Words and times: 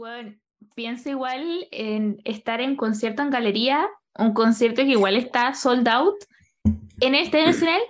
Bueno, 0.00 0.34
pienso 0.74 1.10
igual 1.10 1.68
en 1.72 2.22
estar 2.24 2.62
en 2.62 2.74
concierto 2.74 3.20
en 3.20 3.28
galería, 3.28 3.86
un 4.16 4.32
concierto 4.32 4.80
que 4.80 4.92
igual 4.92 5.14
está 5.14 5.52
sold 5.52 5.86
out 5.88 6.24
en 7.00 7.14
este 7.14 7.44
nacional 7.44 7.82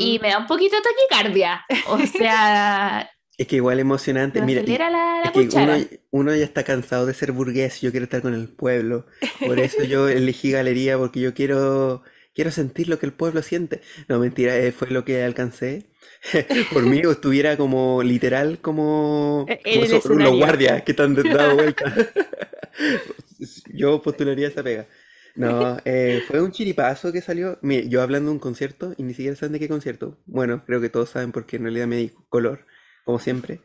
y 0.00 0.18
me 0.18 0.30
da 0.30 0.38
un 0.38 0.48
poquito 0.48 0.74
de 0.74 0.82
taquicardia. 0.82 1.64
O 1.86 1.98
sea, 2.18 3.08
Es 3.38 3.46
que 3.46 3.54
igual 3.54 3.78
emocionante. 3.78 4.42
Mira, 4.42 4.62
y- 4.62 4.76
la, 4.76 4.88
la 4.90 5.22
es 5.26 5.30
que 5.30 5.56
uno, 5.56 5.74
uno 6.10 6.34
ya 6.34 6.42
está 6.44 6.64
cansado 6.64 7.06
de 7.06 7.14
ser 7.14 7.30
burgués, 7.30 7.80
yo 7.80 7.92
quiero 7.92 8.02
estar 8.02 8.20
con 8.20 8.34
el 8.34 8.48
pueblo. 8.48 9.06
Por 9.46 9.60
eso 9.60 9.84
yo 9.84 10.08
elegí 10.08 10.50
galería, 10.50 10.98
porque 10.98 11.20
yo 11.20 11.34
quiero, 11.34 12.02
quiero 12.34 12.50
sentir 12.50 12.88
lo 12.88 12.98
que 12.98 13.06
el 13.06 13.12
pueblo 13.12 13.42
siente. 13.42 13.80
No, 14.08 14.18
mentira, 14.18 14.56
eh, 14.56 14.72
fue 14.72 14.88
lo 14.90 15.04
que 15.04 15.22
alcancé. 15.22 15.86
Por 16.72 16.86
mí 16.86 17.00
estuviera 17.00 17.56
como 17.56 18.02
literal 18.02 18.58
como, 18.60 19.46
E- 19.48 19.60
como 19.70 19.86
so- 19.86 20.08
los 20.14 20.36
guardias 20.36 20.82
que 20.82 20.92
están 20.92 21.14
dado 21.14 21.54
vuelta. 21.56 21.84
Yo 23.74 24.00
postularía 24.02 24.48
esa 24.48 24.62
pega. 24.62 24.86
No, 25.34 25.78
eh, 25.84 26.22
fue 26.26 26.42
un 26.42 26.52
chiripazo 26.52 27.12
que 27.12 27.22
salió. 27.22 27.58
Mire, 27.62 27.88
yo 27.88 28.02
hablando 28.02 28.28
de 28.30 28.34
un 28.34 28.38
concierto 28.38 28.94
y 28.98 29.02
ni 29.02 29.14
siquiera 29.14 29.36
saben 29.36 29.52
de 29.54 29.60
qué 29.60 29.68
concierto. 29.68 30.18
Bueno, 30.26 30.62
creo 30.66 30.80
que 30.80 30.90
todos 30.90 31.10
saben 31.10 31.32
porque 31.32 31.56
en 31.56 31.62
realidad 31.62 31.86
me 31.86 31.96
di 31.96 32.10
color, 32.28 32.66
como 33.04 33.18
siempre. 33.18 33.60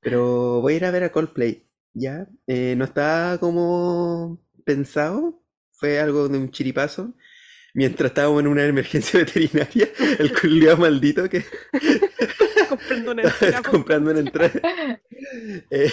Pero 0.00 0.60
voy 0.60 0.74
a 0.74 0.76
ir 0.76 0.84
a 0.84 0.90
ver 0.92 1.02
a 1.04 1.12
Coldplay, 1.12 1.66
¿ya? 1.92 2.28
Eh, 2.46 2.74
no 2.76 2.84
está 2.84 3.38
como 3.40 4.40
pensado, 4.64 5.42
fue 5.72 5.98
algo 5.98 6.28
de 6.28 6.38
un 6.38 6.50
chiripazo. 6.52 7.14
Mientras 7.74 8.10
estábamos 8.10 8.40
en 8.40 8.48
una 8.48 8.64
emergencia 8.64 9.20
veterinaria, 9.24 9.88
el 10.18 10.32
culiao 10.38 10.76
maldito 10.76 11.28
que 11.28 11.44
comprando 12.68 13.12
una 13.12 13.22
entera 13.28 13.62
por- 13.62 13.70
comprando 13.70 14.10
una 14.10 14.20
entrada. 14.20 14.60
Eh, 15.70 15.90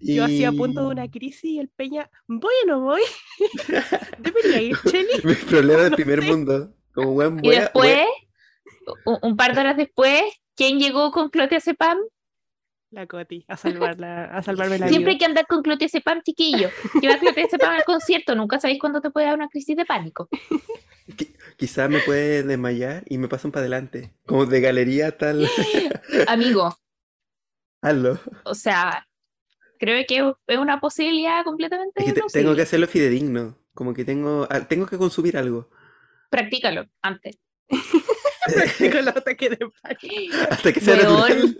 Yo 0.00 0.24
hacía 0.24 0.48
a 0.48 0.52
punto 0.52 0.80
de 0.82 0.86
una 0.88 1.10
crisis 1.10 1.44
y 1.44 1.58
el 1.58 1.68
Peña, 1.68 2.10
¿voy 2.26 2.54
o 2.64 2.66
no 2.66 2.80
voy? 2.80 3.02
Debería 4.18 4.60
ir, 4.62 4.76
Cheli. 4.88 5.08
mis 5.24 5.38
problemas 5.44 5.82
del 5.82 5.90
No 5.90 5.96
primer 5.96 6.20
sé. 6.22 6.26
mundo. 6.30 6.74
Como 6.94 7.12
buen 7.12 7.44
Y 7.44 7.50
después, 7.50 8.04
un, 9.22 9.36
par 9.36 9.54
de 9.54 9.60
horas 9.60 9.76
después, 9.76 10.22
¿quién 10.56 10.78
llegó 10.78 11.10
con 11.10 11.30
clotazepam? 11.30 11.98
La 12.92 13.06
Coti, 13.06 13.44
a 13.48 13.56
salvarla, 13.96 14.24
a 14.26 14.42
salvarme 14.42 14.78
la 14.78 14.88
Siempre 14.88 15.12
hay 15.12 15.16
vida. 15.16 15.18
que 15.18 15.30
andar 15.30 15.46
con 15.46 15.62
clotazepam, 15.62 16.22
chiquillo. 16.22 16.70
Lleva 17.00 17.18
clotazepam 17.18 17.70
al 17.74 17.84
concierto, 17.84 18.34
nunca 18.34 18.60
sabéis 18.60 18.78
cuándo 18.80 19.00
te 19.00 19.10
puede 19.10 19.26
dar 19.26 19.34
una 19.34 19.48
crisis 19.48 19.76
de 19.76 19.84
pánico. 19.86 20.28
qui- 21.08 21.34
quizás 21.56 21.88
me 21.90 22.00
puede 22.00 22.42
desmayar 22.42 23.02
y 23.08 23.18
me 23.18 23.28
pasan 23.28 23.50
para 23.50 23.62
adelante. 23.62 24.14
Como 24.26 24.46
de 24.46 24.60
galería 24.60 25.16
tal. 25.16 25.48
Amigo, 26.28 26.76
Hazlo. 27.80 28.20
o 28.44 28.54
sea, 28.54 29.08
creo 29.78 30.04
que 30.06 30.34
es 30.46 30.58
una 30.58 30.78
posibilidad 30.78 31.42
completamente 31.44 32.00
Es 32.04 32.12
que 32.12 32.20
te- 32.20 32.26
tengo 32.32 32.54
que 32.54 32.62
hacerlo 32.62 32.86
fidedigno. 32.86 33.58
Como 33.74 33.94
que 33.94 34.04
tengo, 34.04 34.46
ah, 34.50 34.60
tengo 34.68 34.84
que 34.86 34.98
consumir 34.98 35.38
algo. 35.38 35.70
Practícalo 36.30 36.86
antes. 37.00 37.38
Practico 38.54 38.98
el 38.98 39.08
ataque 39.08 39.50
de 39.50 39.56
pánico. 39.82 40.36
Hasta 40.50 40.72
que 40.72 40.80
sea 40.80 40.96
Weón. 40.96 41.56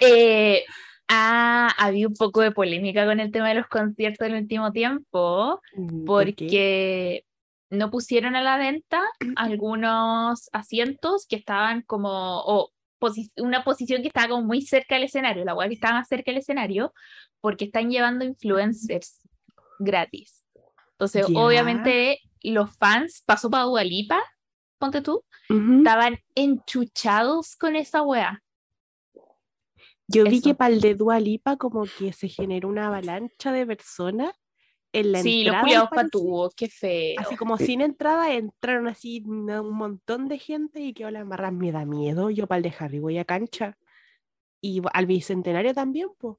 Eh, 0.00 0.64
ha 1.08 1.68
habido 1.78 2.08
un 2.10 2.14
poco 2.16 2.40
de 2.42 2.50
polémica 2.52 3.06
con 3.06 3.20
el 3.20 3.30
tema 3.32 3.48
de 3.48 3.54
los 3.54 3.66
conciertos 3.68 4.26
del 4.28 4.34
último 4.42 4.72
tiempo, 4.72 5.60
¿Por 6.06 6.24
qué? 6.26 6.34
porque 6.34 7.24
no 7.70 7.90
pusieron 7.90 8.34
a 8.36 8.42
la 8.42 8.56
venta 8.58 9.00
algunos 9.36 10.48
asientos 10.52 11.26
que 11.28 11.36
estaban 11.36 11.82
como, 11.82 12.10
o 12.44 12.70
posi- 13.00 13.30
una 13.36 13.62
posición 13.64 14.02
que 14.02 14.08
estaba 14.08 14.28
como 14.28 14.42
muy 14.44 14.62
cerca 14.62 14.96
del 14.96 15.04
escenario, 15.04 15.44
la 15.44 15.54
cual 15.54 15.68
que 15.68 15.74
estaba 15.74 15.94
más 15.98 16.08
cerca 16.08 16.30
del 16.30 16.40
escenario, 16.40 16.92
porque 17.40 17.66
están 17.66 17.90
llevando 17.90 18.24
influencers 18.24 19.20
gratis. 19.78 20.44
Entonces, 20.92 21.26
Ya. 21.28 21.38
obviamente, 21.38 22.18
los 22.42 22.76
fans, 22.76 23.22
pasó 23.24 23.48
para 23.48 23.64
Dualipa, 23.64 24.20
ponte 24.78 25.02
tú, 25.02 25.24
Ujú. 25.50 25.78
estaban 25.78 26.18
enchuchados 26.34 27.56
con 27.56 27.76
esa 27.76 28.02
wea. 28.02 28.42
Yo 30.06 30.24
vi 30.24 30.40
que 30.40 30.50
Eso. 30.50 30.56
para 30.58 30.72
el 30.74 30.80
de 30.80 30.94
Dua 30.94 31.20
Lipa 31.20 31.56
como 31.56 31.84
que 31.98 32.12
se 32.12 32.28
generó 32.28 32.68
una 32.68 32.86
avalancha 32.86 33.52
de 33.52 33.66
personas 33.66 34.32
en 34.92 35.12
la 35.12 35.22
Sí, 35.22 35.38
los 35.44 35.48
entrada, 35.48 35.60
culiados 35.62 35.88
parecer. 35.90 36.10
patúos, 36.10 36.54
qué 36.54 36.68
feo. 36.68 37.20
Así 37.20 37.36
como 37.36 37.58
sin 37.58 37.82
entrada, 37.82 38.32
entraron 38.32 38.88
así 38.88 39.22
un 39.26 39.44
montón 39.76 40.28
de 40.28 40.38
gente 40.38 40.80
y 40.80 40.94
quedó 40.94 41.10
la 41.10 41.20
embarrada. 41.20 41.50
Me 41.50 41.72
da 41.72 41.84
miedo. 41.84 42.30
Yo 42.30 42.46
para 42.46 42.56
el 42.56 42.62
de 42.62 42.74
Harry 42.78 42.98
voy 43.00 43.18
a 43.18 43.24
cancha. 43.26 43.76
Y 44.62 44.80
al 44.94 45.06
bicentenario 45.06 45.74
también, 45.74 46.08
pues. 46.16 46.36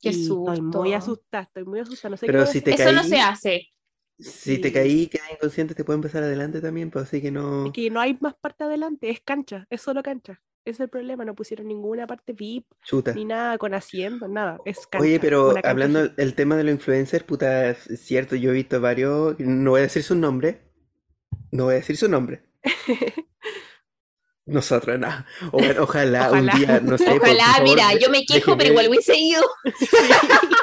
Qué 0.00 0.10
Estoy 0.10 0.60
muy 0.60 0.92
susto. 0.92 0.94
asustada, 0.94 1.42
estoy 1.42 1.64
muy 1.64 1.80
asustada. 1.80 2.10
No 2.10 2.16
sé 2.18 2.26
Pero 2.26 2.44
qué 2.44 2.46
si 2.52 2.60
te 2.62 2.70
Eso 2.74 2.92
no 2.92 3.00
caí- 3.00 3.08
se 3.10 3.20
hace. 3.20 3.68
Si 4.18 4.58
te 4.58 4.68
Sí. 4.68 4.74
caí 4.74 5.00
y 5.02 5.06
quedas 5.06 5.30
inconsciente, 5.32 5.74
te 5.74 5.84
pueden 5.84 6.02
pasar 6.02 6.22
adelante 6.24 6.60
también, 6.60 6.90
pues 6.90 7.04
así 7.06 7.20
que 7.22 7.30
no. 7.30 7.66
Es 7.66 7.72
que 7.72 7.88
no 7.90 8.00
hay 8.00 8.16
más 8.20 8.34
parte 8.34 8.64
adelante, 8.64 9.10
es 9.10 9.20
cancha, 9.20 9.66
es 9.70 9.80
solo 9.80 10.02
cancha. 10.02 10.40
Ese 10.64 10.72
es 10.74 10.80
el 10.80 10.88
problema, 10.90 11.24
no 11.24 11.34
pusieron 11.34 11.66
ninguna 11.68 12.06
parte 12.06 12.32
VIP, 12.34 12.66
Chuta. 12.84 13.14
ni 13.14 13.24
nada 13.24 13.56
con 13.56 13.72
asiento, 13.74 14.28
nada. 14.28 14.58
Es 14.66 14.86
cancha. 14.86 15.02
Oye, 15.06 15.18
pero 15.20 15.54
hablando 15.64 16.08
del 16.08 16.34
tema 16.34 16.56
de 16.56 16.64
los 16.64 16.72
influencers, 16.74 17.24
puta, 17.24 17.70
es 17.70 17.88
cierto, 18.02 18.36
yo 18.36 18.50
he 18.50 18.54
visto 18.54 18.78
varios, 18.80 19.36
no 19.38 19.70
voy 19.70 19.80
a 19.80 19.82
decir 19.84 20.02
su 20.02 20.14
nombre, 20.14 20.60
no 21.52 21.64
voy 21.64 21.74
a 21.74 21.76
decir 21.76 21.96
su 21.96 22.08
nombre. 22.08 22.42
Nosotros, 24.46 24.98
no. 24.98 25.08
O 25.52 25.58
bueno, 25.58 25.82
ojalá, 25.82 26.28
Ojalá. 26.30 26.52
un 26.54 26.58
día, 26.58 26.80
no 26.80 26.96
sé, 26.98 27.04
por- 27.04 27.20
por 27.20 27.28
Ojalá, 27.28 27.44
favor, 27.52 27.62
mira, 27.68 27.94
yo 27.98 28.10
me 28.10 28.24
quejo, 28.24 28.52
déjeme- 28.52 28.56
pero 28.58 28.70
igual 28.70 28.88
hubiese 28.88 29.16
ido. 29.16 29.42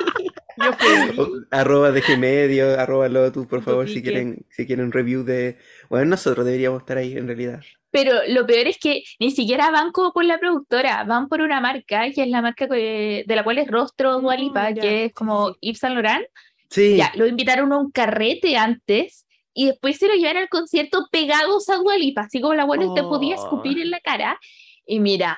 Yo 0.57 1.23
o- 1.23 1.29
arroba 1.51 1.91
de 1.91 2.17
medio, 2.17 2.79
arroba 2.79 3.07
Lotus, 3.09 3.45
por 3.47 3.61
favor, 3.63 3.89
si 3.89 4.01
quieren, 4.01 4.45
si 4.49 4.66
quieren 4.66 4.91
review 4.91 5.23
de. 5.23 5.57
Bueno, 5.89 6.05
nosotros 6.05 6.45
deberíamos 6.45 6.81
estar 6.81 6.97
ahí 6.97 7.17
en 7.17 7.27
realidad. 7.27 7.61
Pero 7.91 8.13
lo 8.27 8.45
peor 8.45 8.67
es 8.67 8.77
que 8.77 9.03
ni 9.19 9.31
siquiera 9.31 9.71
van 9.71 9.91
como 9.91 10.11
por 10.11 10.25
la 10.25 10.38
productora, 10.38 11.03
van 11.05 11.27
por 11.29 11.41
una 11.41 11.61
marca, 11.61 12.09
que 12.13 12.23
es 12.23 12.27
la 12.27 12.41
marca 12.41 12.67
que- 12.67 13.23
de 13.25 13.35
la 13.35 13.43
cual 13.43 13.57
es 13.57 13.67
rostro 13.69 14.19
Dualipa, 14.19 14.69
Mm, 14.71 14.75
ya, 14.75 14.81
que 14.81 15.05
es 15.05 15.13
como 15.13 15.49
sí. 15.53 15.57
Yves 15.61 15.79
Saint 15.79 15.93
Laurent. 15.95 16.25
Sí, 16.69 16.97
Ya, 16.97 17.11
lo 17.16 17.25
invitaron 17.27 17.72
a 17.72 17.77
un 17.77 17.91
carrete 17.91 18.57
antes 18.57 19.25
y 19.53 19.67
después 19.67 19.97
se 19.97 20.07
lo 20.07 20.16
llevaron 20.16 20.41
al 20.43 20.49
concierto 20.49 21.07
pegados 21.11 21.69
a 21.69 21.77
Dualipa, 21.77 22.22
así 22.22 22.41
como 22.41 22.53
la 22.53 22.66
buena 22.66 22.93
te 22.93 23.03
podía 23.03 23.35
escupir 23.35 23.77
Oh. 23.77 23.81
en 23.81 23.91
la 23.91 23.99
cara. 24.01 24.39
Y 24.85 24.99
mira, 24.99 25.37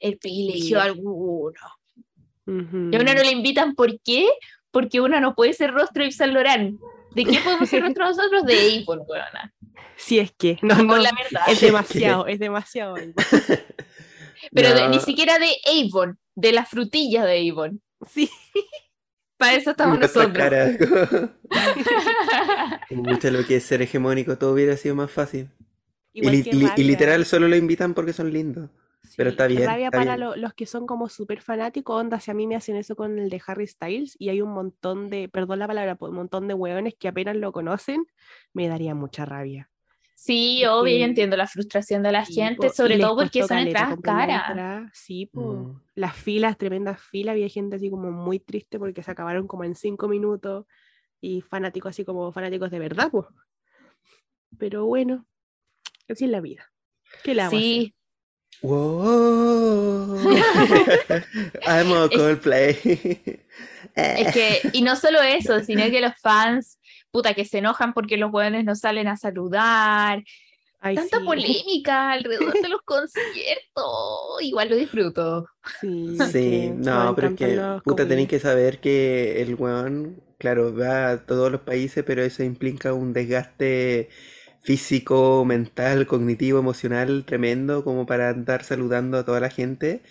el 0.00 0.18
privilegio 0.18 0.80
alguno. 0.80 1.52
Y 2.46 2.50
a 2.96 3.00
uno 3.00 3.14
no 3.14 3.22
le 3.22 3.30
invitan, 3.30 3.74
¿por 3.74 4.00
qué? 4.02 4.28
Porque 4.70 5.00
uno 5.00 5.20
no 5.20 5.34
puede 5.34 5.52
ser 5.52 5.72
rostro 5.72 6.02
Yves 6.02 6.16
Saint 6.16 6.32
Laurent. 6.34 6.80
¿De 7.14 7.24
qué 7.24 7.38
podemos 7.44 7.68
ser 7.68 7.82
rostro 7.84 8.06
nosotros? 8.06 8.44
De 8.44 8.82
Avon, 8.82 9.00
weona. 9.06 9.52
Si 9.96 10.18
es 10.18 10.32
que, 10.32 10.58
no, 10.62 10.74
no, 10.82 10.96
la 10.96 11.10
verdad. 11.12 11.42
es 11.48 11.60
demasiado, 11.60 12.26
es 12.26 12.38
demasiado. 12.40 12.94
Pero 14.52 14.74
de- 14.74 14.88
ni 14.88 14.98
siquiera 15.00 15.38
de 15.38 15.52
Avon, 15.66 16.18
de 16.34 16.52
la 16.52 16.64
frutilla 16.64 17.24
de 17.24 17.48
Avon. 17.50 17.80
Sí, 18.10 18.28
Para 19.36 19.54
eso 19.54 19.70
estamos 19.72 19.98
nosotros. 19.98 20.32
cara. 20.32 20.70
Pucha, 22.88 23.30
lo 23.30 23.44
que 23.44 23.56
es 23.56 23.64
ser 23.64 23.82
hegemónico, 23.82 24.38
todo 24.38 24.52
hubiera 24.52 24.76
sido 24.76 24.94
más 24.94 25.10
fácil. 25.10 25.48
Y, 26.12 26.28
li- 26.28 26.70
y 26.76 26.82
literal 26.84 27.24
solo 27.24 27.48
lo 27.48 27.56
invitan 27.56 27.94
porque 27.94 28.12
son 28.12 28.32
lindos. 28.32 28.70
Pero 29.16 29.30
Sí, 29.30 29.34
está 29.34 29.48
qué 29.48 29.54
bien, 29.54 29.66
rabia 29.66 29.86
está 29.86 29.98
para 29.98 30.16
bien. 30.16 30.20
lo- 30.28 30.36
los 30.36 30.54
que 30.54 30.66
son 30.66 30.86
como 30.86 31.08
súper 31.08 31.40
fanáticos, 31.42 32.00
onda, 32.00 32.20
si 32.20 32.30
a 32.30 32.34
mí 32.34 32.46
me 32.46 32.56
hacen 32.56 32.76
eso 32.76 32.94
con 32.96 33.18
el 33.18 33.30
de 33.30 33.42
Harry 33.46 33.66
Styles 33.66 34.16
y 34.18 34.28
hay 34.28 34.40
un 34.40 34.52
montón 34.52 35.08
de, 35.10 35.28
perdón 35.28 35.58
la 35.58 35.66
palabra, 35.66 35.96
pues, 35.96 36.10
un 36.10 36.16
montón 36.16 36.46
de 36.48 36.54
hueones 36.54 36.94
que 36.98 37.08
apenas 37.08 37.36
lo 37.36 37.52
conocen, 37.52 38.06
me 38.52 38.68
daría 38.68 38.94
mucha 38.94 39.24
rabia. 39.24 39.68
Sí, 40.14 40.64
obvio, 40.66 40.68
yo 40.68 40.78
Porque- 40.82 41.04
entiendo 41.04 41.36
la 41.36 41.48
frustración 41.48 42.04
de 42.04 42.12
la 42.12 42.24
Sí, 42.24 42.34
gente, 42.34 42.68
po, 42.68 42.72
sobre 42.72 42.96
todo 42.98 43.16
porque 43.16 43.42
son 43.42 43.58
entradas 43.58 43.96
la 43.96 44.02
caras. 44.02 44.90
Sí, 44.94 45.26
po. 45.26 45.52
Mm. 45.54 45.82
las 45.96 46.14
filas, 46.14 46.56
tremendas 46.56 47.00
filas, 47.00 47.32
había 47.32 47.48
gente 47.48 47.74
así 47.76 47.90
como 47.90 48.12
muy 48.12 48.38
triste 48.38 48.78
porque 48.78 49.02
se 49.02 49.10
acabaron 49.10 49.48
como 49.48 49.64
en 49.64 49.74
cinco 49.74 50.06
minutos 50.06 50.66
y 51.20 51.40
fanáticos 51.40 51.90
así 51.90 52.04
como 52.04 52.30
fanáticos 52.32 52.70
de 52.70 52.78
verdad, 52.78 53.08
pues. 53.10 53.26
Pero 54.58 54.86
bueno, 54.86 55.26
así 56.08 56.24
es 56.26 56.30
la 56.30 56.40
vida. 56.40 56.70
¿Qué 57.24 57.40
hago 57.40 57.50
Sí, 57.50 57.94
Wow. 58.62 60.18
Amo 61.66 62.04
Es- 62.10 62.16
Coldplay. 62.18 62.76
es 63.94 64.32
que, 64.32 64.60
y 64.72 64.82
no 64.82 64.96
solo 64.96 65.20
eso, 65.22 65.60
sino 65.60 65.82
que 65.90 66.00
los 66.00 66.12
fans, 66.20 66.78
puta, 67.10 67.34
que 67.34 67.44
se 67.44 67.58
enojan 67.58 67.92
porque 67.92 68.16
los 68.16 68.30
jóvenes 68.30 68.64
no 68.64 68.74
salen 68.74 69.08
a 69.08 69.16
saludar. 69.16 70.22
Ay, 70.84 70.96
Tanta 70.96 71.18
sí. 71.20 71.24
polémica 71.24 72.10
alrededor 72.12 72.52
de 72.54 72.68
los 72.68 72.82
conciertos. 72.84 74.40
Igual 74.40 74.70
lo 74.70 74.76
disfruto. 74.76 75.46
Sí, 75.80 76.16
Sí, 76.32 76.70
no, 76.74 77.14
pero 77.14 77.28
es 77.28 77.34
que, 77.34 77.60
puta, 77.84 78.06
tenéis 78.08 78.28
que 78.28 78.40
saber 78.40 78.80
que 78.80 79.42
el 79.42 79.54
weón, 79.54 80.20
claro, 80.38 80.74
va 80.76 81.10
a 81.10 81.24
todos 81.26 81.52
los 81.52 81.60
países, 81.60 82.02
pero 82.04 82.22
eso 82.22 82.42
implica 82.42 82.92
un 82.94 83.12
desgaste 83.12 84.08
físico, 84.62 85.44
mental, 85.44 86.06
cognitivo, 86.06 86.58
emocional 86.60 87.24
tremendo 87.26 87.84
como 87.84 88.06
para 88.06 88.30
andar 88.30 88.64
saludando 88.64 89.18
a 89.18 89.24
toda 89.24 89.40
la 89.40 89.50
gente. 89.50 90.02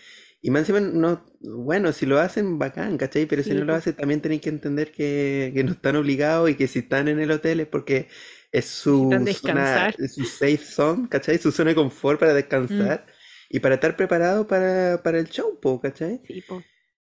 Y 0.41 0.49
más 0.51 0.61
encima, 0.61 0.79
no, 0.81 1.23
bueno, 1.41 1.93
si 1.93 2.05
lo 2.07 2.19
hacen, 2.19 2.59
bacán, 2.59 2.97
¿cachai? 2.97 3.25
Pero 3.27 3.43
si 3.43 3.53
Sí, 3.53 3.55
no 3.55 3.63
lo 3.65 3.75
hacen, 3.75 3.95
también 3.95 4.21
tenéis 4.21 4.41
que 4.41 4.49
entender 4.49 4.91
que, 4.91 5.51
que 5.55 5.63
no 5.63 5.71
están 5.73 5.95
obligados 5.95 6.49
y 6.49 6.55
que 6.55 6.67
si 6.67 6.79
están 6.79 7.07
en 7.07 7.19
el 7.19 7.31
hotel 7.31 7.59
es 7.61 7.67
porque 7.67 8.09
es 8.51 8.65
su 8.65 9.27
zona, 9.29 9.93
es 9.97 10.15
su 10.15 10.25
safe 10.25 10.57
zone, 10.57 11.07
¿cachai? 11.09 11.37
Su 11.37 11.51
zona 11.51 11.69
de 11.71 11.75
confort 11.75 12.19
para 12.19 12.33
descansar 12.33 13.05
y 13.49 13.59
para 13.59 13.75
estar 13.75 13.95
preparado 13.95 14.47
para, 14.47 15.01
para 15.03 15.19
el 15.19 15.29
show, 15.29 15.59
po, 15.61 15.79
¿cachai? 15.79 16.21
Sí, 16.23 16.41
po. 16.41 16.63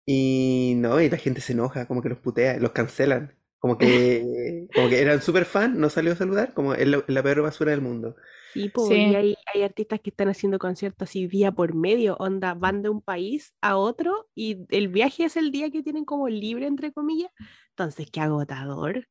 Y 0.07 0.75
no, 0.79 1.01
y 1.01 1.11
la 1.11 1.19
gente 1.19 1.41
se 1.43 1.53
enoja, 1.55 1.87
como 1.87 2.03
que 2.03 2.09
los 2.09 2.19
putea, 2.19 2.59
los 2.59 2.73
cancelan. 2.73 3.38
Como 3.59 3.77
que, 3.77 4.67
como 4.75 4.89
que 4.89 5.01
eran 5.01 5.21
súper 5.21 5.45
fan, 5.45 5.79
no 5.81 5.91
salió 5.91 6.13
a 6.13 6.17
saludar, 6.17 6.55
como 6.55 6.75
es 6.75 6.87
la, 6.87 7.05
la 7.09 7.23
peor 7.23 7.43
basura 7.43 7.73
del 7.73 7.81
mundo. 7.83 8.15
Sí, 8.53 8.69
po, 8.71 8.87
Sí. 8.87 8.95
y 8.95 9.15
hay, 9.15 9.37
hay 9.53 9.63
artistas 9.63 10.01
que 10.01 10.11
están 10.11 10.29
haciendo 10.29 10.59
conciertos 10.59 11.09
así 11.09 11.27
día 11.27 11.53
por 11.53 11.75
medio, 11.75 12.17
onda, 12.19 12.55
van 12.55 12.83
de 12.83 12.89
un 12.89 13.03
país 13.03 13.55
a 13.61 13.77
otro 13.77 14.29
y 14.35 14.59
el 14.71 14.89
viaje 14.89 15.25
es 15.25 15.37
el 15.37 15.51
día 15.51 15.71
que 15.71 15.83
tienen 15.83 16.05
como 16.05 16.29
libre, 16.29 16.67
entre 16.67 16.93
comillas. 16.93 17.31
Entonces, 17.71 18.09
qué 18.11 18.21
agotador. 18.21 19.07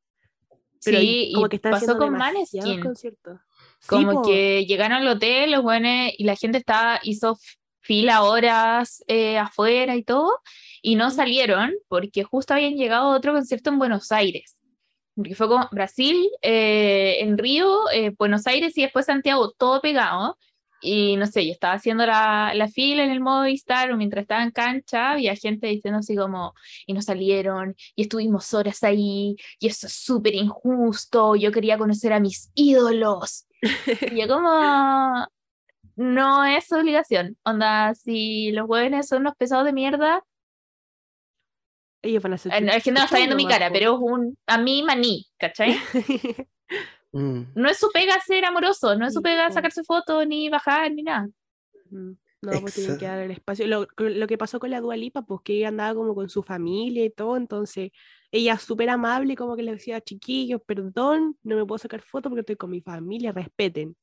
Pero 0.84 1.00
Sí, 1.00 1.32
como 1.34 1.48
y 1.48 1.50
que 1.50 1.56
están 1.58 1.72
pasó 1.72 1.86
haciendo 1.86 2.06
con 2.06 2.18
Maneskin. 2.18 2.82
conciertos. 2.82 3.40
Sí, 3.80 3.88
Como 3.90 4.12
po, 4.14 4.22
que 4.24 4.66
llegaron 4.66 4.98
al 4.98 5.08
hotel, 5.08 5.52
los 5.52 5.62
buenos, 5.64 6.12
y 6.18 6.24
la 6.24 6.36
gente 6.36 6.58
estaba, 6.60 7.00
hizo 7.04 7.38
fila 7.82 8.24
horas 8.24 9.04
eh, 9.08 9.38
afuera 9.38 9.96
y 9.96 10.04
todo, 10.04 10.40
y 10.82 10.96
no 10.96 11.12
salieron 11.12 11.74
porque 11.88 12.24
justo 12.24 12.54
habían 12.54 12.76
llegado 12.76 13.12
a 13.12 13.16
otro 13.16 13.34
concierto 13.34 13.70
en 13.70 13.80
Buenos 13.80 14.12
Aires. 14.12 14.58
Porque 15.16 15.36
fue 15.36 15.48
con 15.48 15.66
Brasil, 15.72 16.30
eh, 16.42 17.18
en 17.22 17.38
Río, 17.38 17.90
eh, 17.92 18.14
Buenos 18.18 18.46
Aires 18.48 18.78
y 18.78 18.84
después 18.84 19.08
Santiago, 19.08 19.52
todo 19.58 19.82
pegado. 19.82 20.38
Y 20.80 21.16
no 21.18 21.26
sé, 21.26 21.46
yo 21.46 21.52
estaba 21.52 21.74
haciendo 21.74 22.06
la, 22.06 22.52
la 22.54 22.68
fila 22.68 23.04
en 23.04 23.10
el 23.10 23.20
Movistar 23.20 23.92
o 23.92 23.98
mientras 23.98 24.24
estaba 24.24 24.44
en 24.44 24.52
cancha, 24.52 25.12
había 25.12 25.36
gente 25.36 25.68
diciendo 25.68 26.00
así 26.00 26.16
como, 26.16 26.54
y 26.86 26.94
no 26.94 27.02
salieron, 27.02 27.76
y 27.96 28.04
estuvimos 28.04 28.54
horas 28.54 28.84
ahí, 28.84 29.36
y 29.60 29.68
eso 29.68 29.88
es 29.88 29.94
súper 29.94 30.36
injusto, 30.36 31.36
yo 31.36 31.52
quería 31.52 31.80
conocer 31.80 32.14
a 32.14 32.20
mis 32.20 32.52
ídolos. 32.54 33.48
Y 34.12 34.22
yo 34.22 34.28
como, 34.28 34.50
no 35.96 36.46
es 36.46 36.72
obligación. 36.72 37.38
Onda, 37.44 37.96
si 37.96 38.52
los 38.52 38.68
jóvenes 38.68 39.08
son 39.08 39.22
unos 39.22 39.36
pesados 39.36 39.66
de 39.66 39.74
mierda, 39.74 40.24
ellos 42.02 42.22
van 42.24 42.34
a 42.34 42.36
hacer 42.36 42.52
que 42.52 42.82
su 42.82 42.92
no 42.92 43.04
está 43.04 43.18
viendo 43.18 43.36
mi 43.36 43.48
cara, 43.48 43.70
pero 43.72 43.94
es 43.96 44.00
un, 44.02 44.38
a 44.48 44.58
mí 44.58 44.84
maní, 44.84 45.26
¿cachai? 45.38 45.76
Mm. 47.14 47.54
No 47.56 47.70
es 47.70 47.78
su 47.78 47.90
pega 47.92 48.20
ser 48.20 48.44
amoroso, 48.44 48.96
no 48.98 49.08
es 49.08 49.14
su 49.14 49.22
pega 49.22 49.50
sacarse 49.50 49.82
fotos, 49.86 50.28
ni 50.28 50.50
bajar, 50.50 50.92
ni 50.92 51.04
nada. 51.04 51.30
Ujú. 51.90 52.18
No, 52.42 52.52
pues 52.62 52.76
tienen 52.76 52.98
que 52.98 53.06
dar 53.06 53.20
el 53.20 53.32
espacio. 53.32 53.66
Lo, 53.66 53.88
lo 53.98 54.28
que 54.28 54.38
pasó 54.38 54.60
con 54.60 54.70
la 54.70 54.82
Dua 54.82 54.98
Lipa, 54.98 55.22
pues 55.24 55.40
que 55.44 55.54
ella 55.54 55.70
andaba 55.70 55.96
como 55.96 56.14
con 56.14 56.30
su 56.30 56.44
familia 56.44 57.06
y 57.06 57.10
todo, 57.10 57.38
entonces 57.38 57.92
ella 58.30 58.58
súper 58.60 58.90
amable, 58.90 59.36
como 59.38 59.56
que 59.56 59.64
le 59.64 59.72
decía, 59.72 60.02
chiquillos, 60.02 60.62
perdón, 60.68 61.38
no 61.44 61.56
me 61.56 61.66
puedo 61.66 61.80
sacar 61.80 62.02
fotos 62.02 62.30
porque 62.30 62.42
estoy 62.42 62.58
con 62.58 62.70
mi 62.72 62.82
familia, 62.82 63.32
respeten. 63.32 63.96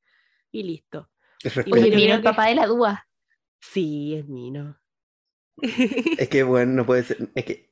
Y 0.50 0.62
listo. 0.62 1.10
Es 1.42 1.56
Oye, 1.58 1.90
creo 1.92 2.14
el 2.16 2.22
que- 2.22 2.28
papá 2.30 2.46
de 2.46 2.54
la 2.54 2.66
dúa. 2.66 3.06
Sí, 3.60 4.14
es 4.14 4.26
Mino. 4.26 4.80
Es 6.18 6.28
que 6.30 6.42
bueno, 6.42 6.72
no 6.72 6.86
puede 6.86 7.04
ser, 7.04 7.30
es 7.34 7.44
que 7.44 7.70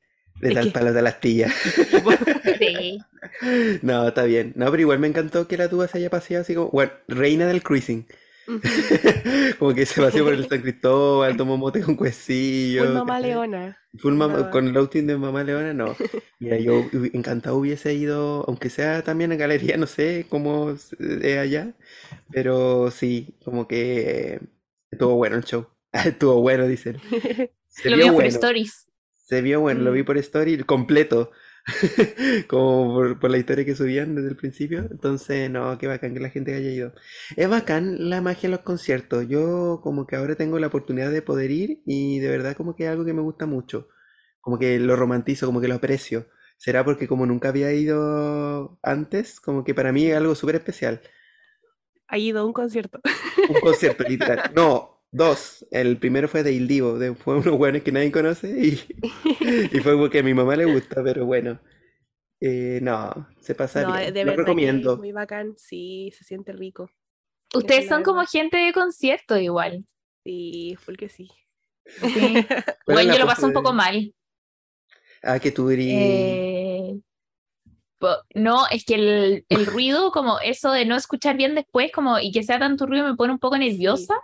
de 0.48 0.54
tal 0.54 0.64
que- 0.66 0.70
palo 0.72 0.92
de 0.92 1.02
la 1.02 1.08
astilla. 1.10 1.48
Sí. 2.58 2.98
No, 3.82 4.08
está 4.08 4.24
bien. 4.24 4.52
No, 4.56 4.70
pero 4.70 4.80
igual 4.82 4.98
me 4.98 5.06
encantó 5.06 5.46
que 5.48 5.56
la 5.56 5.68
tuba 5.68 5.88
se 5.88 5.98
haya 5.98 6.10
paseado 6.10 6.42
así 6.42 6.54
como, 6.54 6.70
bueno, 6.70 6.92
reina 7.08 7.46
del 7.46 7.62
cruising. 7.62 8.06
Como 9.58 9.72
que 9.72 9.86
se 9.86 10.00
paseó 10.02 10.24
por 10.24 10.34
el 10.34 10.48
San 10.48 10.60
Cristóbal, 10.62 11.36
tomó 11.36 11.56
mote 11.56 11.80
con 11.80 11.94
cuecillo. 11.94 12.84
Full 12.84 12.92
mamá 12.94 13.20
leona. 13.20 13.78
Full 13.98 14.14
mam- 14.14 14.30
Andaba. 14.32 14.50
con 14.50 14.66
el 14.68 14.76
outing 14.76 15.06
de 15.06 15.16
Mamá 15.16 15.44
Leona, 15.44 15.72
no. 15.74 15.94
Mira, 16.40 16.58
yo 16.58 16.84
encantado 17.12 17.56
hubiese 17.56 17.94
ido, 17.94 18.44
aunque 18.48 18.68
sea 18.70 19.02
también 19.02 19.30
a 19.32 19.36
galería, 19.36 19.76
no 19.76 19.86
sé 19.86 20.26
cómo 20.28 20.70
es 20.70 20.92
allá, 21.38 21.74
pero 22.32 22.90
sí, 22.90 23.36
como 23.44 23.68
que 23.68 24.40
estuvo 24.90 25.14
bueno 25.16 25.36
el 25.36 25.44
show. 25.44 25.66
Estuvo 25.92 26.40
bueno, 26.40 26.66
dicen. 26.66 26.96
Se 27.68 27.90
Lo 27.90 27.96
vio 27.96 28.04
vio 28.06 28.12
por 28.14 28.22
bueno. 28.22 28.28
stories. 28.30 28.86
Se 29.32 29.40
vio 29.40 29.60
bueno, 29.60 29.80
lo 29.80 29.92
vi 29.92 30.02
Mm. 30.02 30.04
por 30.04 30.18
story 30.18 30.58
completo. 30.64 31.30
Como 32.48 32.92
por, 32.94 33.18
por 33.18 33.30
la 33.30 33.38
historia 33.38 33.64
que 33.64 33.74
subían 33.74 34.14
desde 34.14 34.28
el 34.28 34.36
principio. 34.36 34.80
Entonces, 34.90 35.48
no, 35.50 35.78
qué 35.78 35.86
bacán 35.86 36.12
que 36.12 36.20
la 36.20 36.28
gente 36.28 36.54
haya 36.54 36.68
ido. 36.70 36.92
Es 37.34 37.48
bacán 37.48 38.10
la 38.10 38.20
magia 38.20 38.48
en 38.48 38.50
los 38.50 38.60
conciertos. 38.60 39.26
Yo 39.28 39.80
como 39.82 40.06
que 40.06 40.16
ahora 40.16 40.34
tengo 40.34 40.58
la 40.58 40.66
oportunidad 40.66 41.10
de 41.10 41.22
poder 41.22 41.50
ir 41.50 41.80
y 41.86 42.18
de 42.18 42.28
verdad 42.28 42.54
como 42.56 42.76
que 42.76 42.84
es 42.84 42.90
algo 42.90 43.06
que 43.06 43.14
me 43.14 43.22
gusta 43.22 43.46
mucho. 43.46 43.88
Como 44.42 44.58
que 44.58 44.78
lo 44.78 44.96
romantizo, 44.96 45.46
como 45.46 45.62
que 45.62 45.68
lo 45.68 45.76
aprecio. 45.76 46.26
Será 46.58 46.84
porque 46.84 47.08
como 47.08 47.24
nunca 47.24 47.48
había 47.48 47.72
ido 47.72 48.78
antes, 48.82 49.40
como 49.40 49.64
que 49.64 49.74
para 49.74 49.92
mí 49.92 50.08
es 50.08 50.16
algo 50.16 50.34
súper 50.34 50.56
especial. 50.56 51.00
Ha 52.08 52.18
ido 52.18 52.40
a 52.40 52.44
un 52.44 52.52
concierto. 52.52 53.00
Un 53.48 53.60
concierto, 53.60 54.04
literal. 54.04 54.42
No, 54.54 55.01
dos. 55.12 55.66
El 55.70 55.98
primero 55.98 56.28
fue 56.28 56.42
de 56.42 56.52
Il 56.52 56.68
Divo, 56.68 56.98
de, 56.98 57.14
fue 57.14 57.36
unos 57.38 57.56
buenos 57.58 57.82
que 57.82 57.92
nadie 57.92 58.12
conoce 58.12 58.48
y, 58.50 58.82
y 59.72 59.80
fue 59.80 59.96
porque 59.96 60.20
a 60.20 60.22
mi 60.24 60.34
mamá 60.34 60.56
le 60.56 60.66
gusta, 60.66 61.02
pero 61.04 61.26
bueno. 61.26 61.60
Eh, 62.40 62.80
no, 62.82 63.28
se 63.40 63.54
pasa 63.54 63.82
No, 63.82 63.92
bien. 63.92 64.12
de 64.14 64.24
Lo 64.24 64.32
verdad 64.32 64.54
que 64.56 64.66
es 64.66 64.66
recomiendo. 64.66 64.96
muy 64.96 65.12
bacán. 65.12 65.54
Sí, 65.58 66.10
se 66.16 66.24
siente 66.24 66.52
rico. 66.52 66.90
Ustedes 67.54 67.88
son 67.88 68.02
como 68.02 68.24
gente 68.26 68.56
de 68.58 68.72
concierto 68.72 69.38
igual. 69.38 69.86
Sí, 70.24 70.76
full 70.80 70.96
que 70.96 71.08
sí. 71.08 71.28
Sí. 71.86 72.46
¿Cuál 72.84 73.00
es 73.00 73.06
Bueno, 73.06 73.12
yo 73.12 73.18
lo 73.18 73.26
paso 73.26 73.46
un 73.46 73.52
poco 73.52 73.72
mal. 73.72 74.14
Ah, 75.22 75.38
que 75.38 75.50
tú 75.52 75.70
eres... 75.70 75.86
Eh, 75.88 77.00
no, 78.34 78.66
es 78.70 78.84
que 78.84 78.94
el, 78.94 79.46
el 79.48 79.66
ruido, 79.66 80.10
como 80.10 80.40
eso 80.40 80.72
de 80.72 80.84
no 80.86 80.96
escuchar 80.96 81.36
bien 81.36 81.54
después, 81.54 81.92
como 81.92 82.18
y 82.18 82.32
que 82.32 82.42
sea 82.42 82.58
tanto 82.58 82.86
ruido, 82.86 83.06
me 83.06 83.14
pone 83.16 83.32
un 83.32 83.38
poco 83.38 83.56
nerviosa. 83.58 84.14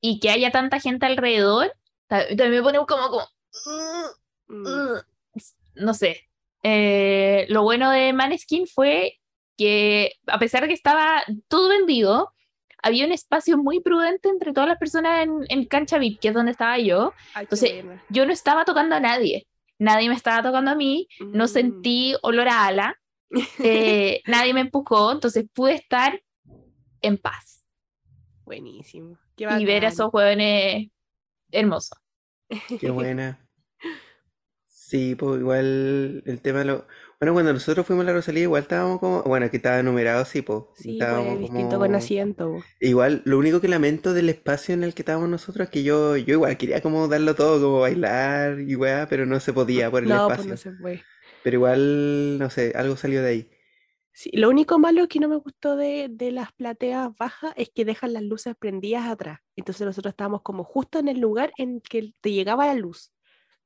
Y 0.00 0.18
que 0.20 0.30
haya 0.30 0.50
tanta 0.50 0.80
gente 0.80 1.06
alrededor, 1.06 1.72
ta- 2.06 2.26
también 2.28 2.50
me 2.52 2.62
pone 2.62 2.78
como, 2.86 3.08
como 3.08 3.22
Mm, 4.48 4.66
"Ugh", 4.66 5.02
no 5.74 5.94
sé. 5.94 6.28
Eh, 6.62 7.46
lo 7.48 7.62
bueno 7.62 7.90
de 7.90 8.12
Maneskin 8.12 8.66
fue 8.66 9.18
que 9.56 10.12
a 10.26 10.38
pesar 10.38 10.62
de 10.62 10.68
que 10.68 10.74
estaba 10.74 11.22
todo 11.48 11.68
vendido, 11.68 12.32
había 12.82 13.04
un 13.06 13.12
espacio 13.12 13.58
muy 13.58 13.80
prudente 13.80 14.28
entre 14.28 14.52
todas 14.52 14.68
las 14.68 14.78
personas 14.78 15.22
en, 15.24 15.44
en 15.48 15.64
cancha 15.66 15.98
VIP, 15.98 16.18
que 16.20 16.28
es 16.28 16.34
donde 16.34 16.52
estaba 16.52 16.78
yo. 16.78 17.12
ay, 17.34 17.42
Entonces. 17.44 17.84
Yo 18.08 18.26
no 18.26 18.32
estaba 18.32 18.64
tocando 18.64 18.96
a 18.96 19.00
nadie, 19.00 19.46
nadie 19.78 20.08
me 20.08 20.14
estaba 20.16 20.42
tocando 20.42 20.70
a 20.72 20.74
mí, 20.74 21.06
no 21.20 21.44
Mm, 21.44 21.48
sentí 21.48 22.14
olor 22.22 22.48
a 22.48 22.66
ala, 22.66 22.98
eh, 23.62 24.22
nadie 24.26 24.52
me 24.54 24.60
empujó, 24.60 25.12
entonces 25.12 25.44
pude 25.52 25.74
estar 25.74 26.20
en 27.02 27.18
paz 27.18 27.59
Buenísimo. 28.50 29.16
Qué 29.36 29.46
y 29.60 29.64
ver 29.64 29.84
a 29.84 29.88
esos 29.88 30.10
jóvenes 30.10 30.88
hermosos. 31.52 31.96
Qué 32.80 32.90
buena. 32.90 33.46
Sí, 34.66 35.14
pues 35.14 35.38
igual 35.40 36.22
el 36.26 36.40
tema 36.42 36.58
de 36.60 36.64
lo... 36.64 36.86
Bueno, 37.20 37.32
cuando 37.34 37.52
nosotros 37.52 37.86
fuimos 37.86 38.02
a 38.04 38.06
la 38.08 38.12
Rosalía 38.14 38.42
igual 38.42 38.62
estábamos 38.62 38.98
como... 38.98 39.22
Bueno, 39.22 39.48
que 39.50 39.58
estaba 39.58 39.80
numerado, 39.84 40.24
sí, 40.24 40.42
pues. 40.42 40.64
Sí, 40.74 40.92
Estábamos 40.94 41.28
pues 41.28 41.40
distinto 41.42 41.76
como- 41.76 41.86
con 41.86 41.94
asiento. 41.94 42.52
po. 42.54 42.64
Igual, 42.80 43.22
lo 43.24 43.38
único 43.38 43.60
que 43.60 43.68
lamento 43.68 44.14
del 44.14 44.28
espacio 44.30 44.74
en 44.74 44.82
el 44.82 44.94
que 44.94 45.02
estábamos 45.02 45.28
nosotros 45.28 45.66
es 45.66 45.70
que 45.70 45.84
yo, 45.84 46.16
yo 46.16 46.34
igual 46.34 46.56
quería 46.58 46.80
como 46.80 47.06
darlo 47.06 47.36
todo, 47.36 47.60
como 47.60 47.80
bailar 47.80 48.58
y 48.60 48.74
weá, 48.74 49.06
pero 49.08 49.26
no 49.26 49.38
se 49.38 49.52
podía 49.52 49.90
por 49.92 50.02
el 50.02 50.08
No, 50.08 50.26
pues 50.26 50.40
espacio. 50.40 50.50
no 50.50 50.56
se 50.56 50.70
puede. 50.72 51.04
Pero 51.44 51.54
igual, 51.56 52.38
no 52.40 52.50
sé, 52.50 52.72
algo 52.74 52.96
salió 52.96 53.22
de 53.22 53.28
ahí. 53.28 53.50
Sí, 54.20 54.30
lo 54.34 54.50
único 54.50 54.78
malo 54.78 55.08
que 55.08 55.18
no 55.18 55.30
me 55.30 55.36
gustó 55.36 55.76
de, 55.76 56.08
de 56.10 56.30
las 56.30 56.52
plateas 56.52 57.08
bajas 57.16 57.54
es 57.56 57.70
que 57.70 57.86
dejan 57.86 58.12
las 58.12 58.22
luces 58.22 58.54
prendidas 58.54 59.08
atrás. 59.08 59.40
Entonces 59.56 59.86
nosotros 59.86 60.12
estábamos 60.12 60.42
como 60.42 60.62
justo 60.62 60.98
en 60.98 61.08
el 61.08 61.20
lugar 61.20 61.52
en 61.56 61.80
que 61.80 62.12
te 62.20 62.30
llegaba 62.30 62.66
la 62.66 62.74
luz. 62.74 63.14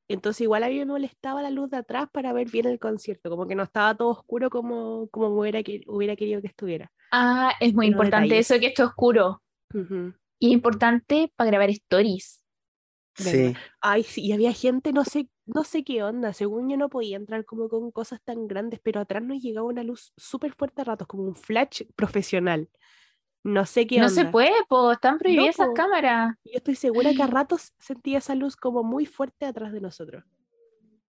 Entonces 0.07 0.43
igual 0.43 0.63
a 0.63 0.69
mí 0.69 0.79
me 0.79 0.87
molestaba 0.87 1.43
la 1.43 1.51
luz 1.51 1.71
de 1.71 1.79
atrás 1.79 2.07
para 2.13 2.33
ver 2.33 2.49
bien 2.53 2.67
el 2.67 2.79
concierto, 2.79 3.31
como 3.31 3.49
que 3.49 3.57
no 3.57 3.65
estaba 3.65 3.97
todo 3.97 4.11
oscuro 4.11 4.49
como, 4.49 5.09
como 5.09 5.31
me 5.31 5.41
hubiera, 5.41 5.65
que- 5.65 5.81
hubiera 5.89 6.15
querido 6.15 6.41
que 6.41 6.47
estuviera. 6.47 6.93
Ah, 7.11 7.55
es 7.59 7.75
muy 7.75 7.89
importante 7.89 8.27
detalles. 8.29 8.49
eso 8.53 8.61
que 8.61 8.67
esto 8.69 8.85
es 8.85 8.89
oscuro. 8.91 9.43
Ujú. 9.75 10.15
Y 10.39 10.47
es 10.47 10.53
importante 10.53 11.33
para 11.35 11.51
grabar 11.51 11.71
stories. 11.71 12.45
Sí, 13.17 13.55
Ay, 13.81 14.05
sí, 14.05 14.23
y 14.23 14.31
había 14.33 14.53
gente, 14.53 14.93
no 14.93 15.05
sé, 15.05 15.29
no 15.47 15.65
sé 15.65 15.85
qué 15.85 16.03
onda, 16.03 16.33
según 16.33 16.69
yo 16.71 16.77
no 16.77 16.89
podía 16.89 17.17
entrar 17.17 17.45
como 17.45 17.69
con 17.69 17.91
cosas 17.91 18.21
tan 18.23 18.47
grandes, 18.49 18.81
pero 18.83 19.01
atrás 19.01 19.23
nos 19.23 19.43
llegaba 19.43 19.67
una 19.67 19.83
luz 19.85 20.13
súper 20.17 20.53
fuerte 20.55 20.83
a 20.83 20.85
ratos, 20.85 21.07
como 21.07 21.25
un 21.25 21.37
flash 21.37 21.83
profesional. 21.97 22.69
No 23.45 23.67
sé 23.67 23.87
qué 23.87 23.99
No 23.99 24.07
onda. 24.07 24.15
se 24.15 24.25
puede, 24.31 24.53
po, 24.69 24.93
están 24.93 25.19
prohibidas 25.19 25.57
esas 25.57 25.69
po. 25.69 25.75
cámaras. 25.75 26.37
Yo 26.45 26.53
estoy 26.55 26.77
segura 26.77 27.13
que 27.15 27.23
a 27.23 27.27
ratos 27.27 27.73
sentía 27.79 28.19
esa 28.19 28.35
luz 28.35 28.57
como 28.57 28.83
muy 28.83 29.07
fuerte 29.07 29.45
atrás 29.47 29.73
de 29.73 29.81
nosotros. 29.83 30.25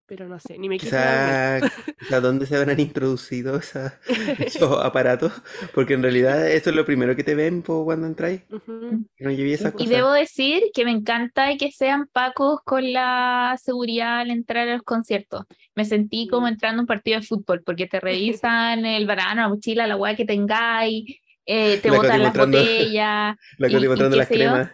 Pero 0.08 0.28
no 0.28 0.40
sé, 0.40 0.58
ni 0.58 0.70
me 0.70 0.78
quise 0.78 0.92
Quizá, 0.92 1.60
quizá 2.00 2.20
dónde 2.22 2.46
se 2.46 2.56
habrán 2.56 2.80
introducido 2.80 3.58
esa- 3.58 4.00
esos 4.40 4.84
aparatos, 4.84 5.32
porque 5.74 5.94
en 5.96 6.04
realidad 6.04 6.50
eso 6.50 6.70
es 6.70 6.76
lo 6.76 6.86
primero 6.86 7.16
que 7.16 7.24
te 7.24 7.36
ven 7.36 7.62
po, 7.64 7.84
cuando 7.86 8.08
entráis, 8.08 8.42
cuenta. 8.50 8.72
Ujú. 8.72 9.06
que 9.16 9.24
no 9.26 9.32
llevé 9.32 9.54
esas 9.54 9.70
Y 9.74 9.78
cosas. 9.78 9.90
debo 9.90 10.12
decir 10.12 10.64
que 10.74 10.86
me 10.86 10.92
encanta 10.92 11.56
que 11.58 11.72
sean 11.72 12.08
pacos 12.12 12.60
con 12.64 12.94
la 12.94 13.56
seguridad 13.62 14.20
al 14.20 14.32
entrar 14.32 14.68
a 14.68 14.74
los 14.74 14.84
conciertos. 14.84 15.46
Me 15.76 15.86
sentí 15.86 16.28
como 16.28 16.46
Mm. 16.48 16.50
entrando 16.50 16.80
a 16.80 16.84
un 16.84 16.88
partido 16.88 17.20
de 17.20 17.26
fútbol, 17.26 17.64
porque 17.66 17.88
te 17.88 18.00
revisan 18.00 18.86
el 18.86 19.06
banano, 19.08 19.42
la 19.42 19.50
mochila, 19.50 19.88
la 19.88 19.96
hueá 19.98 20.16
que 20.16 20.26
tengáis, 20.26 21.06
eh, 21.48 21.78
te 21.82 21.90
La 21.90 21.96
Coti 21.98 22.08
botan 22.08 22.20
las 22.22 22.28
mostrando- 22.30 22.58
botellas. 22.60 23.36
La 23.58 23.68
y- 23.68 23.72
Coti 23.72 23.86
y 23.86 23.88
mostrando 23.88 24.14
qué 24.14 24.18
las 24.18 24.28
sé 24.28 24.38
yo. 24.38 24.52
cremas. 24.52 24.72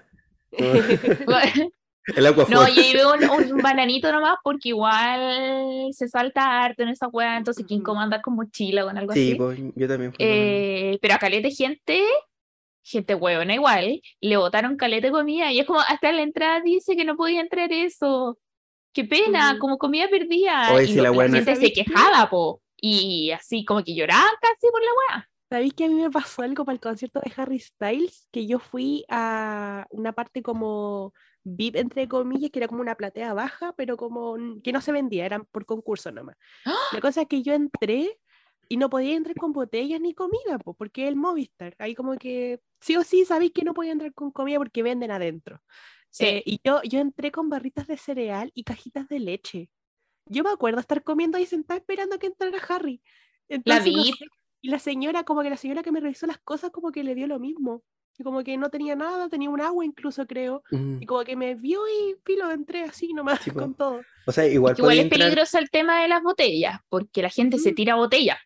El 2.16 2.26
agua 2.26 2.46
No, 2.50 2.68
yo 2.68 2.82
llevé 2.82 3.06
un, 3.06 3.52
un 3.54 3.62
bananito 3.62 4.12
nomás 4.12 4.38
porque 4.44 4.70
igual 4.70 5.90
se 5.94 6.08
salta 6.08 6.64
harto 6.64 6.84
en 6.84 6.90
esa 6.90 7.08
hueá, 7.08 7.38
entonces 7.38 7.66
quién 7.68 7.84
andar 7.98 8.22
con 8.22 8.36
mochila 8.36 8.84
o 8.84 8.88
con 8.88 8.98
algo 8.98 9.14
Sí, 9.14 9.30
así. 9.30 9.36
pues 9.36 9.60
yo 9.76 9.88
también 9.88 10.12
fui 10.14 10.26
Eh, 10.26 10.98
pero 11.02 11.14
a 11.16 11.20
caleta 11.20 11.48
de 11.48 11.54
gente, 11.54 12.04
gente 12.84 13.16
huevona 13.16 13.54
igual, 13.54 14.02
le 14.20 14.38
botaron 14.38 14.78
caleta 14.78 15.08
de 15.08 15.12
comida 15.14 15.52
y 15.52 15.60
es 15.60 15.66
como 15.68 15.80
hasta 15.80 16.10
en 16.10 16.16
la 16.18 16.22
entrada 16.24 16.62
dice 16.62 16.96
que 16.96 17.06
no 17.06 17.16
podía 17.16 17.42
entrar 17.42 17.72
eso. 17.72 18.38
Qué 18.94 19.06
pena, 19.06 19.58
como 19.60 19.78
comida 19.78 20.10
perdida. 20.10 20.74
Oye, 20.74 20.84
y 20.84 20.88
si 20.88 20.96
lo- 20.96 21.04
la 21.04 21.10
la 21.10 21.16
buena- 21.16 21.38
gente 21.38 21.56
se 21.56 21.72
quejaba, 21.72 22.30
po. 22.30 22.62
Y 22.76 23.32
así 23.32 23.64
como 23.64 23.84
que 23.84 23.96
lloraban 23.96 24.34
casi 24.42 24.68
por 24.72 24.82
la 24.82 24.90
hueá. 25.16 25.30
¿Sabéis 25.50 25.74
que 25.74 25.86
a 25.86 25.88
mí 25.88 25.96
me 25.96 26.10
pasó 26.10 26.42
algo 26.42 26.66
para 26.66 26.74
el 26.74 26.80
concierto 26.82 27.22
de 27.24 27.32
Harry 27.38 27.60
Styles? 27.60 28.28
Que 28.32 28.48
yo 28.48 28.58
fui 28.60 29.06
a 29.10 29.86
una 29.92 30.12
parte 30.14 30.42
como 30.42 31.14
VIP, 31.44 31.76
entre 31.78 32.08
comillas, 32.08 32.52
que 32.52 32.60
era 32.60 32.68
como 32.68 32.82
una 32.82 32.96
platea 32.96 33.34
baja, 33.34 33.74
pero 33.76 33.98
como 33.98 34.36
que 34.64 34.72
no 34.72 34.82
se 34.82 34.92
vendía, 34.92 35.26
eran 35.26 35.46
por 35.46 35.66
concurso 35.66 36.12
nomás. 36.12 36.38
¡Ah! 36.66 36.76
La 36.94 37.02
cosa 37.02 37.22
es 37.22 37.28
que 37.28 37.42
yo 37.42 37.54
entré 37.54 38.20
y 38.70 38.78
no 38.78 38.90
podía 38.90 39.16
entrar 39.16 39.36
con 39.36 39.52
botellas 39.52 40.00
ni 40.00 40.14
comida, 40.14 40.58
po, 40.58 40.74
porque 40.74 41.08
el 41.08 41.16
Movistar. 41.16 41.76
Ahí 41.78 41.94
como 41.94 42.16
que 42.16 42.62
sí 42.80 42.96
o 42.96 43.04
sí 43.04 43.26
sabéis 43.26 43.52
que 43.52 43.64
no 43.64 43.74
podía 43.74 43.92
entrar 43.92 44.14
con 44.14 44.32
comida 44.32 44.58
porque 44.60 44.82
venden 44.82 45.12
adentro. 45.12 45.62
Sí. 46.10 46.26
Eh, 46.26 46.44
y 46.46 46.62
yo, 46.64 46.82
yo 46.84 47.00
entré 47.00 47.32
con 47.32 47.50
barritas 47.50 47.88
de 47.88 47.98
cereal 47.98 48.52
y 48.54 48.64
cajitas 48.64 49.10
de 49.10 49.20
leche. 49.20 49.70
Yo 50.26 50.44
me 50.44 50.52
acuerdo 50.52 50.80
estar 50.80 51.04
comiendo 51.04 51.38
ahí 51.38 51.46
sentada 51.46 51.80
esperando 51.80 52.16
a 52.16 52.20
que 52.20 52.28
entrara 52.28 52.58
Harry. 52.70 53.02
Entonces, 53.50 53.94
no 53.94 54.04
VIP. 54.04 54.16
y 54.62 54.70
la 54.70 54.80
señora, 54.80 55.24
como 55.26 55.42
que 55.42 55.50
la 55.50 55.58
señora 55.58 55.84
que 55.84 55.92
me 55.92 56.00
revisó 56.00 56.26
las 56.26 56.40
cosas, 56.40 56.72
como 56.72 56.92
que 56.92 57.04
le 57.04 57.14
dio 57.14 57.28
lo 57.28 57.40
mismo. 57.40 57.84
Y 58.18 58.24
como 58.24 58.44
que 58.44 58.58
no 58.58 58.70
tenía 58.70 58.96
nada, 58.96 59.30
tenía 59.30 59.50
un 59.50 59.62
agua 59.62 59.84
incluso, 59.84 60.28
creo. 60.28 60.64
Mm. 60.72 61.02
Y 61.02 61.06
como 61.06 61.24
que 61.24 61.36
me 61.36 61.56
vio 61.56 61.82
y 61.88 62.16
filo, 62.24 62.52
entré 62.52 62.84
así 62.84 63.14
nomás 63.14 63.40
Sí, 63.42 63.52
con 63.52 63.74
todo. 63.74 64.02
O 64.28 64.32
sea, 64.32 64.46
igual 64.46 64.76
igual 64.78 64.98
es 64.98 65.04
entrar. 65.04 65.20
peligroso 65.20 65.58
el 65.58 65.70
tema 65.70 66.02
de 66.02 66.08
las 66.08 66.22
botellas, 66.22 66.80
porque 66.90 67.22
la 67.22 67.30
gente 67.30 67.58
se 67.58 67.72
tira 67.72 67.96
botellas. 67.96 68.38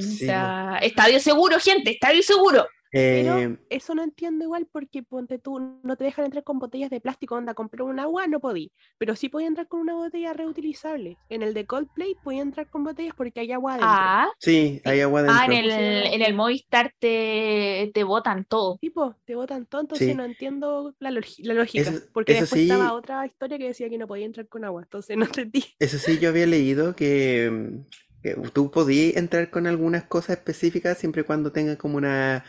Sí, 0.00 0.24
o 0.24 0.26
sea, 0.26 0.78
estadio 0.82 1.20
seguro, 1.20 1.58
gente, 1.60 1.92
estadio 1.92 2.22
seguro. 2.22 2.66
Pero 2.90 3.38
Eh, 3.38 3.56
eso 3.70 3.94
no 3.94 4.02
entiendo 4.02 4.44
igual 4.44 4.66
porque 4.70 5.02
ponte 5.02 5.38
tú, 5.38 5.80
no 5.82 5.96
te 5.96 6.04
dejan 6.04 6.24
entrar 6.24 6.42
con 6.44 6.58
botellas 6.58 6.90
de 6.90 7.00
plástico, 7.00 7.36
onda, 7.36 7.54
comprar 7.54 7.82
un 7.82 8.00
agua, 8.00 8.26
no 8.26 8.40
podí. 8.40 8.72
Pero 8.98 9.14
sí 9.16 9.28
podía 9.28 9.46
entrar 9.46 9.68
con 9.68 9.80
una 9.80 9.94
botella 9.94 10.32
reutilizable. 10.32 11.16
En 11.28 11.42
el 11.42 11.54
de 11.54 11.66
Coldplay 11.66 12.16
podía 12.24 12.42
entrar 12.42 12.68
con 12.68 12.82
botellas 12.84 13.14
porque 13.16 13.40
hay 13.40 13.52
agua 13.52 13.72
adentro. 13.74 13.88
Ah, 13.92 14.28
sí, 14.38 14.80
hay 14.84 15.00
agua 15.02 15.24
ah, 15.28 15.44
en 15.46 15.50
dentro. 15.52 15.76
el, 15.76 16.06
en 16.14 16.22
el 16.22 16.34
Movistar 16.34 16.92
te, 16.98 17.90
te 17.94 18.04
botan 18.04 18.44
todo. 18.44 18.76
Tipo, 18.80 19.14
te 19.24 19.34
botan 19.36 19.66
todo, 19.66 19.82
entonces 19.82 20.08
Sí. 20.08 20.14
no 20.14 20.24
entiendo 20.24 20.94
la, 20.98 21.10
la 21.10 21.54
lógica. 21.54 21.90
Eso- 21.90 22.00
porque 22.12 22.32
eso 22.32 22.40
después 22.42 22.60
sí- 22.62 22.70
estaba 22.70 22.92
otra 22.94 23.24
historia 23.26 23.58
que 23.58 23.68
decía 23.68 23.88
que 23.88 23.98
no 23.98 24.06
podía 24.08 24.26
entrar 24.26 24.48
con 24.48 24.64
agua, 24.64 24.82
entonces 24.82 25.16
no 25.16 25.26
entendí. 25.26 25.64
Eso 25.78 25.98
sí, 25.98 26.18
yo 26.18 26.28
había 26.30 26.46
leído 26.46 26.96
que, 26.96 27.78
que 28.22 28.34
tú 28.52 28.70
podías 28.70 29.16
entrar 29.16 29.50
con 29.50 29.66
algunas 29.66 30.04
cosas 30.04 30.38
específicas 30.38 30.98
siempre 30.98 31.22
y 31.22 31.24
cuando 31.24 31.52
tengas 31.52 31.76
como 31.76 31.96
una, 31.96 32.44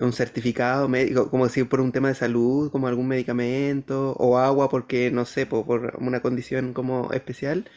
un 0.00 0.12
certificado 0.12 0.88
médico, 0.88 1.30
como 1.30 1.48
si 1.48 1.64
por 1.64 1.80
un 1.80 1.92
tema 1.92 2.08
de 2.08 2.14
salud, 2.14 2.70
como 2.70 2.88
algún 2.88 3.08
medicamento, 3.08 4.12
o 4.18 4.38
agua 4.38 4.68
porque, 4.68 5.10
no 5.10 5.24
sé, 5.26 5.46
po- 5.46 5.66
por, 5.66 5.96
una 6.00 6.20
condición 6.22 6.74
como 6.74 7.12
especial, 7.12 7.70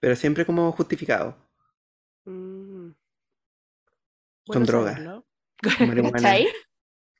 pero 0.00 0.16
siempre 0.16 0.46
como 0.46 0.72
justificado. 0.72 1.36
Mm. 2.26 2.92
Con 4.52 4.62
Bueno 4.62 4.66
droga. 4.66 4.94
saberlo. 4.94 5.26
Marihuana. 5.80 6.34
¿Cachai? 6.42 6.48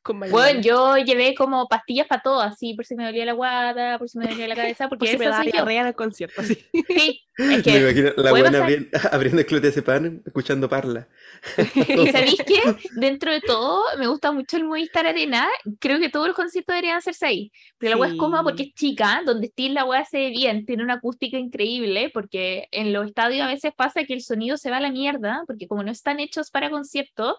Con 0.07 0.21
Bueno, 0.21 0.61
yo 0.61 0.97
llevé 0.99 1.35
como 1.35 1.67
pastillas 1.69 2.07
para 2.07 2.23
todo, 2.23 2.41
así, 2.41 2.75
por 2.75 2.87
si 2.87 2.95
me 2.95 3.05
dolía 3.05 3.25
la 3.25 3.33
guata, 3.33 3.99
por 3.99 4.09
si 4.09 4.19
me 4.19 4.29
dolía 4.29 4.47
la 4.49 4.55
cabeza, 4.57 4.89
Por 4.89 4.99
porque 4.99 5.13
si 5.13 5.19
me 5.19 5.27
da 5.27 5.43
diarrea 5.43 5.81
en 5.81 5.87
el 5.89 5.95
concierto, 5.95 6.41
así. 6.41 6.55
Sí, 6.73 7.23
es 7.37 7.47
Me 7.47 7.63
que, 7.63 7.81
imagino 7.81 8.11
la 8.17 8.31
buena 8.31 8.45
pasar. 8.61 8.69
abriendo, 9.13 9.41
el 9.41 9.47
clotazepam, 9.47 10.23
escuchando 10.25 10.69
parla. 10.69 11.09
y 11.75 12.07
¿sabéis 12.07 12.37
qué? 12.47 12.61
Dentro 12.93 13.33
de 13.33 13.41
todo, 13.41 13.83
me 13.99 14.07
gusta 14.07 14.31
mucho 14.33 14.57
el 14.57 14.65
Movistar 14.65 15.07
Arena, 15.07 15.49
creo 15.81 15.99
que 15.99 16.09
todos 16.09 16.29
los 16.29 16.37
conciertos 16.37 16.73
deberían 16.73 16.97
hacerse 16.99 17.27
ahí, 17.27 17.53
pero 17.79 17.97
la 17.97 18.01
weá 18.01 18.11
es 18.11 18.17
cómoda 18.17 18.43
porque 18.43 18.63
Sí. 18.65 18.69
es 18.71 18.75
chica, 18.75 19.23
donde 19.27 19.47
estés 19.49 19.71
la 19.73 19.85
weá 19.85 20.05
se 20.05 20.19
ve 20.19 20.31
bien, 20.31 20.65
tiene 20.67 20.83
una 20.85 20.95
acústica 20.95 21.37
increíble, 21.37 22.11
porque 22.15 22.69
en 22.71 22.93
los 22.93 23.07
estadios 23.07 23.43
a 23.45 23.49
veces 23.49 23.73
pasa 23.77 24.05
que 24.05 24.15
el 24.15 24.23
sonido 24.23 24.57
se 24.57 24.71
va 24.71 24.77
a 24.79 24.81
la 24.81 24.91
mierda, 24.91 25.43
porque 25.47 25.67
como 25.67 25.83
no 25.83 25.91
están 25.91 26.21
hechos 26.21 26.51
para 26.51 26.71
conciertos, 26.71 27.37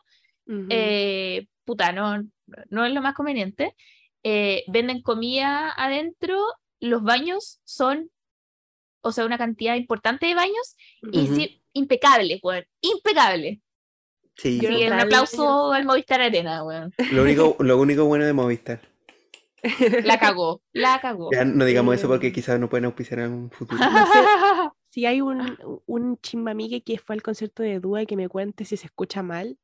Ujú. 0.47 0.67
eh, 0.69 1.47
puta, 1.67 1.91
no, 1.91 2.23
no 2.69 2.85
es 2.85 2.93
lo 2.93 3.01
más 3.01 3.13
conveniente. 3.13 3.75
Eh, 4.23 4.63
venden 4.67 5.01
comida 5.03 5.71
adentro, 5.77 6.39
los 6.79 7.03
baños 7.03 7.59
son, 7.65 8.09
o 9.01 9.11
sea, 9.11 9.25
una 9.25 9.37
cantidad 9.37 9.75
importante 9.75 10.25
de 10.25 10.33
baños 10.33 10.75
y 11.01 11.25
Ujú. 11.25 11.35
sí, 11.35 11.61
impecable, 11.73 12.39
weón, 12.41 12.65
impecable. 12.81 13.61
Sí, 14.37 14.61
Yo 14.61 14.69
Sí, 14.69 14.87
un 14.87 14.93
aplauso 14.93 15.73
al 15.73 15.85
Movistar 15.85 16.21
Arena, 16.21 16.63
weón. 16.63 16.93
lo 17.11 17.23
único, 17.23 17.57
lo 17.59 17.77
único 17.77 18.05
bueno 18.05 18.25
de 18.25 18.33
Movistar. 18.33 18.81
La 20.05 20.19
cagó, 20.19 20.61
la 20.71 20.99
cagó. 21.01 21.31
Ya 21.31 21.43
no 21.43 21.65
digamos 21.65 21.95
eso 21.95 22.07
porque 22.07 22.31
quizás 22.31 22.59
no 22.59 22.69
pueden 22.69 22.85
auspiciar 22.85 23.19
en 23.21 23.31
un 23.33 23.51
futuro. 23.51 23.79
No 23.79 24.05
sé. 24.07 24.19
Si 24.89 25.05
hay 25.05 25.21
un, 25.21 25.57
un 25.85 26.17
chimbamigue 26.21 26.81
que 26.81 26.97
fue 26.97 27.13
al 27.15 27.21
concierto 27.21 27.61
de 27.61 27.79
Dua 27.79 28.01
y 28.01 28.05
que 28.07 28.15
me 28.15 28.29
cuente 28.29 28.65
si 28.65 28.77
se 28.77 28.87
escucha 28.87 29.21
mal 29.21 29.55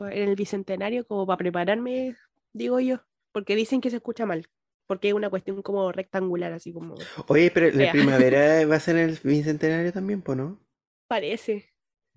en 0.00 0.28
el 0.28 0.36
bicentenario, 0.36 1.06
como 1.06 1.26
para 1.26 1.38
prepararme, 1.38 2.16
digo 2.52 2.80
yo, 2.80 2.98
porque 3.32 3.56
dicen 3.56 3.80
que 3.80 3.90
se 3.90 3.96
escucha 3.96 4.26
mal, 4.26 4.46
porque 4.86 5.08
es 5.08 5.14
una 5.14 5.30
cuestión 5.30 5.62
como 5.62 5.92
rectangular, 5.92 6.52
así 6.52 6.72
como 6.72 6.94
Oye, 7.28 7.50
pero 7.50 7.70
la 7.76 7.90
primavera 7.90 8.66
va 8.70 8.76
a 8.76 8.80
ser 8.80 8.96
en 8.96 9.10
el 9.10 9.18
bicentenario 9.22 9.92
también, 9.92 10.22
¿po 10.22 10.34
no? 10.34 10.60
parece. 11.08 11.70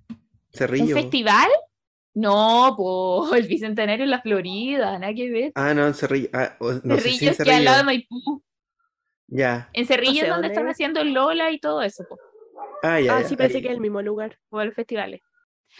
¿Un 0.09 0.57
Cerrillo. 0.57 0.95
po. 0.95 1.01
festival? 1.01 1.49
No, 2.13 2.73
po, 2.77 3.33
el 3.35 3.47
Bicentenario 3.47 4.03
en 4.03 4.11
la 4.11 4.21
Florida, 4.21 4.99
nada 4.99 5.13
que 5.13 5.29
ver. 5.31 5.51
Ah, 5.55 5.73
no, 5.73 5.87
en 5.87 5.93
Cerrillo. 5.93 6.29
Ah, 6.33 6.57
no 6.83 6.99
sé 6.99 7.11
si 7.13 7.25
en 7.27 7.35
Cerrillos 7.35 7.41
que 7.41 7.51
al 7.51 7.63
lado 7.65 7.77
de 7.77 7.83
Cerrillo. 7.83 7.85
Maipú. 7.85 8.43
Ya. 9.27 9.69
En 9.73 9.85
Cerrillo 9.85 10.21
sé 10.21 10.27
es 10.27 10.29
donde 10.29 10.47
dónde 10.47 10.47
están 10.47 10.67
es. 10.67 10.71
haciendo 10.71 10.99
el 11.01 11.13
Lola 11.13 11.51
y 11.51 11.59
todo 11.59 11.81
eso, 11.81 12.05
po, 12.07 12.21
Ah, 12.81 12.99
ya, 12.99 13.17
ah, 13.17 13.21
ya, 13.21 13.23
sí, 13.23 13.35
pensé 13.35 13.57
ahí. 13.57 13.61
que 13.61 13.67
es 13.69 13.73
el 13.73 13.81
mismo 13.81 14.01
lugar. 14.01 14.39
o 14.49 14.63
los 14.63 14.73
festivales. 14.75 15.21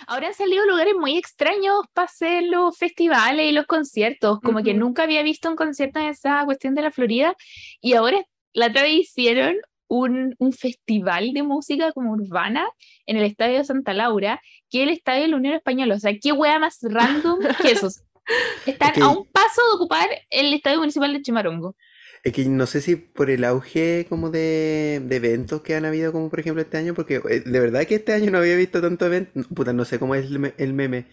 Ahora 0.07 0.27
han 0.27 0.33
salido 0.33 0.65
lugares 0.65 0.93
muy 0.99 1.17
extraños 1.17 1.81
para 1.93 2.05
hacer 2.05 2.43
los 2.43 2.77
festivales 2.77 3.49
y 3.49 3.51
los 3.51 3.65
conciertos. 3.65 4.39
Como 4.41 4.63
que 4.63 4.71
Ujú. 4.71 4.79
nunca 4.79 5.03
había 5.03 5.23
visto 5.23 5.49
un 5.49 5.55
concierto 5.55 5.99
en 5.99 6.07
esa 6.07 6.43
cuestión 6.45 6.75
de 6.75 6.81
la 6.83 6.91
Florida. 6.91 7.35
Y 7.81 7.93
ahora 7.93 8.23
la 8.53 8.67
otra 8.67 8.83
vez 8.83 8.93
hicieron 8.93 9.55
un, 9.87 10.35
un 10.39 10.53
festival 10.53 11.33
de 11.33 11.43
música 11.43 11.91
como 11.91 12.11
urbana 12.13 12.65
en 13.05 13.17
el 13.17 13.23
Estadio 13.25 13.57
de 13.57 13.65
Santa 13.65 13.93
Laura, 13.93 14.41
que 14.69 14.83
es 14.83 14.87
el 14.87 14.93
Estadio 14.93 15.23
de 15.23 15.27
la 15.29 15.35
Unión 15.37 15.53
Española. 15.53 15.95
O 15.95 15.99
sea, 15.99 16.13
qué 16.21 16.31
wea 16.31 16.59
más 16.59 16.77
random 16.81 17.39
que 17.61 17.71
esos. 17.71 18.01
Están 18.65 18.93
que- 18.93 19.01
a 19.01 19.09
un 19.09 19.25
paso 19.31 19.61
de 19.69 19.75
ocupar 19.75 20.07
el 20.29 20.53
Estadio 20.53 20.79
Municipal 20.79 21.11
de 21.11 21.21
Chimarongo. 21.21 21.75
Es 22.23 22.33
que 22.33 22.45
no 22.45 22.67
sé 22.67 22.81
si 22.81 22.95
por 22.97 23.29
el 23.31 23.43
auge 23.43 24.05
como 24.07 24.29
de, 24.29 25.01
de 25.03 25.15
eventos 25.15 25.61
que 25.61 25.75
han 25.75 25.85
habido, 25.85 26.11
como 26.11 26.29
por 26.29 26.39
ejemplo 26.39 26.61
este 26.61 26.77
año, 26.77 26.93
porque 26.93 27.15
eh, 27.29 27.39
de 27.45 27.59
verdad 27.59 27.85
que 27.87 27.95
este 27.95 28.13
año 28.13 28.29
no 28.31 28.37
había 28.37 28.55
visto 28.55 28.79
tanto 28.81 29.07
evento. 29.07 29.41
Puta, 29.55 29.73
no 29.73 29.85
sé 29.85 29.97
cómo 29.99 30.13
es 30.15 30.25
el, 30.27 30.37
me- 30.39 30.53
el 30.57 30.73
meme. 30.73 31.07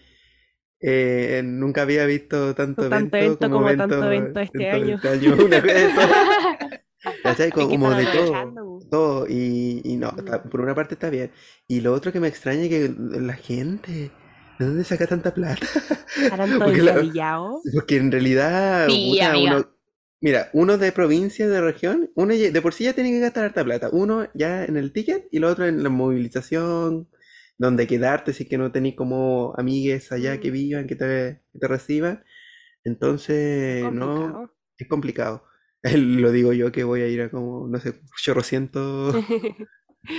Eh, 0.81 1.41
nunca 1.43 1.81
había 1.81 2.05
visto 2.05 2.55
tanto 2.55 2.83
No 2.83 2.89
tanto 2.89 3.17
evento 3.17 3.45
evento 3.45 3.49
como 3.49 3.75
tanto 3.75 4.05
evento 4.05 4.39
este 4.39 4.69
año. 4.69 4.95
este 4.95 5.09
año. 5.09 5.35
Una 5.45 5.57
eso. 5.57 6.01
¿Cachai? 7.23 7.51
Como 7.51 7.91
están 7.91 8.05
de 8.05 8.11
todo. 8.19 8.51
bu. 8.65 8.79
Todo, 8.89 9.25
y, 9.27 9.81
y 9.83 9.97
no, 9.97 10.09
está- 10.17 10.43
por 10.43 10.61
una 10.61 10.75
parte 10.75 10.93
está 10.95 11.09
bien. 11.09 11.31
Y 11.67 11.81
lo 11.81 11.93
otro 11.93 12.11
que 12.11 12.19
me 12.19 12.27
extraña 12.27 12.63
es 12.63 12.69
que 12.69 12.93
la 12.97 13.33
gente, 13.33 14.11
¿de 14.59 14.65
dónde 14.65 14.83
saca 14.83 15.07
tanta 15.07 15.33
plata? 15.33 15.65
¿Estarán 16.21 16.49
todos 16.51 16.63
Porque 16.65 16.81
la-? 16.83 16.93
Porque 17.73 17.97
en 17.97 18.11
realidad, 18.11 18.87
Sí, 18.87 19.09
puta, 19.11 19.37
uno, 19.37 19.78
mira, 20.21 20.49
uno 20.53 20.77
de 20.77 20.91
provincia, 20.91 21.47
de 21.47 21.61
región, 21.61 22.11
uno 22.15 22.33
ya- 22.33 22.51
de 22.51 22.61
por 22.61 22.73
sí 22.73 22.85
ya 22.85 22.93
tiene 22.93 23.11
que 23.11 23.19
gastar 23.19 23.45
harta 23.45 23.63
plata. 23.63 23.89
Uno 23.91 24.27
ya 24.33 24.65
en 24.65 24.77
el 24.77 24.91
ticket 24.93 25.27
y 25.31 25.39
lo 25.39 25.49
otro 25.49 25.65
en 25.65 25.83
la 25.83 25.89
movilización, 25.89 27.09
donde 27.57 27.87
quedarte 27.87 28.33
si 28.33 28.43
es 28.43 28.49
que 28.49 28.57
no 28.57 28.71
tenés 28.71 28.95
como 28.95 29.53
amigues 29.57 30.11
allá 30.11 30.39
que 30.39 30.49
Mm. 30.49 30.53
vivan, 30.53 30.87
que 30.87 30.95
te, 30.95 31.41
que 31.53 31.59
te 31.59 31.67
reciban. 31.67 32.23
Entonces, 32.83 33.91
no, 33.93 34.15
Complicado. 34.25 34.55
es 34.77 34.87
complicado. 34.89 35.43
Lo 35.97 36.31
digo 36.31 36.53
yo 36.53 36.71
que 36.71 36.83
voy 36.85 37.01
a 37.01 37.07
ir 37.07 37.21
a 37.23 37.31
como, 37.31 37.67
no 37.67 37.79
sé, 37.79 38.01
chorrocientos 38.21 39.15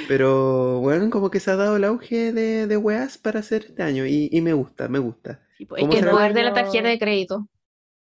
Pero 0.07 0.81
bueno, 0.81 1.09
como 1.11 1.31
que 1.31 1.41
se 1.41 1.51
ha 1.51 1.57
dado 1.57 1.77
el 1.77 1.85
auge 1.85 2.33
de, 2.33 2.67
de 2.67 2.77
weas 2.77 3.19
para 3.19 3.41
hacer 3.41 3.67
este 3.69 3.83
año 3.83 4.07
y, 4.07 4.29
y 4.33 4.41
me 4.41 4.53
gusta, 4.53 4.89
me 4.89 4.99
gusta. 4.99 5.43
Sí, 5.57 5.67
pues, 5.67 5.81
¿Cómo 5.81 5.93
es 5.95 6.01
que 6.01 6.05
El 6.05 6.05
será? 6.07 6.13
poder 6.17 6.33
de 6.35 6.43
la 6.43 6.53
tarjeta 6.55 6.89
de 6.89 6.99
crédito. 6.99 7.47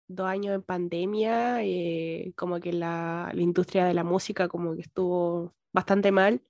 Dos 0.09 0.27
años 0.27 0.53
en 0.55 0.61
pandemia, 0.63 1.63
eh, 1.63 2.33
como 2.35 2.59
que 2.59 2.73
la, 2.73 3.31
la 3.33 3.41
industria 3.41 3.85
de 3.85 3.93
la 3.93 4.03
música 4.03 4.49
como 4.49 4.75
que 4.75 4.81
estuvo 4.81 5.53
bastante 5.71 6.11
mal. 6.11 6.41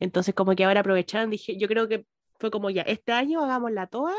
Entonces 0.00 0.34
como 0.34 0.56
que 0.56 0.64
ahora 0.64 0.80
aprovecharon, 0.80 1.30
dije, 1.30 1.56
yo 1.56 1.68
creo 1.68 1.86
que 1.86 2.06
fue 2.40 2.50
como 2.50 2.68
ya, 2.70 2.82
este 2.82 3.12
año 3.12 3.44
hagámosla 3.44 3.86
toda, 3.86 4.14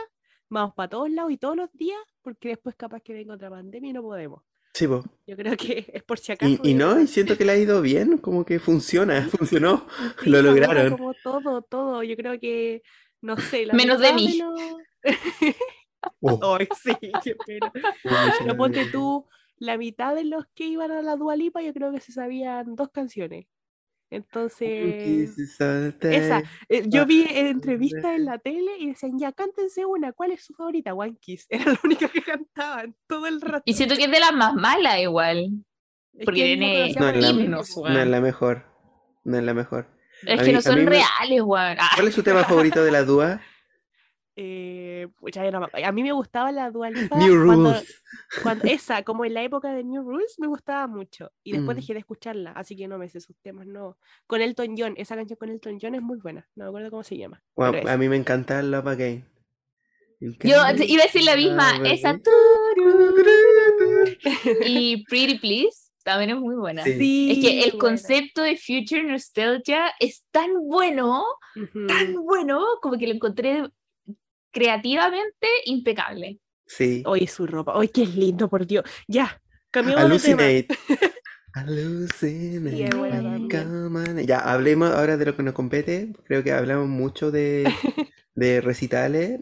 vamos 0.50 0.74
para 0.76 0.90
todos 0.90 1.10
lados 1.10 1.32
y 1.32 1.38
todos 1.38 1.58
los 1.58 1.70
días, 1.74 2.00
porque 2.22 2.50
después 2.50 2.76
capaz 2.76 3.02
que 3.02 3.14
venga 3.14 3.34
otra 3.36 3.50
pandemia 3.50 3.90
y 3.90 3.94
no 3.94 4.02
podemos. 4.04 4.42
Sí, 4.74 4.88
po. 4.88 5.04
Yo 5.26 5.36
creo 5.36 5.58
que 5.58 5.86
es 5.94 6.04
por 6.04 6.20
si 6.20 6.32
acaso. 6.32 6.52
Y, 6.64 6.70
y 6.70 6.74
no, 6.76 7.00
y 7.00 7.08
siento 7.08 7.36
que 7.36 7.46
le 7.46 7.52
ha 7.54 7.58
ido 7.58 7.82
bien, 7.82 8.20
como 8.20 8.46
que 8.46 8.60
funciona, 8.60 9.22
funcionó, 9.32 9.86
Sí, 10.24 10.30
lo 10.30 10.42
lograron. 10.42 10.92
Como 10.98 11.14
todo, 11.16 11.62
todo. 11.64 12.04
Yo 12.04 12.16
creo 12.16 12.40
que, 12.40 12.84
no 13.22 13.38
sé, 13.38 13.66
la 13.66 13.74
Menos 13.74 14.00
de 14.00 14.14
mí. 14.14 14.38
los- 14.38 14.78
Oh, 16.22 16.58
Ay, 16.60 16.68
sí, 16.82 16.92
qué 17.24 17.36
pena. 17.46 17.72
Pero 18.40 18.58
ponte 18.58 18.86
tú, 18.86 19.26
la 19.58 19.78
mitad 19.78 20.16
de 20.16 20.24
los 20.26 20.46
que 20.54 20.66
iban 20.66 20.92
a 20.92 21.02
la 21.02 21.16
Dualipa, 21.16 21.62
yo 21.62 21.74
creo 21.74 21.92
que 21.92 22.00
se 22.00 22.12
sabían 22.12 22.76
dos 22.76 22.90
canciones. 22.92 23.48
Entonces, 24.10 25.38
esa, 26.02 26.44
eh, 26.70 26.84
yo 26.88 27.06
vi 27.06 27.26
en 27.30 27.48
entrevistas 27.48 28.16
en 28.16 28.26
la 28.26 28.38
tele 28.38 28.72
y 28.80 28.88
decían, 28.90 29.20
ya, 29.20 29.32
cántense 29.34 29.86
una, 29.86 30.14
¿cuál 30.14 30.32
es 30.32 30.46
su 30.46 30.54
favorita? 30.54 30.94
One 30.94 31.18
Kiss. 31.20 31.46
Era 31.50 31.74
la 31.74 31.80
única 31.84 32.08
que 32.08 32.22
cantaban 32.22 32.96
todo 33.08 33.28
el 33.28 33.42
rato. 33.42 33.64
Y 33.66 33.74
siento 33.74 33.96
que 33.96 34.06
es 34.06 34.12
de 34.12 34.20
las 34.20 34.34
más 34.34 34.54
malas 34.56 35.00
igual. 35.00 35.50
Es 36.14 36.26
porque 36.26 36.44
tiene 36.44 36.94
No, 36.98 37.10
es 37.10 37.18
la- 37.22 37.30
himnos. 37.30 37.78
No 37.78 38.00
es 38.00 38.08
la 38.08 38.22
mejor, 38.22 38.66
no 39.24 39.38
es 39.38 39.44
la 39.44 39.54
mejor. 39.54 39.88
Es 40.24 40.40
A 40.40 40.44
que 40.44 40.50
mí- 40.50 40.54
no 40.54 40.62
son 40.62 40.86
reales, 40.86 41.42
weón. 41.44 41.78
Ah, 41.80 41.90
¿Cuál 41.96 42.08
es 42.08 42.16
su 42.16 42.24
tema 42.24 42.44
favorito 42.44 42.84
de 42.84 42.92
la 42.92 43.04
Dúa? 43.04 43.42
Eh, 44.40 45.08
ya 45.34 45.42
a 45.88 45.92
mí 45.92 46.04
me 46.04 46.12
gustaba 46.12 46.52
la 46.52 46.70
Dualipa 46.70 47.18
New 47.18 47.44
cuando, 47.48 47.72
Rules. 47.74 48.04
cuando 48.44 48.66
esa, 48.68 49.02
como 49.02 49.26
en 49.26 49.34
la 49.34 49.42
época 49.42 49.72
de 49.74 49.84
New 49.84 50.04
Rules, 50.04 50.36
me 50.38 50.46
gustaba 50.46 50.86
mucho. 50.86 51.32
Y 51.44 51.54
después 51.54 51.76
Mm. 51.76 51.80
dejé 51.80 51.94
de 51.94 52.00
escucharla, 52.00 52.52
así 52.52 52.76
que 52.76 52.88
no 52.88 53.00
me 53.00 53.10
sé 53.10 53.20
sus 53.20 53.36
temas, 53.42 53.66
no. 53.66 53.98
Con 54.28 54.42
Elton 54.42 54.76
John, 54.78 54.94
esa 54.98 55.16
canción 55.16 55.38
con 55.40 55.50
Elton 55.50 55.80
John 55.82 55.96
es 55.96 56.04
muy 56.04 56.20
buena. 56.20 56.48
No 56.56 56.66
me 56.66 56.70
acuerdo 56.70 56.92
cómo 56.92 57.04
se 57.04 57.18
llama. 57.18 57.42
A 57.56 57.98
mí 57.98 58.08
me 58.10 58.16
encanta 58.16 58.62
Love 58.62 58.88
Again. 58.88 59.26
You 60.20 60.34
Yo 60.44 60.50
iba 60.50 60.68
a 60.68 60.74
decir 60.74 61.24
la 61.24 61.36
misma, 61.36 61.78
love 61.80 61.92
esa 61.94 62.20
y 64.66 65.04
Pretty 65.06 65.40
Please 65.40 65.92
también 66.04 66.30
es 66.30 66.38
muy 66.38 66.56
buena. 66.56 66.84
Sí. 66.84 67.32
Es 67.32 67.38
que 67.40 67.64
el 67.64 67.72
buena. 67.72 67.80
concepto 67.80 68.42
de 68.42 68.56
Future 68.56 69.04
Nostalgia 69.04 69.92
es 70.00 70.26
tan 70.32 70.52
bueno, 70.68 71.26
tan 71.88 72.16
bueno, 72.24 72.66
como 72.82 72.98
que 72.98 73.08
lo 73.08 73.14
encontré 73.14 73.70
creativamente 74.58 75.48
impecable. 75.66 76.40
Sí. 76.66 77.04
Oye, 77.06 77.28
su 77.28 77.48
ropa. 77.48 77.76
Oye, 77.76 77.90
qué 77.90 78.06
lindo, 78.06 78.50
por 78.50 78.66
Dios. 78.66 78.84
Ya, 79.08 79.42
cambiamos 79.72 80.22
de 80.24 80.30
tema. 80.30 80.78
Ya, 84.26 84.40
hablemos 84.40 84.92
ahora 84.92 85.18
de 85.18 85.26
lo 85.26 85.36
que 85.36 85.44
nos 85.44 85.54
compete. 85.54 86.14
Creo 86.26 86.44
que 86.44 86.52
hablamos 86.52 86.88
mucho 86.88 87.32
de, 87.32 87.64
de 88.36 88.62
recitales. 88.62 89.42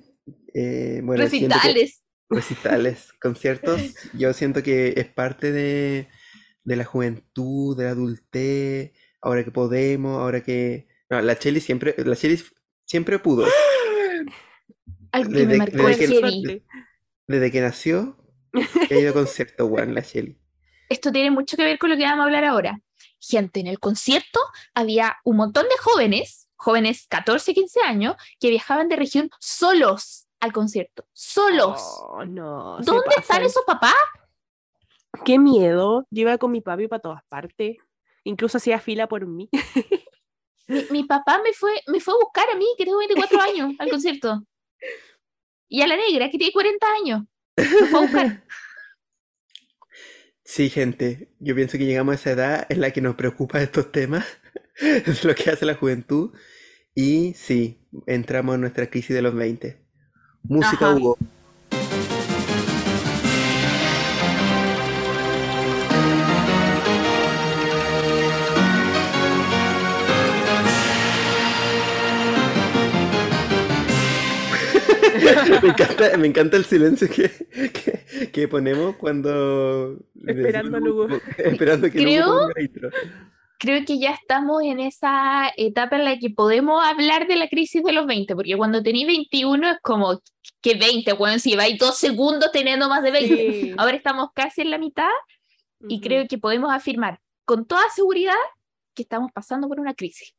Eh, 0.54 1.02
bueno, 1.04 1.24
que- 1.24 1.30
Recitales. 1.30 2.04
recitales, 2.30 3.14
conciertos. 3.22 3.82
Yo 4.14 4.34
siento 4.34 4.64
que 4.64 4.94
es 4.98 5.08
parte 5.08 5.52
de, 5.52 6.08
de 6.64 6.76
la 6.76 6.86
juventud, 6.86 7.78
de 7.78 7.86
la 7.86 7.92
adultez. 7.92 8.94
Ahora 9.22 9.44
que 9.44 9.52
podemos, 9.52 10.20
ahora 10.22 10.44
que. 10.44 10.88
No, 11.10 11.22
la 11.22 11.38
Cheli 11.38 11.60
siempre, 11.60 11.96
la 11.98 12.16
Cheli 12.16 12.42
siempre 12.86 13.20
pudo. 13.20 13.46
Algo 15.16 15.30
que 15.32 15.38
Desde- 15.38 15.48
me 15.54 15.58
marcó 15.58 15.88
desde 15.88 16.04
el 16.06 16.12
que-. 16.12 16.20
Suerte. 16.20 16.64
Desde 17.28 17.52
que 17.52 17.62
nació, 17.62 18.18
que 18.88 18.96
ha 18.96 19.00
ido 19.00 19.12
a 19.12 19.14
conciertos, 19.14 19.70
weón, 19.70 19.94
la 19.96 20.02
Cheli. 20.02 20.38
Esto 20.90 21.12
tiene 21.12 21.32
mucho 21.32 21.58
que 21.58 21.64
ver 21.64 21.80
con 21.80 21.90
lo 21.90 21.98
que 21.98 22.04
vamos 22.04 22.20
a 22.22 22.24
hablar 22.26 22.44
ahora. 22.46 22.80
Gente, 23.20 23.60
en 23.60 23.68
el 23.68 23.80
concierto 23.80 24.40
había 24.76 25.16
un 25.24 25.38
montón 25.38 25.64
de 25.64 25.76
jóvenes, 25.82 26.48
jóvenes 26.56 27.08
14, 27.10 27.54
15 27.56 27.82
años, 27.82 28.16
que 28.40 28.50
viajaban 28.50 28.88
de 28.90 28.96
región 28.96 29.30
solos 29.40 30.28
al 30.40 30.54
concierto. 30.54 31.08
Solos. 31.14 31.82
Oh, 32.02 32.24
no. 32.26 32.78
¿Dónde 32.82 33.16
están 33.18 33.42
esos 33.44 33.64
papás? 33.66 33.96
Qué 35.24 35.40
miedo. 35.40 36.06
Yo 36.12 36.22
iba 36.22 36.38
con 36.38 36.52
mi 36.52 36.62
papi 36.62 36.88
para 36.88 37.02
todas 37.02 37.24
partes. 37.30 37.78
Incluso 38.24 38.58
hacía 38.58 38.80
fila 38.80 39.08
por 39.08 39.26
mí. 39.26 39.50
Mi, 40.68 40.84
mi 40.92 41.04
papá 41.04 41.42
me 41.44 41.54
fue, 41.54 41.82
me 41.88 42.00
fue 42.00 42.14
a 42.14 42.18
buscar 42.18 42.50
a 42.50 42.56
mí, 42.56 42.66
que 42.78 42.86
tengo 42.86 42.98
24 43.00 43.40
años, 43.42 43.74
al 43.80 43.90
concierto. 43.90 44.44
Y 45.68 45.82
a 45.82 45.88
la 45.88 45.98
negra, 45.98 46.30
que 46.30 46.38
tiene 46.38 46.54
40 46.54 46.88
años. 47.02 47.24
Me 47.58 47.88
fue 47.88 48.00
a 48.00 48.02
buscar. 48.02 48.44
Sí, 50.48 50.70
gente, 50.70 51.34
yo 51.40 51.56
pienso 51.56 51.80
que 51.80 51.88
llegamos 51.88 52.12
a 52.12 52.16
esa 52.16 52.32
edad 52.32 52.68
en 52.70 52.80
la 52.80 52.92
que 52.92 53.02
nos 53.02 53.16
preocupa 53.16 53.64
estos 53.64 53.92
temas, 53.92 54.24
es 54.78 55.24
lo 55.24 55.34
que 55.34 55.50
hace 55.50 55.66
la 55.66 55.74
juventud, 55.74 56.34
y 56.94 57.34
sí, 57.34 57.80
entramos 58.06 58.54
en 58.54 58.62
nuestra 58.62 58.88
crisis 58.88 59.16
de 59.16 59.24
los 59.24 59.34
20. 59.34 59.84
Música, 60.44 60.86
Ajá. 60.86 60.96
Hugo. 60.96 61.18
Me 75.64 75.70
encanta, 75.70 76.18
me 76.18 76.28
encanta 76.28 76.58
el 76.58 76.66
silencio 76.66 77.08
que, 77.10 77.30
que, 77.72 78.30
que 78.32 78.48
ponemos 78.48 78.96
cuando 78.98 79.98
Esperando 80.26 80.78
Hugo. 80.80 81.08
esperando 81.38 81.90
que 81.90 81.98
Creo- 82.04 82.26
ponga 82.26 82.54
la 82.56 82.62
intro. 82.64 82.90
Creo 83.58 83.86
que 83.86 83.98
ya 83.98 84.12
estamos 84.12 84.62
en 84.64 84.82
esa 84.82 85.50
etapa 85.56 85.96
en 85.96 86.04
la 86.04 86.20
que 86.20 86.30
podemos 86.30 86.86
hablar 86.86 87.26
de 87.26 87.38
la 87.38 87.48
crisis 87.48 87.82
de 87.84 87.94
los 87.94 88.06
20, 88.06 88.36
porque 88.36 88.58
cuando 88.58 88.84
tenéis 88.84 89.08
21 89.08 89.72
es 89.72 89.78
como, 89.82 90.22
que 90.62 90.76
20, 90.76 91.14
bueno, 91.14 91.40
si 91.40 91.52
lleváis 91.52 91.78
dos 91.80 91.98
segundos 91.98 92.52
teniendo 92.52 92.90
más 92.90 93.02
de 93.02 93.12
20. 93.12 93.36
Sí. 93.62 93.74
Ahora 93.78 93.96
estamos 93.96 94.30
casi 94.36 94.62
en 94.62 94.72
la 94.72 94.78
mitad 94.78 95.08
y 95.88 95.96
Ujú. 95.96 96.04
creo 96.04 96.28
que 96.28 96.38
podemos 96.38 96.72
afirmar 96.72 97.20
con 97.46 97.66
toda 97.66 97.84
seguridad 97.96 98.34
que 98.94 99.04
estamos 99.04 99.32
pasando 99.34 99.68
por 99.70 99.80
una 99.80 99.94
crisis. 99.94 100.36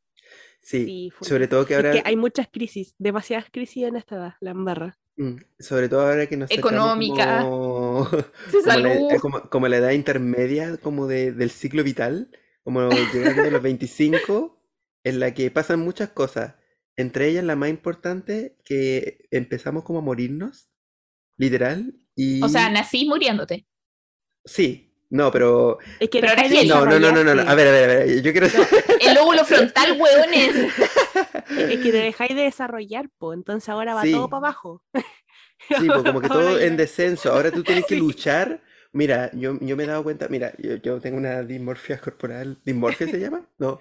Sí, 0.69 1.13
sobre 1.23 1.47
todo 1.49 1.65
que 1.65 1.75
Es 1.75 1.79
ahora, 1.79 1.93
que 1.93 2.03
hay 2.05 2.17
muchas 2.17 2.49
crisis, 2.51 2.95
demasiadas 2.99 3.47
crisis 3.53 3.85
en 3.85 3.97
esta 3.97 4.17
edad, 4.17 4.35
la 4.41 4.51
embarra. 4.51 4.99
mm, 5.17 5.37
sobre 5.61 5.89
todo 5.89 6.01
ahora 6.01 6.27
que 6.27 6.37
nos 6.37 6.51
Económica. 6.51 7.43
como, 7.43 8.09
De 8.53 8.61
como 8.63 8.79
la, 8.81 9.19
como- 9.21 9.49
como 9.51 9.69
la 9.69 9.77
edad 9.77 9.91
intermedia 9.93 10.77
como 10.79 11.07
de- 11.07 11.33
del 11.33 11.51
ciclo 11.51 11.85
vital, 11.85 12.31
como 12.65 12.81
llegando 13.13 13.49
a 13.49 13.51
los 13.53 13.63
25, 13.63 14.61
en 15.05 15.21
la 15.21 15.33
que 15.35 15.51
pasan 15.53 15.81
muchas 15.81 16.11
cosas, 16.11 16.57
entre 16.97 17.29
ellas 17.29 17.45
la 17.45 17.55
más 17.55 17.69
importante, 17.71 18.57
que 18.65 19.29
empezamos 19.31 19.85
como 19.85 20.01
a 20.01 20.03
morirnos, 20.03 20.69
literal, 21.39 21.95
y 22.17 22.43
O 22.43 22.49
sea, 22.49 22.71
nací 22.71 23.07
muriéndote. 23.07 23.67
sí, 24.45 24.86
no, 25.11 25.31
pero 25.31 25.79
Es 26.01 26.09
que 26.11 26.21
Pero 26.21 26.35
no, 26.65 26.85
no, 26.87 26.99
no, 26.99 27.13
no, 27.13 27.25
no, 27.25 27.35
no, 27.35 27.45
desarrollarte. 27.45 27.51
a 27.51 27.55
ver, 27.55 27.69
a 27.69 27.71
ver, 27.73 27.85
a 27.85 27.87
ver, 28.05 28.23
yo 28.23 28.33
quiero 28.33 28.47
El 29.01 29.15
lóbulo 29.15 29.45
frontal, 29.45 29.93
hueones. 30.01 30.57
Es 31.49 31.81
que 31.81 31.91
te 31.93 31.99
dejáis 31.99 32.35
de 32.35 32.43
desarrollar, 32.43 33.09
po, 33.19 33.33
entonces 33.33 33.69
ahora 33.69 33.95
va 33.95 34.03
Sí. 34.03 34.13
todo 34.13 34.29
para 34.29 34.39
abajo. 34.49 34.83
Sí, 35.69 35.87
pues 35.89 36.03
como 36.05 36.21
que 36.21 36.29
todo 36.29 36.61
en 36.61 36.77
descenso. 36.77 37.33
Ahora 37.33 37.51
tú 37.51 37.63
tienes 37.65 37.87
que 37.87 37.95
Sí. 37.95 38.01
luchar. 38.01 38.63
Mira, 38.93 39.31
yo, 39.33 39.59
yo 39.61 39.77
me 39.77 39.85
he 39.85 39.87
dado 39.87 40.05
cuenta, 40.05 40.29
mira, 40.29 40.53
yo, 40.59 40.77
yo 40.77 41.01
tengo 41.01 41.17
una 41.17 41.43
dismorfia 41.43 41.99
corporal. 41.99 42.61
¿Dismorfia 42.65 43.09
se 43.09 43.19
llama? 43.19 43.49
No. 43.59 43.81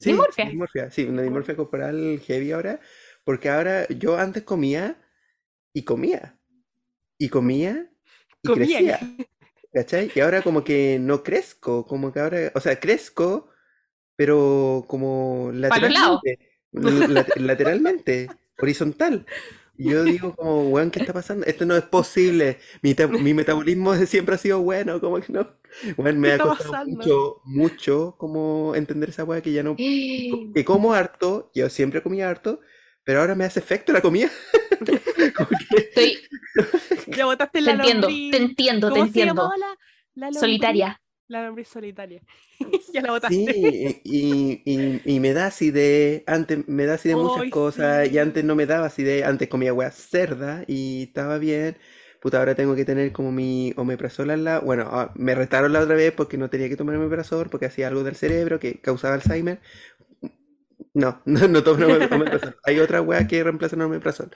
Sí, 0.00 0.10
Dismorfia. 0.10 0.44
dismorfia, 0.46 0.90
sí, 0.90 1.04
una 1.04 1.22
dismorfia 1.22 1.56
corporal 1.56 2.20
heavy 2.26 2.52
ahora. 2.52 2.80
Porque 3.24 3.48
ahora 3.50 3.86
yo 3.88 4.16
antes 4.16 4.44
comía 4.44 4.96
y 5.74 5.82
comía. 5.84 6.38
Y 7.18 7.28
comía 7.28 7.90
y 8.42 8.48
Comía. 8.48 8.66
crecía. 8.78 9.00
¿Cachai? 9.76 10.10
Y 10.14 10.20
ahora 10.20 10.42
como 10.42 10.64
que 10.64 10.98
no 11.00 11.22
crezco, 11.22 11.86
como 11.86 12.12
que 12.12 12.20
ahora, 12.20 12.52
o 12.54 12.60
sea, 12.60 12.80
crezco, 12.80 13.50
pero 14.16 14.84
como 14.88 15.50
lateralmente. 15.52 16.38
lat- 16.72 17.36
lateralmente, 17.36 18.28
horizontal. 18.60 19.26
Y 19.78 19.90
yo 19.90 20.04
digo 20.04 20.34
como, 20.34 20.70
weón, 20.70 20.90
¿qué 20.90 21.00
está 21.00 21.12
pasando? 21.12 21.44
Esto 21.46 21.66
no 21.66 21.76
es 21.76 21.84
posible. 21.84 22.58
Mi, 22.82 22.94
mi 23.20 23.34
metabolismo 23.34 23.94
siempre 24.06 24.36
ha 24.36 24.38
sido 24.38 24.60
bueno, 24.60 25.00
como 25.00 25.20
que 25.20 25.32
no. 25.32 25.46
Weón, 25.98 26.18
me 26.20 26.28
¿Qué 26.28 26.34
ha 26.34 26.38
costado 26.40 26.70
pasando? 26.70 26.96
mucho, 26.96 27.42
mucho 27.44 28.16
como 28.18 28.74
entender 28.74 29.10
esa 29.10 29.24
weá 29.24 29.42
que 29.42 29.52
ya 29.52 29.62
no... 29.62 29.76
Que 29.76 30.64
como 30.64 30.94
harto, 30.94 31.50
yo 31.54 31.68
siempre 31.68 32.02
comía 32.02 32.30
harto, 32.30 32.60
pero 33.04 33.20
ahora 33.20 33.34
me 33.34 33.44
hace 33.44 33.60
efecto 33.60 33.92
la 33.92 34.00
comida. 34.00 34.30
Estoy, 35.70 36.18
Ya 37.06 37.26
botaste 37.26 37.60
te 37.62 37.70
la 37.72 37.72
entiendo, 37.72 38.06
lombriz. 38.06 38.30
te 38.30 38.36
entiendo, 38.38 38.92
te 38.92 38.98
¿Cómo 38.98 39.06
se 39.06 39.24
entiendo. 39.24 39.50
la, 39.56 39.76
la 40.14 40.30
lombriz? 40.30 40.40
Solitaria. 40.40 41.00
La 41.28 41.44
lombriz 41.44 41.68
solitaria. 41.68 42.22
ya 42.92 43.02
la 43.02 43.10
botaste. 43.12 43.44
Sí, 43.44 44.00
y, 44.04 44.62
y- 44.64 45.02
y 45.16 45.20
me 45.20 45.32
da 45.32 45.46
acidez, 45.46 46.22
antes 46.26 46.66
me 46.68 46.86
da 46.86 46.94
acidez 46.94 47.16
muchas 47.16 47.44
Ay, 47.44 47.50
cosas, 47.50 48.08
y 48.10 48.18
sí. 48.18 48.18
antes 48.18 48.44
no 48.44 48.54
me 48.54 48.66
daba 48.66 48.86
acidez, 48.86 49.24
antes 49.24 49.48
comía 49.48 49.72
hueá 49.74 49.90
cerda 49.90 50.62
y 50.68 51.04
estaba 51.04 51.38
bien. 51.38 51.76
Puta, 52.20 52.38
ahora 52.38 52.54
tengo 52.54 52.74
que 52.76 52.84
tener 52.84 53.12
como 53.12 53.32
mi 53.32 53.72
omeprazol 53.76 54.30
al 54.30 54.44
lado. 54.44 54.62
Bueno, 54.62 54.88
ah, 54.92 55.12
me 55.16 55.34
retaron 55.34 55.72
la 55.72 55.80
otra 55.80 55.96
vez 55.96 56.12
porque 56.12 56.38
no 56.38 56.50
tenía 56.50 56.68
que 56.68 56.76
tomar 56.76 56.96
omeprazol 56.96 57.48
porque 57.50 57.66
hacía 57.66 57.88
algo 57.88 58.04
del 58.04 58.16
cerebro 58.16 58.60
que 58.60 58.80
causaba 58.80 59.14
Alzheimer. 59.14 59.60
No, 60.94 61.20
no, 61.26 61.48
no 61.48 61.62
tomo 61.62 61.86
ome- 61.86 62.08
omeprazol. 62.10 62.56
Hay 62.64 62.80
otra 62.80 63.00
hueá 63.02 63.26
que 63.26 63.42
reemplazan 63.44 63.80
el 63.80 63.86
omeprazol. 63.86 64.30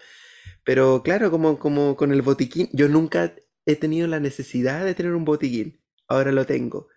Pero 0.64 1.02
claro, 1.02 1.30
como, 1.30 1.58
como 1.58 1.96
con 1.96 2.12
el 2.12 2.22
botiquín, 2.22 2.68
yo 2.72 2.88
nunca 2.88 3.34
he 3.66 3.76
tenido 3.76 4.06
la 4.08 4.20
necesidad 4.20 4.84
de 4.84 4.94
tener 4.94 5.14
un 5.14 5.24
botiquín. 5.24 5.80
Ahora 6.08 6.32
lo 6.32 6.44
tengo. 6.46 6.88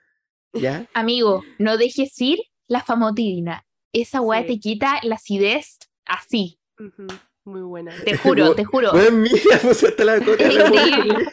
¿Ya? 0.53 0.87
Amigo, 0.93 1.43
no 1.59 1.77
dejes 1.77 2.19
ir 2.21 2.39
la 2.67 2.81
famotidina. 2.83 3.65
Esa 3.91 4.21
weá 4.21 4.41
Sí. 4.41 4.47
te 4.47 4.59
quita 4.59 4.99
la 5.03 5.15
acidez 5.15 5.77
así. 6.05 6.59
Ujú, 6.79 7.07
Muy 7.45 7.61
buena. 7.61 7.93
Te 8.03 8.17
juro, 8.17 8.55
te 8.55 8.63
juro. 8.65 8.91
Weón, 8.93 9.21
mira, 9.21 9.59
pues 9.61 9.83
hasta 9.83 10.03
la 10.03 10.19
coca. 10.19 10.43
Es 10.45 10.55
increíble. 10.55 11.25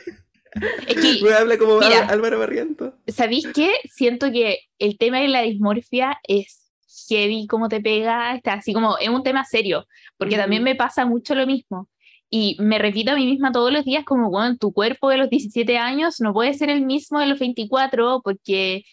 Es 0.87 0.97
que, 0.97 1.25
Weón, 1.25 1.37
habla 1.37 1.57
como 1.59 1.79
Mira. 1.79 2.01
Ál- 2.07 2.11
Álvaro 2.11 2.39
Barriento. 2.41 2.95
¿sabéis 3.07 3.47
qué? 3.55 3.73
Siento 3.85 4.31
que 4.33 4.59
el 4.79 4.99
tema 4.99 5.21
de 5.21 5.29
la 5.29 5.43
dismorfia 5.43 6.19
es 6.25 6.71
heavy, 7.09 7.47
como 7.47 7.69
te 7.69 7.81
pega, 7.81 8.35
está 8.35 8.55
así 8.55 8.73
como, 8.75 8.99
es 8.99 9.09
un 9.09 9.23
tema 9.23 9.45
serio, 9.45 9.87
porque 10.19 10.37
también 10.37 10.63
me 10.63 10.75
pasa 10.75 11.07
mucho 11.07 11.35
lo 11.35 11.47
mismo. 11.47 11.89
Y 12.31 12.57
me 12.61 12.79
repito 12.79 13.11
a 13.11 13.17
mí 13.17 13.27
misma 13.27 13.51
todos 13.51 13.73
los 13.73 13.85
días 13.85 14.05
como, 14.05 14.31
bueno, 14.31 14.57
tu 14.57 14.73
cuerpo 14.73 15.11
de 15.11 15.17
los 15.17 15.29
17 15.29 15.79
años 15.79 16.21
no 16.21 16.33
puede 16.33 16.55
ser 16.55 16.71
el 16.71 16.83
mismo 16.87 17.19
de 17.19 17.27
los 17.27 17.41
24 17.41 18.23
porque 18.23 18.85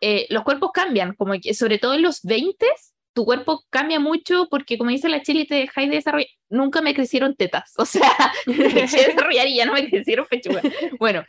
eh, 0.00 0.26
los 0.30 0.44
cuerpos 0.44 0.70
cambian, 0.72 1.14
como 1.14 1.34
que 1.40 1.54
sobre 1.54 1.78
todo 1.78 1.94
en 1.94 2.02
los 2.02 2.22
20 2.22 2.66
tu 3.14 3.24
cuerpo 3.24 3.64
cambia 3.70 4.00
mucho 4.00 4.48
porque 4.50 4.76
como 4.76 4.90
dice 4.90 5.08
la 5.08 5.22
Chile 5.22 5.46
te 5.48 5.54
dejáis 5.54 5.88
de 5.88 5.96
desarrollar, 5.96 6.28
nunca 6.50 6.82
me 6.82 6.94
crecieron 6.94 7.34
tetas, 7.34 7.72
o 7.78 7.86
sea, 7.86 8.12
me 8.46 8.54
dejé 8.54 8.98
de 8.98 9.06
desarrollar 9.06 9.46
y 9.46 9.56
ya 9.56 9.64
no 9.64 9.72
me 9.72 9.88
crecieron 9.88 10.26
pechugas. 10.28 10.64
Bueno, 10.98 11.24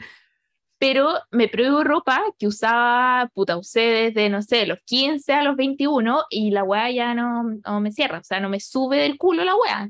pero 0.77 1.13
me 1.31 1.47
pruebo 1.47 1.83
ropa 1.83 2.21
que 2.37 2.47
usaba, 2.47 3.29
puta, 3.33 3.57
usé 3.57 3.79
desde, 3.79 4.29
no 4.29 4.41
sé, 4.41 4.65
los 4.65 4.79
15 4.85 5.33
a 5.33 5.43
los 5.43 5.55
21 5.55 6.25
y 6.29 6.51
la 6.51 6.63
weá 6.63 6.91
ya 6.91 7.13
no, 7.13 7.43
no 7.65 7.79
me 7.79 7.91
cierra, 7.91 8.19
o 8.19 8.23
sea, 8.23 8.39
no 8.39 8.49
me 8.49 8.59
sube 8.59 8.97
del 8.97 9.17
culo 9.17 9.43
la 9.43 9.55
weá. 9.55 9.89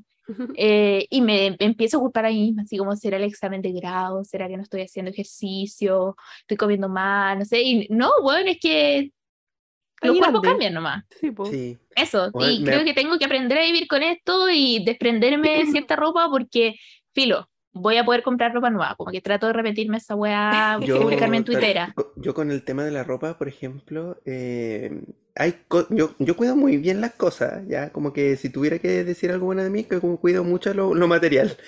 Eh, 0.56 1.06
y 1.10 1.22
me, 1.22 1.52
me 1.60 1.66
empiezo 1.66 1.98
a 1.98 2.00
culpar 2.02 2.26
a 2.26 2.30
mí 2.30 2.42
misma, 2.48 2.64
así 2.64 2.78
como, 2.78 2.96
¿será 2.96 3.18
el 3.18 3.24
examen 3.24 3.62
de 3.62 3.72
grado? 3.74 4.24
¿Será 4.24 4.48
que 4.48 4.58
no 4.58 4.64
estoy 4.64 4.82
haciendo 4.82 5.12
ejercicio? 5.12 6.16
¿Estoy 6.42 6.58
comiendo 6.58 6.90
mal? 6.90 7.40
No 7.40 7.46
sé, 7.46 7.62
y 7.62 7.88
no, 7.90 8.12
bueno, 8.24 8.50
es 8.50 8.60
que 8.60 9.12
los 10.02 10.18
cuerpos 10.18 10.42
cambian 10.42 10.74
nomás. 10.74 11.04
Sí, 11.20 11.32
po. 11.32 11.46
Sí. 11.46 11.78
Eso, 11.96 12.32
Bueno, 12.32 12.52
y 12.52 12.60
me- 12.60 12.72
creo 12.72 12.84
que 12.84 12.94
tengo 12.94 13.18
que 13.18 13.26
aprender 13.26 13.58
a 13.58 13.62
vivir 13.62 13.88
con 13.88 14.04
esto 14.04 14.50
y 14.50 14.84
desprenderme 14.84 15.60
de 15.60 15.66
cierta 15.68 15.96
ropa 15.96 16.28
porque, 16.30 16.76
filo, 17.14 17.48
voy 17.72 17.98
a 17.98 18.06
poder 18.06 18.24
comprar 18.24 18.54
ropa 18.54 18.70
nueva, 18.70 18.96
como 18.96 19.12
que 19.12 19.22
trato 19.22 19.48
de 19.48 19.54
repetirme 19.54 19.98
esa 19.98 20.16
weá, 20.16 20.78
publicarme 21.30 21.38
en 21.38 21.44
Twitter. 21.44 21.78
yo 22.18 22.34
con 22.34 22.52
el 22.52 22.64
tema 22.64 22.84
de 22.84 22.92
la 22.92 23.04
ropa, 23.04 23.38
por 23.38 23.48
ejemplo, 23.48 24.18
eh, 24.26 25.02
hay 25.36 25.54
co- 25.68 25.88
yo, 25.90 26.16
yo 26.20 26.36
cuido 26.38 26.56
muy 26.56 26.78
bien 26.78 27.02
las 27.02 27.14
cosas, 27.14 27.64
ya, 27.68 27.92
como 27.92 28.14
que 28.14 28.38
si 28.38 28.50
tuviera 28.50 28.80
que 28.80 29.04
decir 29.04 29.32
algo 29.32 29.46
bueno 29.48 29.64
de 29.64 29.70
mí, 29.70 29.84
que 29.84 30.00
como 30.00 30.20
cuido 30.20 30.44
mucho 30.44 30.74
lo, 30.74 30.94
lo 30.96 31.08
material. 31.08 31.58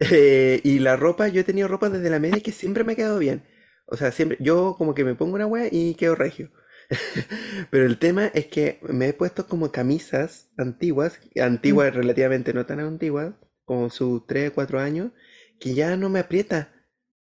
Eh, 0.00 0.60
y 0.64 0.80
la 0.80 0.96
ropa, 0.96 1.28
yo 1.28 1.40
he 1.42 1.44
tenido 1.44 1.68
ropa 1.68 1.88
desde 1.88 2.10
la 2.10 2.18
media 2.18 2.40
que 2.42 2.50
siempre 2.50 2.82
me 2.82 2.94
ha 2.94 2.96
quedado 2.96 3.20
bien. 3.20 3.44
O 3.86 3.96
sea, 3.96 4.10
siempre, 4.10 4.36
yo 4.40 4.74
como 4.76 4.94
que 4.94 5.04
me 5.04 5.14
pongo 5.14 5.36
una 5.36 5.46
wea 5.46 5.68
y 5.70 5.94
quedo 5.94 6.16
regio. 6.16 6.50
Pero 7.70 7.86
el 7.86 7.98
tema 7.98 8.26
es 8.34 8.46
que 8.46 8.80
me 8.82 9.08
he 9.08 9.12
puesto 9.12 9.46
como 9.46 9.72
camisas 9.72 10.50
antiguas, 10.56 11.20
antiguas 11.40 11.94
relativamente 11.94 12.52
no 12.52 12.66
tan 12.66 12.80
antiguas, 12.80 13.34
como 13.64 13.90
sus 13.90 14.26
3 14.26 14.50
4 14.52 14.80
años, 14.80 15.12
que 15.60 15.74
ya 15.74 15.96
no 15.96 16.08
me 16.08 16.20
aprieta. 16.20 16.72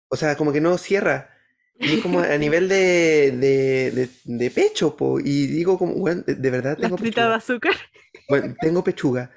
O 0.08 0.16
sea, 0.16 0.36
como 0.36 0.52
que 0.52 0.60
no 0.60 0.78
cierra. 0.78 1.35
Y 1.78 1.94
es 1.96 2.00
como 2.02 2.20
a 2.20 2.38
nivel 2.38 2.68
de, 2.68 3.32
de, 3.32 3.90
de, 3.90 4.08
de 4.24 4.50
pecho, 4.50 4.96
po. 4.96 5.20
Y 5.20 5.46
digo 5.46 5.78
como, 5.78 5.94
bueno, 5.94 6.22
de, 6.26 6.34
de 6.34 6.50
verdad 6.50 6.78
tengo 6.78 6.96
frita 6.96 7.22
de 7.22 7.26
pechuga. 7.26 7.36
azúcar. 7.36 7.74
Bueno, 8.28 8.54
tengo 8.60 8.82
pechuga. 8.82 9.30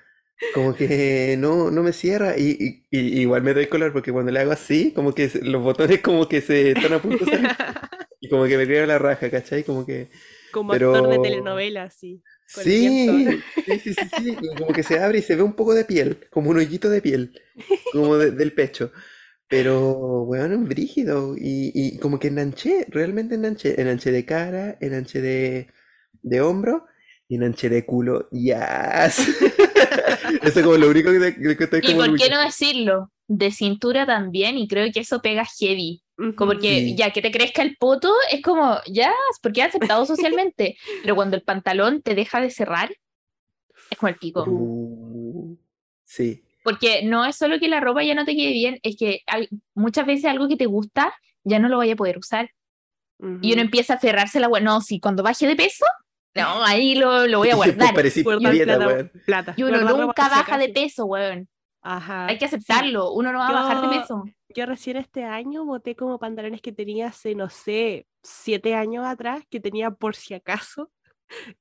Como 0.53 0.73
que 0.73 1.35
no, 1.37 1.69
no 1.69 1.83
me 1.83 1.91
cierra. 1.91 2.37
Y, 2.37 2.83
y- 2.91 2.97
y 2.97 3.21
igual 3.21 3.41
me 3.43 3.53
doy 3.53 3.67
color 3.67 3.91
porque 3.91 4.11
cuando 4.13 4.31
le 4.31 4.39
hago 4.39 4.51
así, 4.51 4.91
como 4.93 5.13
que 5.13 5.29
los 5.41 5.61
botones 5.61 6.01
como 6.01 6.29
que 6.29 6.39
se 6.41 6.71
están 6.71 6.93
a 6.93 7.01
punto 7.01 7.25
de 7.25 7.31
salir. 7.31 7.49
Y 8.21 8.27
como 8.27 8.43
que 8.47 8.57
me 8.57 8.65
creo 8.65 8.85
la 8.85 8.99
raja, 8.99 9.29
¿cachai? 9.31 9.63
Como 9.63 9.85
que... 9.85 10.09
Como 10.51 10.73
actor 10.73 11.03
de 11.03 11.09
Pero- 11.09 11.21
telenovela, 11.21 11.89
sí. 11.89 12.21
Sí, 12.47 13.07
sí, 13.65 13.79
sí, 13.79 13.93
sí, 13.93 14.09
sí, 14.17 14.35
como 14.57 14.73
que 14.73 14.83
se 14.83 14.99
abre 14.99 15.19
y 15.19 15.21
se 15.21 15.35
ve 15.37 15.43
un 15.43 15.53
poco 15.53 15.73
de 15.73 15.85
piel, 15.85 16.17
como 16.29 16.49
un 16.49 16.57
hoyito 16.57 16.89
de 16.89 17.01
piel, 17.01 17.39
como 17.93 18.17
de- 18.17 18.31
del 18.31 18.51
pecho. 18.51 18.91
Pero, 19.49 20.25
bueno, 20.25 20.55
es 20.55 20.67
brígido. 20.67 21.35
Y, 21.35 21.71
y 21.73 21.97
como 21.97 22.19
que 22.19 22.27
enanché, 22.27 22.85
realmente 22.89 23.35
enanché. 23.35 23.81
Enanché 23.81 24.11
de 24.11 24.23
cara, 24.23 24.77
enanché 24.79 25.21
de, 25.21 25.67
de 26.21 26.41
hombro 26.41 26.85
y 27.27 27.35
enanché 27.35 27.67
de 27.69 27.85
culo. 27.85 28.29
¡Yas! 28.31 29.19
Eso 30.43 30.59
es 30.59 30.63
como 30.63 30.77
lo 30.77 30.89
único 30.89 31.11
que, 31.11 31.35
que 31.57 31.63
estoy 31.63 31.79
¿Y 31.83 31.93
como 31.93 32.05
por 32.05 32.15
qué 32.17 32.29
no 32.29 32.39
decirlo? 32.41 33.11
De 33.27 33.51
cintura 33.51 34.05
también, 34.05 34.57
y 34.57 34.67
creo 34.67 34.91
que 34.91 35.01
eso 35.01 35.21
pega 35.21 35.45
heavy. 35.59 36.03
Como 36.35 36.51
Ujú. 36.51 36.61
que 36.61 36.79
Sí. 36.79 36.95
ya 36.95 37.11
que 37.11 37.21
te 37.21 37.31
crezca 37.31 37.61
el 37.61 37.77
poto, 37.77 38.11
es 38.31 38.41
como, 38.41 38.77
ya, 38.91 39.11
porque 39.41 39.61
es 39.61 39.67
aceptado 39.67 40.05
socialmente. 40.05 40.77
Pero 41.03 41.15
cuando 41.15 41.35
el 41.35 41.43
pantalón 41.43 42.01
te 42.01 42.15
deja 42.15 42.41
de 42.41 42.49
cerrar, 42.49 42.91
es 43.89 43.97
como 43.97 44.09
el 44.09 44.15
pico. 44.15 44.43
Uh, 44.47 45.57
sí. 46.03 46.43
Porque 46.69 47.03
no 47.03 47.25
es 47.25 47.35
solo 47.35 47.59
que 47.59 47.67
la 47.67 47.79
ropa 47.79 48.03
ya 48.03 48.15
no 48.15 48.25
te 48.25 48.35
quede 48.35 48.51
bien, 48.51 48.79
es 48.83 48.95
que 48.97 49.21
al- 49.27 49.49
muchas 49.75 50.05
veces 50.05 50.25
algo 50.25 50.47
que 50.47 50.57
te 50.57 50.65
gusta 50.65 51.13
ya 51.43 51.59
no 51.59 51.69
lo 51.69 51.77
vaya 51.77 51.93
a 51.93 51.97
poder 51.97 52.17
usar. 52.17 52.49
Y 53.41 53.51
uno 53.53 53.61
empieza 53.61 53.93
a 53.93 53.95
aferrarse 53.97 54.37
a 54.37 54.41
la 54.41 54.47
wea. 54.47 54.61
No, 54.61 54.79
si 54.81 54.99
cuando 55.01 55.23
baje 55.23 55.45
de 55.45 55.55
peso, 55.57 55.85
no, 56.35 56.63
ahí 56.63 56.95
lo, 56.95 57.27
lo 57.27 57.39
voy 57.39 57.49
a 57.49 57.55
guardar. 57.57 57.93
parecí 57.93 58.23
Guardar 58.23 58.51
prieta, 58.51 59.09
plata. 59.25 59.53
Y 59.57 59.63
uno 59.63 59.73
Guardar 59.81 59.97
nunca 60.05 60.29
baja 60.29 60.57
de 60.57 60.69
peso, 60.69 61.05
weón. 61.05 61.49
Ajá. 61.81 62.27
Hay 62.27 62.37
que 62.37 62.47
sí. 62.47 62.55
aceptarlo. 62.55 63.11
Uno 63.13 63.31
no 63.33 63.39
va 63.39 63.47
a 63.49 63.51
bajar 63.53 63.81
de 63.81 63.95
Yo- 63.95 64.01
peso. 64.01 64.23
Yo 64.55 64.65
recién 64.65 64.97
este 64.97 65.23
año 65.25 65.63
boté 65.65 65.95
como 65.95 66.17
pantalones 66.17 66.61
que 66.61 66.71
tenía 66.71 67.07
hace, 67.07 67.35
no 67.35 67.49
sé, 67.49 68.07
siete 68.23 68.73
años 68.73 69.05
atrás, 69.05 69.43
que 69.49 69.59
tenía 69.59 69.91
por 69.91 70.15
si 70.15 70.33
acaso. 70.33 70.89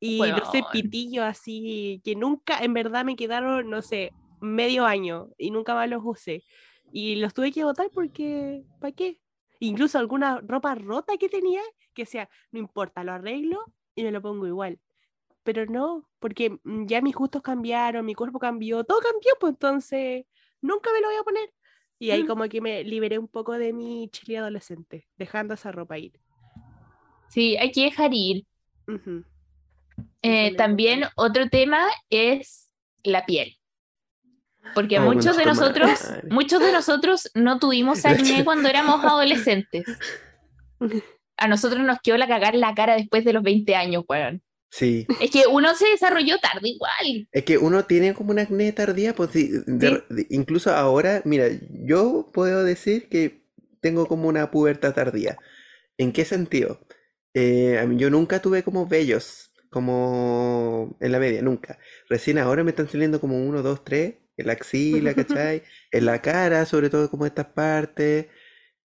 Y 0.01 0.21
no 0.21 0.51
sé, 0.51 0.63
pitillo 0.73 1.23
así, 1.25 2.01
que 2.05 2.15
nunca, 2.17 2.59
en 2.61 2.73
verdad 2.73 3.05
me 3.05 3.17
quedaron, 3.17 3.69
no 3.69 3.83
sé, 3.83 4.13
medio 4.41 4.85
año 4.85 5.29
y 5.39 5.51
nunca 5.51 5.75
más 5.75 5.89
los 5.89 6.03
usé. 6.05 6.45
Y 6.93 7.17
los 7.17 7.35
tuve 7.35 7.53
que 7.53 7.65
botar 7.65 7.91
porque, 7.93 8.65
¿para 8.81 8.93
qué? 8.93 9.21
Incluso 9.61 9.99
alguna 9.99 10.41
ropa 10.41 10.75
rota 10.75 11.17
que 11.17 11.29
tenía, 11.29 11.61
que 11.95 12.07
sea, 12.07 12.29
no 12.53 12.59
importa, 12.59 13.05
lo 13.05 13.13
arreglo 13.13 13.65
y 13.95 14.03
me 14.05 14.13
lo 14.13 14.23
pongo 14.23 14.47
igual. 14.47 14.79
Pero 15.43 15.67
no, 15.67 16.09
porque 16.19 16.59
mm, 16.63 16.87
ya 16.87 17.01
mis 17.01 17.15
gustos 17.15 17.43
cambiaron, 17.43 18.05
mi 18.07 18.15
cuerpo 18.15 18.39
cambió, 18.39 18.85
todo 18.85 19.01
cambió, 19.01 19.33
pues 19.41 19.53
entonces 19.55 20.25
nunca 20.61 20.91
me 20.93 21.01
lo 21.01 21.09
voy 21.09 21.17
a 21.17 21.23
poner. 21.25 21.53
Y 21.99 22.11
ahí 22.13 22.23
Mm. 22.23 22.27
como 22.27 22.49
que 22.49 22.61
me 22.61 22.85
liberé 22.85 23.19
un 23.19 23.29
poco 23.29 23.53
de 23.55 23.73
mi 23.73 24.09
chile 24.11 24.39
adolescente, 24.39 25.09
dejando 25.17 25.55
esa 25.55 25.73
ropa 25.73 25.99
ir. 25.99 26.21
Sí, 27.29 27.57
hay 27.57 27.73
que 27.73 27.83
dejar 27.85 28.11
ir. 28.15 28.47
Eh, 30.23 30.55
también 30.57 31.03
otro 31.17 31.49
tema 31.49 31.87
es 32.09 32.71
la 33.03 33.27
piel. 33.27 33.58
Porque 34.75 35.01
muchos 35.01 35.37
de 35.37 35.45
nosotros, 35.47 35.91
muchos 36.31 36.61
de 36.61 36.73
nosotros 36.73 37.31
no 37.35 37.59
tuvimos 37.59 38.05
acné 38.05 38.45
cuando 38.45 38.69
éramos 38.69 39.05
adolescentes. 39.05 39.85
A 41.37 41.49
nosotros 41.49 41.83
nos 41.83 41.99
quedó 42.03 42.17
la 42.17 42.27
cagar 42.29 42.55
en 42.55 42.61
la 42.61 42.75
cara 42.75 42.97
después 42.97 43.25
de 43.25 43.33
los 43.33 43.43
20 43.43 43.75
años, 43.75 44.05
weón. 44.09 44.43
Sí. 44.71 45.07
Es 45.21 45.31
que 45.31 45.45
uno 45.51 45.75
se 45.75 45.89
desarrolló 45.89 46.39
tarde 46.39 46.69
igual. 46.69 47.27
Es 47.33 47.45
que 47.45 47.57
uno 47.57 47.85
tiene 47.87 48.13
como 48.13 48.33
una 48.33 48.43
acné 48.43 48.71
tardía, 48.73 49.15
pues 49.15 49.31
sí, 49.31 49.51
de- 49.67 50.05
de- 50.11 50.27
incluso 50.31 50.75
ahora, 50.75 51.23
mira, 51.25 51.47
yo 51.87 52.31
puedo 52.35 52.65
decir 52.65 53.09
que 53.09 53.47
tengo 53.81 54.07
como 54.07 54.29
una 54.29 54.51
pubertad 54.51 54.93
tardía. 54.95 55.39
¿En 55.97 56.13
qué 56.13 56.25
sentido? 56.27 56.81
Eh, 57.33 57.83
yo 57.97 58.11
nunca 58.11 58.43
tuve 58.43 58.63
como 58.63 58.87
vellos, 58.87 59.53
como 59.71 60.97
en 61.01 61.13
la 61.13 61.19
media, 61.19 61.41
nunca. 61.41 61.79
Recién 62.11 62.37
ahora 62.39 62.63
me 62.63 62.71
están 62.71 62.89
saliendo 62.91 63.21
como 63.21 63.39
uno, 63.43 63.63
dos, 63.63 63.85
tres, 63.85 64.17
en 64.39 64.47
la 64.47 64.55
axila, 64.55 65.15
¿cachai? 65.15 65.63
En 65.93 66.07
la 66.07 66.23
cara, 66.23 66.67
sobre 66.67 66.91
todo 66.91 67.11
como 67.11 67.27
estas 67.27 67.47
partes. 67.49 68.27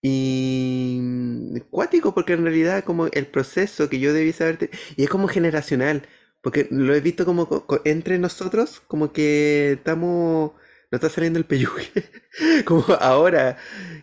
Y 0.02 1.00
mm, 1.02 1.58
cuático, 1.72 2.14
porque 2.14 2.34
en 2.34 2.44
realidad 2.44 2.84
como 2.84 3.08
el 3.08 3.28
proceso 3.28 3.90
que 3.90 4.00
yo 4.00 4.14
debiese 4.14 4.44
haber... 4.44 4.58
te- 4.58 4.70
Y 4.98 5.04
es 5.04 5.10
como 5.10 5.28
generacional, 5.28 6.04
porque 6.42 6.68
lo 6.72 6.94
he 6.96 7.00
visto 7.02 7.26
como 7.26 7.48
co- 7.48 7.66
co- 7.66 7.82
entre 7.86 8.20
nosotros, 8.20 8.82
como 8.88 9.14
que 9.14 9.74
estamos, 9.74 10.52
no 10.92 10.96
está 10.96 11.10
saliendo 11.10 11.40
el 11.40 11.46
peyugue 11.46 11.88
como 12.66 12.84
ahora, 13.00 13.58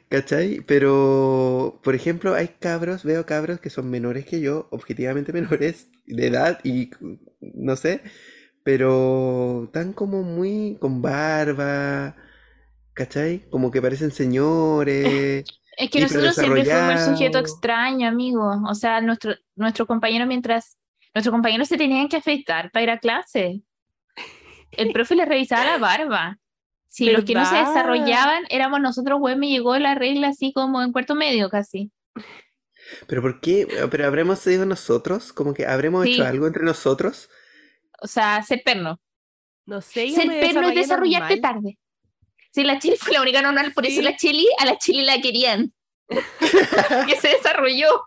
¿cachai? 0.09 0.61
Pero, 0.67 1.81
por 1.85 1.95
ejemplo, 1.95 2.35
hay 2.35 2.49
cabros, 2.61 3.05
veo 3.05 3.27
cabros 3.27 3.61
que 3.61 3.71
son 3.71 3.91
menores 3.91 4.25
que 4.27 4.41
yo, 4.41 4.69
objetivamente 4.71 5.33
menores 5.35 5.89
de 6.07 6.27
edad 6.27 6.61
y 6.65 6.91
no 7.41 7.77
sé, 7.77 8.03
pero 8.63 9.65
están 9.65 9.93
como 9.93 10.23
muy 10.23 10.77
con 10.81 11.03
barba, 11.03 12.17
¿cachai? 12.93 13.49
Como 13.51 13.71
que 13.71 13.83
parecen 13.83 14.11
señores. 14.11 15.45
Es 15.77 15.89
que 15.89 16.01
nosotros 16.01 16.35
siempre 16.35 16.63
fuimos 16.63 17.09
el 17.09 17.15
sujeto 17.15 17.39
extraño, 17.39 18.07
amigo. 18.07 18.61
O 18.69 18.75
sea, 18.75 19.01
nuestro, 19.01 19.35
nuestros 19.57 19.89
compañeros 19.89 20.29
mientras, 20.29 20.77
nuestros 21.15 21.33
compañeros 21.33 21.69
se 21.69 21.79
tenían 21.79 22.09
que 22.09 22.19
afeitar 22.19 22.71
para 22.71 22.83
ir 22.83 22.91
a 22.91 22.99
clase. 22.99 23.63
El 24.73 24.93
profe 24.93 25.15
les 25.15 25.27
revisaba 25.27 25.65
la 25.65 25.79
barba. 25.79 26.39
Si 26.87 27.09
los 27.11 27.25
que 27.25 27.33
no 27.35 27.47
se 27.47 27.57
desarrollaban 27.57 28.45
éramos 28.51 28.81
nosotros, 28.81 29.21
güey, 29.21 29.37
me 29.37 29.49
llegó 29.49 29.79
la 29.79 29.95
regla 29.95 30.29
así 30.29 30.53
como 30.53 30.83
en 30.83 30.93
cuarto 30.93 31.15
medio 31.15 31.49
casi. 31.49 31.91
¿Pero 33.07 33.23
por 33.23 33.41
qué? 33.41 33.67
¿Pero 33.91 34.07
habremos 34.07 34.41
sido 34.41 34.67
nosotros? 34.67 35.33
¿Como 35.33 35.55
que 35.55 35.67
habremos 35.67 36.05
hecho 36.05 36.27
algo 36.27 36.47
entre 36.47 36.65
nosotros? 36.65 37.31
O 38.01 38.07
sea, 38.07 38.43
ser 38.43 38.63
perno. 38.65 39.01
No 39.67 39.81
sé. 39.81 40.11
Ser 40.11 40.27
perno 40.27 40.69
es 40.69 40.75
desarrollarte 40.75 41.41
tarde. 41.41 41.79
Si 42.53 42.65
la 42.65 42.79
Chile 42.79 42.97
fue 42.99 43.13
la 43.13 43.23
única 43.23 43.43
normal, 43.43 43.73
por 43.73 43.87
eso 43.87 44.03
la 44.03 44.17
Chile, 44.17 44.45
a 44.59 44.67
la 44.67 44.77
Chile 44.79 45.05
la 45.05 45.21
querían. 45.21 45.73
que 46.09 47.17
se 47.17 47.29
desarrolló. 47.29 48.05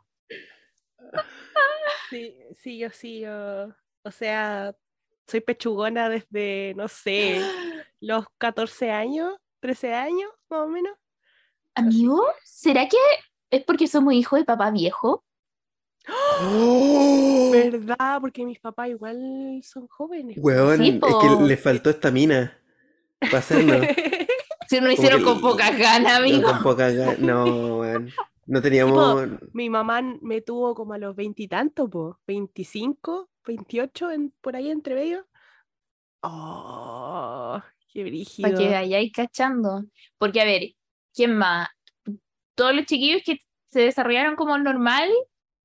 Sí, 2.09 2.35
sí, 2.55 2.77
yo 2.77 2.89
sí, 2.89 3.21
yo. 3.21 3.69
O 4.03 4.11
sea, 4.11 4.75
soy 5.27 5.41
pechugona 5.41 6.09
desde, 6.09 6.73
no 6.75 6.87
sé, 6.87 7.41
los 8.01 8.25
14 8.37 8.91
años, 8.91 9.33
13 9.61 9.93
años, 9.93 10.29
más 10.49 10.59
o 10.61 10.67
menos. 10.67 10.97
Amigo, 11.75 12.25
¿será 12.43 12.87
que 12.87 12.97
es 13.49 13.63
porque 13.63 13.87
somos 13.87 14.13
hijos 14.13 14.39
de 14.39 14.45
papá 14.45 14.69
viejo? 14.71 15.23
¡Oh! 16.09 17.49
¿Verdad? 17.51 18.19
Porque 18.19 18.45
mis 18.45 18.59
papás 18.59 18.89
igual 18.89 19.61
son 19.63 19.87
jóvenes. 19.87 20.37
Weón, 20.39 20.81
es 20.81 20.99
que 20.99 21.45
le 21.45 21.57
faltó 21.57 21.89
esta 21.89 22.11
mina 22.11 22.57
para 23.19 23.39
hacerlo. 23.39 23.79
Si 24.65 24.79
no 24.79 24.89
hicieron 24.89 25.23
con 25.23 25.39
pocas 25.41 25.77
ganas, 25.77 26.13
amigo. 26.13 26.41
No, 26.41 26.47
con 26.47 26.63
pocas 26.63 26.95
ganas, 26.95 27.19
no, 27.19 27.79
weón. 27.79 28.09
No 28.45 28.61
teníamos. 28.61 29.27
mi 29.53 29.69
mamá 29.69 30.01
me 30.01 30.41
tuvo 30.41 30.73
como 30.73 30.93
a 30.93 30.97
los 30.97 31.15
veintitantos, 31.15 31.89
po, 31.89 32.19
25, 32.25 33.29
28, 33.45 34.11
en, 34.11 34.33
por 34.41 34.55
ahí 34.55 34.71
entre 34.71 34.95
medio. 34.95 35.27
Oh, 36.21 37.61
qué 37.91 38.03
brígido. 38.03 38.49
Para 38.49 38.59
que 38.61 38.69
vayáis 38.69 39.11
cachando. 39.11 39.83
Porque, 40.17 40.41
a 40.41 40.45
ver, 40.45 40.71
¿quién 41.13 41.37
más? 41.37 41.69
Todos 42.55 42.75
los 42.75 42.85
chiquillos 42.85 43.21
que 43.23 43.39
se 43.69 43.81
desarrollaron 43.81 44.35
como 44.35 44.57
normal 44.57 45.09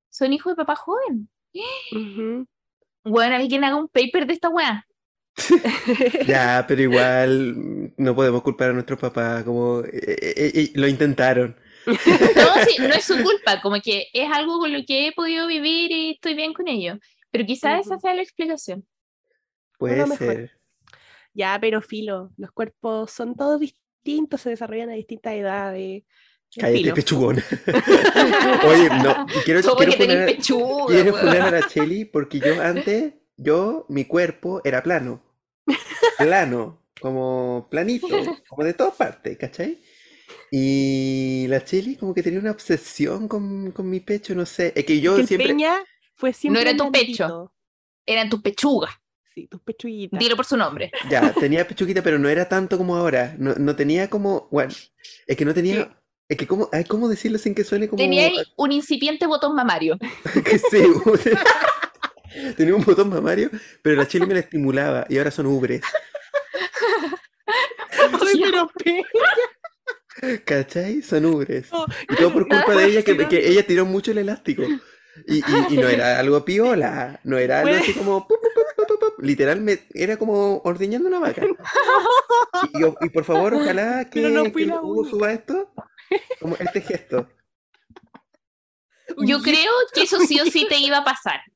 son 0.09 0.33
hijos 0.33 0.53
de 0.53 0.57
papá 0.57 0.75
joven. 0.75 1.29
Bueno, 3.03 3.35
alguien 3.35 3.63
haga 3.63 3.75
un 3.75 3.87
paper 3.87 4.27
de 4.27 4.33
esta 4.33 4.49
weá. 4.49 4.85
ya, 6.27 6.65
pero 6.67 6.81
igual 6.81 7.93
no 7.97 8.15
podemos 8.15 8.41
culpar 8.41 8.69
a 8.69 8.73
nuestros 8.73 8.99
papás, 8.99 9.43
como 9.43 9.81
eh, 9.81 9.89
eh, 9.93 10.51
eh, 10.53 10.71
lo 10.75 10.87
intentaron. 10.87 11.55
no, 11.85 11.93
sí, 12.67 12.81
no 12.81 12.93
es 12.93 13.05
su 13.05 13.21
culpa, 13.23 13.61
como 13.61 13.79
que 13.81 14.07
es 14.13 14.29
algo 14.31 14.59
con 14.59 14.73
lo 14.73 14.83
que 14.85 15.07
he 15.07 15.11
podido 15.13 15.47
vivir 15.47 15.91
y 15.91 16.11
estoy 16.11 16.33
bien 16.33 16.53
con 16.53 16.67
ello. 16.67 16.97
Pero 17.31 17.45
quizás 17.45 17.85
esa 17.85 17.99
sea 17.99 18.13
la 18.13 18.21
explicación. 18.21 18.85
Puede 19.77 20.05
ser. 20.17 20.59
Ya, 21.33 21.57
pero 21.61 21.81
filo, 21.81 22.31
los 22.37 22.51
cuerpos 22.51 23.11
son 23.11 23.35
todos 23.35 23.59
distintos, 23.59 24.41
se 24.41 24.49
desarrollan 24.49 24.89
a 24.89 24.93
distintas 24.93 25.33
edades. 25.33 26.03
Cállate, 26.57 26.93
pechugón. 26.93 27.35
Oye, 28.67 28.89
no, 29.03 29.25
quiero, 29.45 29.61
quiero 29.61 29.97
poner, 29.97 30.37
quiero 30.37 31.11
poner 31.11 31.41
a 31.41 31.51
la 31.51 31.67
Cheli 31.67 32.05
porque 32.05 32.39
yo 32.39 32.61
antes, 32.61 33.13
yo, 33.37 33.85
mi 33.89 34.05
cuerpo 34.05 34.61
era 34.63 34.81
plano. 34.81 35.21
Plano, 36.17 36.83
como 36.99 37.67
planito, 37.69 38.07
como 38.47 38.63
de 38.63 38.73
todas 38.73 38.95
partes, 38.95 39.37
¿cachai? 39.37 39.79
Y 40.51 41.45
la 41.47 41.63
Cheli 41.63 41.95
como 41.95 42.13
que 42.13 42.23
tenía 42.23 42.39
una 42.39 42.51
obsesión 42.51 43.27
con, 43.27 43.71
con 43.71 43.89
mi 43.89 43.99
pecho, 43.99 44.33
no 44.33 44.45
sé. 44.45 44.73
Es 44.75 44.85
que 44.85 44.99
yo 44.99 45.15
siempre... 45.25 45.55
fue 46.15 46.33
siempre... 46.33 46.63
No 46.63 46.69
era 46.69 46.77
tu 46.77 46.91
pecho, 46.91 47.53
era 48.05 48.27
tu 48.27 48.41
pechuga. 48.41 48.89
Sí, 49.33 49.47
tus 49.47 49.61
pechuguitas. 49.61 50.19
Dilo 50.19 50.35
por 50.35 50.45
su 50.45 50.57
nombre. 50.57 50.91
Ya, 51.09 51.31
tenía 51.33 51.67
pechuguita, 51.67 52.01
pero 52.01 52.17
no 52.17 52.27
era 52.27 52.49
tanto 52.49 52.77
como 52.77 52.95
ahora. 52.95 53.35
No, 53.37 53.53
no 53.55 53.75
tenía 53.75 54.09
como... 54.09 54.47
Bueno, 54.51 54.73
es 55.27 55.37
que 55.37 55.45
no 55.45 55.53
tenía... 55.53 55.95
Es 56.29 56.37
que, 56.37 56.45
¿cómo, 56.45 56.69
¿cómo 56.87 57.09
decirlo 57.09 57.39
sin 57.39 57.55
que 57.55 57.63
suene 57.63 57.89
como.? 57.89 57.97
Tenía 57.97 58.29
un 58.55 58.71
incipiente 58.71 59.25
botón 59.25 59.55
mamario. 59.55 59.97
que 60.45 60.59
sí, 60.59 60.77
tenía 62.55 62.75
un 62.75 62.83
botón 62.83 63.09
mamario, 63.09 63.49
pero 63.81 63.95
la 63.95 64.07
chile 64.07 64.27
me 64.27 64.35
la 64.35 64.41
estimulaba 64.41 65.07
y 65.09 65.17
ahora 65.17 65.31
son 65.31 65.47
ubres. 65.47 65.81
Ay, 68.21 68.43
pero 68.43 68.69
¿Cachai? 70.45 71.01
Son 71.01 71.25
ubres. 71.25 71.69
y 72.07 72.15
todo 72.15 72.31
por 72.31 72.47
culpa 72.47 72.75
de 72.75 72.85
ella, 72.85 73.03
que, 73.03 73.17
que, 73.27 73.47
ella 73.47 73.65
tiró 73.65 73.87
mucho 73.87 74.11
el 74.11 74.19
elástico. 74.19 74.61
Y, 75.25 75.39
y, 75.73 75.77
no 75.77 75.89
era 75.89 76.19
algo 76.19 76.45
piola, 76.45 77.19
no 77.23 77.39
era 77.39 77.61
algo 77.61 77.75
así 77.75 77.93
como. 77.93 78.27
Literalmente 79.17 79.87
era 79.93 80.17
como 80.17 80.61
ordeñando 80.63 81.07
una 81.07 81.17
vaca. 81.19 81.41
Y, 82.73 83.05
y 83.05 83.09
por 83.09 83.23
favor, 83.23 83.55
ojalá 83.55 84.09
que, 84.09 84.21
que 84.21 84.67
Hugo 84.67 85.05
suba 85.05 85.33
esto 85.33 85.71
como 86.39 86.55
este 86.55 86.81
gesto. 86.81 87.27
Yo 89.17 89.41
creo 89.41 89.71
que 89.93 90.03
eso 90.03 90.19
sí 90.21 90.39
o 90.39 90.45
sí 90.45 90.67
te 90.67 90.77
iba 90.77 90.97
a 90.97 91.03
pasar. 91.03 91.41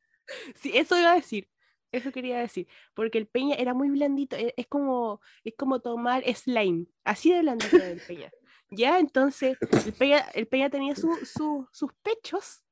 Sí, 0.56 0.72
eso 0.74 0.98
iba 0.98 1.12
a 1.12 1.16
decir. 1.16 1.50
Eso 1.92 2.12
quería 2.12 2.40
decir. 2.40 2.68
Porque 2.94 3.18
el 3.18 3.28
peña 3.28 3.56
era 3.56 3.74
muy 3.74 3.90
blandito. 3.90 4.38
E, 4.38 4.54
es 4.56 4.68
como, 4.68 5.22
es 5.44 5.54
como 5.58 5.82
tomar 5.82 6.24
slime. 6.34 6.86
Así 7.04 7.32
de 7.32 7.42
blandito 7.42 7.76
el 7.76 8.00
peña. 8.00 8.32
Ya, 8.72 9.00
entonces, 9.00 9.58
el 9.86 9.94
peña, 9.94 10.20
el 10.34 10.48
peña 10.48 10.70
tenía 10.70 10.96
sus 10.96 11.94
pechos 12.02 12.63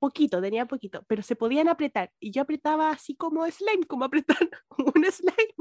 poquito, 0.00 0.40
tenía 0.40 0.66
poquito, 0.66 1.04
pero 1.06 1.22
se 1.22 1.36
podían 1.36 1.68
apretar. 1.68 2.10
Y 2.18 2.32
yo 2.32 2.42
apretaba 2.42 2.90
así 2.90 3.14
como 3.14 3.48
slime, 3.48 3.86
como 3.86 4.04
apretar 4.04 4.38
un 4.78 5.04
slime. 5.12 5.54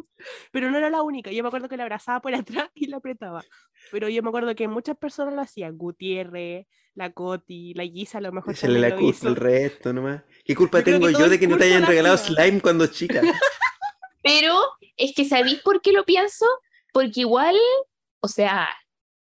Pero 0.51 0.71
no 0.71 0.77
era 0.77 0.89
la 0.89 1.03
única. 1.03 1.31
Yo 1.31 1.43
me 1.43 1.49
acuerdo 1.49 1.69
que 1.69 1.77
la 1.77 1.83
abrazaba 1.83 2.21
por 2.21 2.33
atrás 2.35 2.69
y 2.73 2.87
la 2.87 2.97
apretaba. 2.97 3.43
Pero 3.91 4.09
yo 4.09 4.23
me 4.23 4.29
acuerdo 4.29 4.55
que 4.55 4.67
muchas 4.67 4.97
personas 4.97 5.35
lo 5.35 5.41
hacían. 5.41 5.77
Gutiérrez, 5.77 6.65
la 6.95 7.11
Coti, 7.11 7.73
la 7.75 7.83
Guisa, 7.83 8.17
a 8.17 8.21
lo 8.21 8.31
mejor. 8.31 8.55
Se 8.55 8.67
le 8.67 8.79
la 8.79 8.95
culpa 8.95 9.27
el 9.27 9.35
resto 9.35 9.93
nomás. 9.93 10.23
¿Qué 10.43 10.55
culpa 10.55 10.83
tengo 10.83 11.09
yo 11.09 11.29
de 11.29 11.37
que 11.37 11.47
no 11.47 11.57
te 11.57 11.65
hayan 11.65 11.85
regalado 11.85 12.17
slime 12.17 12.61
cuando 12.61 12.87
chica? 12.87 13.21
Pero 14.23 14.57
es 14.97 15.13
que 15.15 15.25
¿sabéis 15.25 15.61
por 15.61 15.81
qué 15.81 15.91
lo 15.91 16.05
pienso? 16.05 16.45
Porque 16.91 17.21
igual, 17.21 17.55
o 18.21 18.27
sea, 18.27 18.67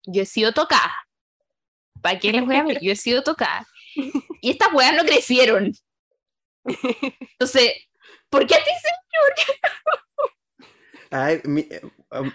yo 0.05 0.23
he 0.23 0.25
sido 0.25 0.53
tocada. 0.53 0.93
¿Para 2.01 2.17
qué 2.17 2.31
les 2.31 2.45
voy 2.45 2.55
a 2.55 2.65
Yo 2.79 2.91
he 2.91 2.95
sido 2.95 3.21
tocada. 3.23 3.67
Y 4.41 4.51
estas 4.51 4.73
weas 4.73 4.95
no 4.95 5.03
crecieron. 5.03 5.73
Entonces, 6.65 7.73
¿por 8.29 8.45
qué 8.47 8.55
a 8.55 8.63
ti, 8.63 8.71
señor? 8.81 9.57
Ay, 11.11 11.41
eh, 11.43 11.81
um, 12.11 12.31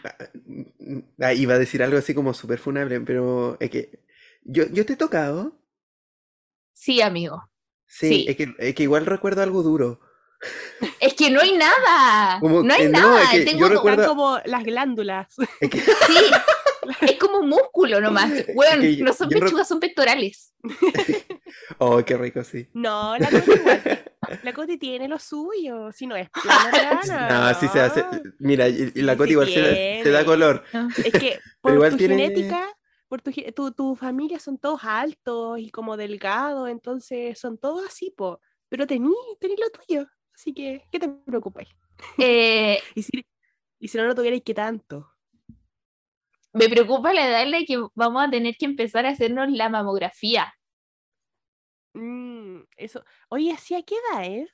ah, 1.21 1.33
iba 1.33 1.55
a 1.55 1.59
decir 1.59 1.83
algo 1.83 1.97
así 1.97 2.15
como 2.15 2.35
súper 2.35 2.59
funable, 2.59 3.01
pero 3.01 3.57
es 3.59 3.71
que 3.71 4.05
yo, 4.43 4.65
yo 4.71 4.85
te 4.85 4.93
he 4.93 4.97
tocado. 4.97 5.59
Sí, 6.75 7.01
amigo. 7.01 7.51
Sí, 7.87 8.27
Es, 8.29 8.37
que, 8.37 8.55
es, 8.59 8.75
que, 8.75 8.83
igual 8.83 9.07
recuerdo 9.07 9.43
algo 9.43 9.63
duro. 9.63 10.01
Es 11.01 11.15
que 11.15 11.31
no 11.31 11.41
hay 11.41 11.57
nada. 11.57 12.39
no 12.41 12.75
hay 12.75 12.89
nada. 12.89 13.31
Tengo 13.31 13.61
yo 13.61 13.69
recuerdo... 13.69 14.07
como 14.09 14.39
las 14.45 14.65
glándulas. 14.65 15.35
Es 15.61 15.71
que... 15.71 15.81
Sí. 15.81 16.31
Es 17.03 17.19
como 17.19 17.43
músculo 17.43 18.01
nomás. 18.01 18.31
Bueno, 18.55 18.83
no 19.05 19.13
son 19.13 19.29
pechugas, 19.29 19.69
son 19.69 19.81
pectorales. 19.81 20.55
oh, 21.79 22.05
qué 22.05 22.17
rico, 22.17 22.43
sí. 22.45 22.69
No, 22.75 23.17
la 23.19 23.31
Coti 23.31 23.51
igual. 23.53 24.05
La 24.43 24.53
Coti 24.53 24.77
tiene 24.77 25.09
lo 25.09 25.19
suyo, 25.19 25.93
si 25.93 26.07
no 26.07 26.17
es 26.17 26.29
plana. 26.31 27.01
No, 27.53 27.61
sí 27.61 27.69
se 27.69 27.81
hace. 27.81 28.05
Mira, 28.39 28.69
y 28.69 28.91
la 29.03 29.17
Coti 29.17 29.33
igual 29.33 29.49
se, 29.49 30.11
da 30.11 30.25
color. 30.25 30.65
Es 31.05 31.13
que 31.13 31.39
por 31.61 31.91
tu 31.91 31.99
genética, 31.99 32.67
por 33.09 33.23
tu, 33.23 33.73
tu, 33.73 33.97
familia 33.97 34.39
son 34.39 34.59
todos 34.59 34.85
altos 34.85 35.59
y 35.59 35.71
como 35.71 35.97
delgados, 35.97 36.69
entonces 36.69 37.39
son 37.39 37.59
todos 37.59 37.87
así, 37.87 38.13
po. 38.17 38.41
Pero 38.69 38.87
tení, 38.87 39.15
tení 39.41 39.55
lo 39.57 39.71
tuyo. 39.71 40.07
Así 40.35 40.53
que, 40.53 40.85
¿qué 40.91 40.99
te 40.99 41.09
preocupáis? 41.09 41.69
Eh, 42.19 42.79
y, 42.95 43.03
si, 43.03 43.25
y 43.79 43.89
si 43.89 43.99
no 43.99 44.05
lo 44.05 44.15
tuvierais, 44.15 44.43
¿qué 44.45 44.55
tanto? 44.55 45.11
Me 46.53 46.69
preocupa 46.69 47.13
la 47.13 47.29
edad 47.29 47.43
en 47.43 47.51
la 47.51 47.65
que 47.67 47.79
vamos 47.95 48.25
a 48.25 48.31
tener 48.31 48.57
que 48.57 48.65
empezar 48.65 49.05
a 49.07 49.11
hacernos 49.11 49.51
la 49.51 49.69
mamografía. 49.69 50.55
Mm, 51.97 52.65
eso. 52.77 53.05
Oye, 53.29 53.53
¿así 53.53 53.75
a 53.75 53.83
qué 53.83 53.95
edad, 54.13 54.25
eh? 54.25 54.49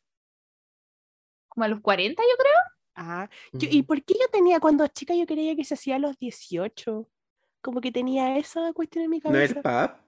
Como 1.49 1.65
a 1.65 1.69
los 1.69 1.81
40, 1.81 2.23
yo 2.23 2.37
creo. 2.39 2.61
Ah, 2.95 3.29
yo- 3.53 3.69
¿y 3.71 3.83
por 3.83 4.03
qué 4.05 4.15
yo 4.15 4.29
tenía 4.31 4.61
cuando 4.61 4.87
chica 4.89 5.15
yo 5.15 5.27
creía 5.27 5.57
que 5.57 5.65
se 5.65 5.75
hacía 5.75 5.97
a 5.97 5.99
los 5.99 6.19
18? 6.19 7.09
Como 7.61 7.81
que 7.81 7.91
tenía 7.93 8.37
esa 8.39 8.73
cuestión 8.73 9.05
en 9.05 9.11
mi 9.11 9.19
¿No 9.19 9.37
es 9.39 9.55
cabeza. 9.55 9.89
pub? 9.89 10.03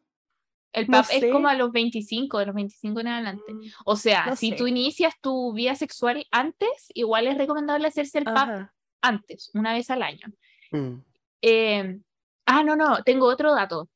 El 0.73 0.87
No 0.89 0.99
PAP 1.03 1.07
es 1.13 1.33
como 1.33 1.47
a 1.49 1.55
los 1.55 1.71
25, 1.71 2.39
de 2.41 2.47
los 2.47 2.55
25 2.55 2.99
en 3.01 3.07
adelante. 3.09 3.53
Mm, 3.55 3.61
O 3.85 3.95
sea, 3.97 4.27
no 4.27 4.37
si 4.37 4.57
tú 4.57 4.67
inicias 4.67 5.15
tu 5.21 5.53
vida 5.55 5.77
sexual 5.77 6.27
antes, 6.33 6.87
igual 6.95 7.29
es 7.29 7.39
recomendable 7.39 7.87
hacerse 7.87 8.19
el 8.19 8.25
PAP 8.25 8.37
Ajá. 8.51 8.75
antes, 9.01 9.51
una 9.55 9.73
vez 9.73 9.89
al 9.91 10.03
año. 10.03 10.27
Mm. 10.73 10.95
Eh, 11.43 12.01
ah, 12.47 12.65
no, 12.65 12.75
no, 12.75 13.03
tengo 13.05 13.27
otro 13.27 13.55
dato, 13.55 13.89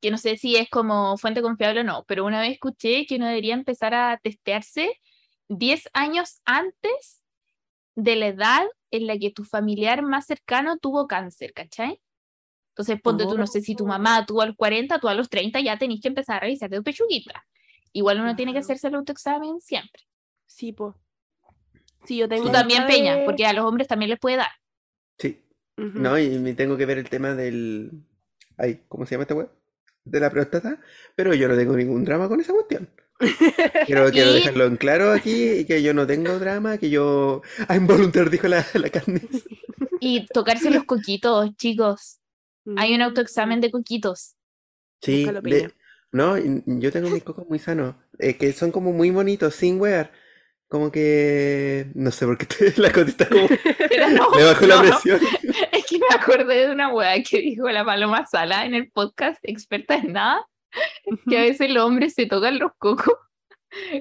que 0.00 0.10
no 0.10 0.18
sé 0.18 0.36
si 0.36 0.56
es 0.56 0.68
como 0.68 1.16
fuente 1.16 1.42
confiable 1.42 1.80
o 1.80 1.84
no, 1.84 2.04
pero 2.06 2.24
una 2.24 2.40
vez 2.40 2.52
escuché 2.52 3.06
que 3.06 3.16
uno 3.16 3.26
debería 3.26 3.54
empezar 3.54 3.94
a 3.94 4.18
testearse 4.22 5.00
10 5.48 5.88
años 5.92 6.40
antes 6.44 7.22
de 7.94 8.16
la 8.16 8.26
edad 8.28 8.66
en 8.90 9.06
la 9.06 9.16
que 9.18 9.30
tu 9.30 9.44
familiar 9.44 10.02
más 10.02 10.26
cercano 10.26 10.76
tuvo 10.78 11.06
cáncer, 11.06 11.52
¿cachai? 11.52 12.00
Entonces, 12.70 13.00
ponte 13.00 13.24
tú, 13.24 13.38
no 13.38 13.46
sé 13.46 13.62
si 13.62 13.74
tu 13.74 13.84
Oh. 13.84 13.88
mamá 13.88 14.26
tuvo 14.26 14.42
a 14.42 14.46
los 14.46 14.54
40, 14.56 14.98
tú 14.98 15.08
a 15.08 15.14
los 15.14 15.30
30 15.30 15.60
ya 15.60 15.78
tenés 15.78 16.00
que 16.02 16.08
empezar 16.08 16.36
a 16.36 16.40
revisarte 16.40 16.76
tu 16.76 16.82
pechuguita. 16.82 17.46
Igual 17.92 18.20
uno 18.20 18.36
tiene 18.36 18.52
que 18.52 18.58
hacerse 18.58 18.88
el 18.88 18.96
autoexamen 18.96 19.60
siempre. 19.62 20.02
Sí, 20.44 20.72
pues. 20.72 20.94
Sí, 22.04 22.18
yo 22.18 22.28
tengo. 22.28 22.44
Tú 22.44 22.52
también, 22.52 22.82
esta 22.82 22.92
Peña, 22.92 23.16
de- 23.16 23.24
porque 23.24 23.46
a 23.46 23.54
los 23.54 23.64
hombres 23.64 23.88
también 23.88 24.10
les 24.10 24.18
puede 24.20 24.36
dar. 24.36 24.50
Sí. 25.18 25.42
Ujú. 25.78 25.98
No, 25.98 26.18
y 26.18 26.38
me 26.38 26.52
tengo 26.52 26.76
que 26.76 26.84
ver 26.84 26.98
el 26.98 27.08
tema 27.08 27.34
del... 27.34 27.90
Ay, 28.58 28.82
¿cómo 28.88 29.06
se 29.06 29.12
llama 29.14 29.22
esta 29.22 29.34
web? 29.34 29.50
De 30.06 30.20
la 30.20 30.30
próstata. 30.30 30.80
Pero 31.14 31.34
yo 31.34 31.48
no 31.48 31.56
tengo 31.56 31.76
ningún 31.76 32.04
drama 32.04 32.28
con 32.28 32.40
esa 32.40 32.52
cuestión. 32.54 32.88
Quiero, 33.86 34.10
quiero 34.10 34.30
Y- 34.30 34.34
dejarlo 34.34 34.66
en 34.66 34.76
claro 34.76 35.10
aquí, 35.12 35.64
que 35.64 35.82
yo 35.82 35.94
no 35.94 36.06
tengo 36.06 36.38
drama, 36.38 36.76
que 36.78 36.90
yo... 36.90 37.42
Ah, 37.68 37.76
involuntario, 37.76 38.30
dijo 38.30 38.46
la, 38.48 38.64
la 38.74 38.90
carne. 38.90 39.22
Y 40.00 40.26
tocarse 40.26 40.70
los 40.70 40.84
coquitos, 40.84 41.56
chicos. 41.56 42.20
Hay 42.76 42.92
un 42.94 43.00
Mm. 43.00 43.02
autoexamen 43.04 43.60
de 43.60 43.70
coquitos. 43.70 44.34
Sí, 45.00 45.24
de- 45.42 45.72
no, 46.12 46.36
y- 46.38 46.62
yo 46.66 46.92
tengo 46.92 47.08
mis 47.10 47.22
cocos 47.22 47.46
muy 47.48 47.58
sanos, 47.58 47.94
eh, 48.18 48.36
que 48.36 48.52
son 48.52 48.70
como 48.70 48.92
muy 48.92 49.10
bonitos, 49.10 49.54
sin 49.54 49.80
wear. 49.80 50.12
Como 50.68 50.90
que... 50.90 51.90
No 51.94 52.10
sé 52.10 52.26
por 52.26 52.36
qué 52.38 52.46
te- 52.46 52.74
la 52.80 52.92
cotita 52.92 53.28
como... 53.28 53.46
No, 54.12 54.30
Le 54.36 54.44
bajó 54.44 54.66
la 54.66 54.76
no, 54.76 54.82
presión. 54.82 55.20
Es 55.72 55.86
que 55.86 55.98
me 55.98 56.06
acordé 56.14 56.66
de 56.66 56.72
una 56.72 56.88
weá 56.92 57.22
que 57.22 57.38
dijo 57.38 57.68
la 57.70 57.84
Paloma 57.84 58.26
Sala 58.26 58.64
en 58.66 58.74
el 58.74 58.90
podcast 58.90 59.38
Experta 59.42 59.94
en 59.96 60.12
Nada, 60.14 60.44
que 61.28 61.38
a 61.38 61.42
veces 61.42 61.70
los 61.70 61.84
hombres 61.84 62.14
se 62.14 62.26
tocan 62.26 62.58
los 62.58 62.72
cocos 62.78 63.14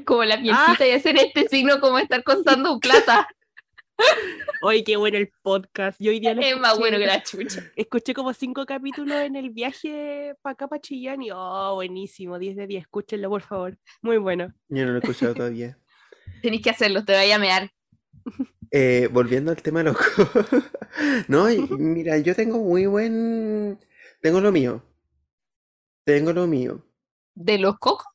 como 0.05 0.23
la 0.23 0.39
pielcita 0.41 0.87
y 0.87 0.91
hacen 0.91 1.17
este 1.17 1.47
signo 1.47 1.79
como 1.79 1.99
estar 1.99 2.23
contando 2.23 2.79
plata. 2.79 3.27
Oye, 4.61 4.83
qué 4.83 4.97
bueno 4.97 5.17
el 5.17 5.31
podcast. 5.41 5.97
Yo 6.01 6.11
hoy 6.11 6.19
día 6.19 6.33
lo 6.33 6.41
Es 6.41 6.57
más 6.57 6.73
escuché- 6.73 6.79
bueno 6.79 6.97
que 6.97 7.05
la 7.05 7.23
chucha. 7.23 7.63
Escuché 7.75 8.13
como 8.13 8.33
cinco 8.33 8.65
capítulos 8.65 9.17
en 9.21 9.35
el 9.35 9.51
viaje 9.51 10.35
para 10.41 10.53
acá, 10.53 10.67
para 10.67 10.81
Chillán, 10.81 11.21
y 11.21 11.29
oh, 11.31 11.75
buenísimo, 11.75 12.37
10 12.39 12.55
de 12.57 12.67
10. 12.67 12.81
Escúchenlo, 12.83 13.29
por 13.29 13.41
favor. 13.41 13.77
Muy 14.01 14.17
bueno. 14.17 14.53
Yo 14.69 14.85
no 14.85 14.91
lo 14.91 14.97
he 14.97 14.99
escuchado 14.99 15.33
todavía. 15.35 15.77
Tenéis 16.41 16.61
que 16.61 16.69
hacerlo, 16.69 17.03
te 17.05 17.13
vaya 17.13 17.35
a 17.35 17.39
mear. 17.39 17.71
Eh, 18.71 19.07
volviendo 19.11 19.51
al 19.51 19.61
tema 19.61 19.83
loco. 19.83 20.03
No, 21.27 21.45
mira, 21.77 22.17
yo 22.19 22.33
tengo 22.35 22.57
muy 22.59 22.85
buen... 22.85 23.77
Tengo 24.21 24.39
lo 24.41 24.51
mío. 24.51 24.81
Tengo 26.05 26.31
lo 26.33 26.47
mío. 26.47 26.81
¿De 27.33 27.57
los 27.57 27.77
cocos? 27.79 28.07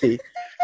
Sí. 0.00 0.18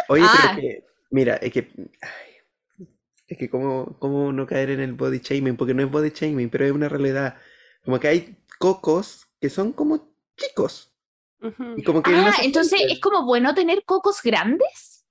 Oye, 0.08 0.24
Ah. 0.26 0.52
pero 0.56 0.60
que... 0.60 0.84
Mira, 1.10 1.36
es 1.36 1.52
que... 1.52 1.70
ay, 2.02 2.86
es 3.28 3.38
que 3.38 3.48
cómo, 3.48 3.96
cómo 4.00 4.32
no 4.32 4.44
caer 4.46 4.70
en 4.70 4.80
el 4.80 4.94
body 4.94 5.20
shaming, 5.20 5.56
porque 5.56 5.72
no 5.74 5.82
es 5.84 5.90
body 5.90 6.10
shaming, 6.10 6.50
pero 6.50 6.64
es 6.66 6.72
una 6.72 6.88
realidad. 6.88 7.36
Como 7.84 8.00
que 8.00 8.08
hay 8.08 8.36
cocos 8.58 9.28
que 9.40 9.48
son 9.50 9.72
como 9.72 10.12
chicos. 10.36 10.92
Ujú. 11.40 11.74
Y 11.76 11.84
como 11.84 12.02
que 12.02 12.10
no 12.10 12.26
Ah, 12.26 12.34
entonces 12.42 12.80
es 12.88 13.00
como 13.00 13.24
bueno 13.24 13.54
tener 13.54 13.84
cocos 13.84 14.20
grandes. 14.22 15.06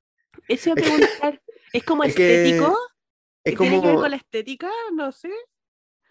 Eso 0.47 0.71
iba 0.71 0.73
a 0.73 0.83
preguntar. 0.83 1.41
¿Es 1.73 1.83
como 1.83 2.03
Es 2.03 2.15
que 2.15 2.43
estético? 2.43 2.77
Es 3.43 3.55
¿Tiene 3.55 3.75
que 3.75 3.85
ver 3.85 3.89
como... 3.89 4.01
con 4.01 4.11
la 4.11 4.17
estética? 4.17 4.69
No 4.93 5.11
sé. 5.11 5.31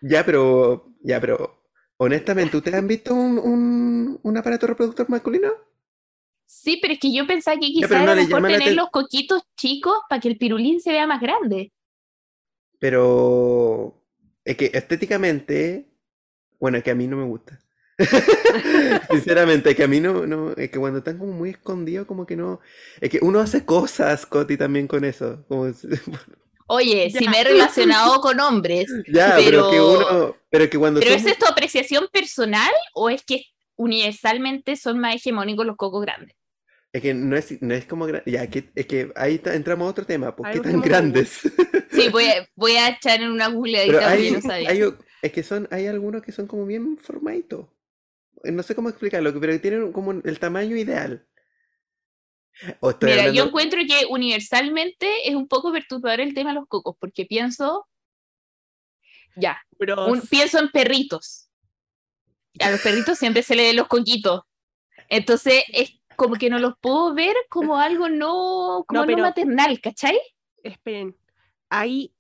Ya, 0.01 0.25
pero... 0.25 0.95
Ya, 1.03 1.21
pero... 1.21 1.65
Honestamente, 1.97 2.57
¿ustedes 2.57 2.79
han 2.79 2.87
visto 2.87 3.13
un, 3.15 3.39
un, 3.39 4.21
un 4.23 4.37
aparato 4.37 4.67
reproductor 4.69 5.09
masculino? 5.11 5.51
Sí, 6.47 6.79
pero 6.81 6.95
es 6.95 7.01
que 7.01 7.13
yo 7.13 7.27
pensaba 7.27 7.59
que 7.59 7.67
quizás 7.67 7.91
no 7.91 8.13
era 8.13 8.15
mejor 8.15 8.43
tener 8.47 8.75
los 8.75 8.89
coquitos 8.91 9.43
chicos 9.57 9.99
para 10.09 10.21
que 10.21 10.29
el 10.29 10.39
pirulín 10.39 10.81
se 10.81 10.93
vea 10.93 11.07
más 11.07 11.21
grande. 11.21 11.73
Pero 12.79 14.05
es 14.45 14.57
que 14.57 14.71
estéticamente, 14.73 15.91
bueno, 16.59 16.79
es 16.79 16.85
que 16.85 16.93
a 16.93 16.95
mí 16.95 17.07
no 17.07 17.17
me 17.17 17.25
gusta. 17.25 17.61
Sinceramente, 19.11 19.71
es 19.71 19.77
que 19.77 19.83
a 19.85 19.89
mí 19.89 20.01
no, 20.01 20.27
no, 20.27 20.53
es 20.53 20.71
que 20.71 20.79
cuando 20.79 20.99
están 20.99 21.19
como 21.19 21.33
muy 21.33 21.51
escondidos, 21.51 22.07
como 22.07 22.27
que 22.27 22.37
no, 22.37 22.61
es 23.01 23.11
que 23.11 23.19
uno 23.23 23.41
hace 23.41 23.65
cosas, 23.65 24.25
Coti, 24.27 24.57
también 24.57 24.87
con 24.87 25.05
eso. 25.05 25.45
Como, 25.49 25.67
Oye, 26.69 27.11
si 27.11 27.29
me 27.29 27.41
he 27.41 27.45
relacionado 27.45 28.21
con 28.21 28.39
hombres, 28.41 28.87
ya, 29.13 29.37
pero, 29.37 29.71
que 29.71 29.81
uno, 29.81 30.37
pero 30.51 30.71
que 30.71 30.79
cuando 30.79 31.01
¿pero 31.01 31.13
son 31.13 31.27
es 31.27 31.33
esto 31.33 31.47
apreciación 31.49 32.09
personal 32.13 32.73
o 32.95 33.11
es 33.11 33.25
que 33.25 33.45
universalmente 33.77 34.77
son 34.77 34.99
más 34.99 35.17
hegemónicos 35.17 35.67
los 35.67 35.77
cocos 35.77 36.03
grandes? 36.03 36.35
es 36.93 37.03
que 37.03 37.15
no 37.15 37.37
es, 37.37 37.61
no 37.63 37.75
es 37.75 37.85
como, 37.85 38.09
ya, 38.25 38.47
que, 38.49 38.71
es 38.75 38.87
que 38.87 39.13
ahí 39.15 39.41
entramos 39.45 39.87
a 39.87 39.91
otro 39.91 40.07
tema, 40.07 40.35
¿por 40.35 40.47
qué 40.47 40.53
Algo 40.53 40.65
que 40.65 40.71
tan 40.71 40.81
grandes? 40.81 41.41
Sí, 41.91 42.09
voy 42.11 42.25
a, 42.27 42.49
voy 42.55 42.73
a 42.73 42.89
echar 42.89 43.21
en 43.21 43.31
una 43.31 43.49
googleadita 43.49 44.01
porque 44.01 44.07
hay, 44.07 44.31
no 44.31 44.41
sabía. 44.41 44.71
hay 44.71 44.83
es 45.21 45.33
que 45.33 45.43
son, 45.43 45.67
hay 45.71 45.87
algunos 45.87 46.23
que 46.23 46.33
son 46.33 46.47
como 46.47 46.65
bien 46.65 46.97
formaditos. 46.97 47.67
Eh, 48.45 48.53
No 48.53 48.63
sé 48.63 48.75
cómo 48.75 48.89
explicarlo, 48.89 49.33
pero 49.41 49.53
que 49.53 49.59
tienen 49.59 49.93
como 49.93 50.13
el 50.13 50.39
tamaño 50.39 50.77
ideal. 50.77 51.27
O 52.81 52.91
estoy 52.91 53.11
Mira, 53.11 53.31
yo 53.31 53.45
encuentro 53.45 53.79
que 53.87 54.07
universalmente 54.11 55.29
es 55.29 55.35
un 55.37 55.47
poco 55.47 55.73
perturbador 55.73 56.21
el 56.21 56.35
tema 56.35 56.51
de 56.51 56.57
los 56.57 56.67
cocos, 56.67 56.97
porque 56.99 57.25
pienso, 57.25 57.87
ya, 59.37 59.61
Pero 59.79 60.07
un- 60.09 60.21
pienso 60.23 60.59
en 60.59 60.69
perritos. 60.71 61.49
A 62.61 62.71
los 62.71 62.81
perritos 62.81 63.17
siempre 63.19 63.43
se 63.43 63.55
le 63.55 63.63
ven 63.63 63.77
los 63.77 63.87
coquitos. 63.87 64.43
Entonces, 65.09 65.63
es 65.69 65.93
como 66.17 66.35
que 66.35 66.51
no 66.51 66.59
los 66.59 66.75
puedo 66.81 67.15
ver 67.15 67.37
como 67.49 67.79
algo 67.79 68.09
no, 68.09 68.85
como 68.89 69.03
no, 69.03 69.07
pero- 69.07 69.23
maternal, 69.23 69.81
¿cachai? 69.81 70.19
esperen. 70.65 71.17
Ahí 71.71 72.07
eh, 72.07 72.18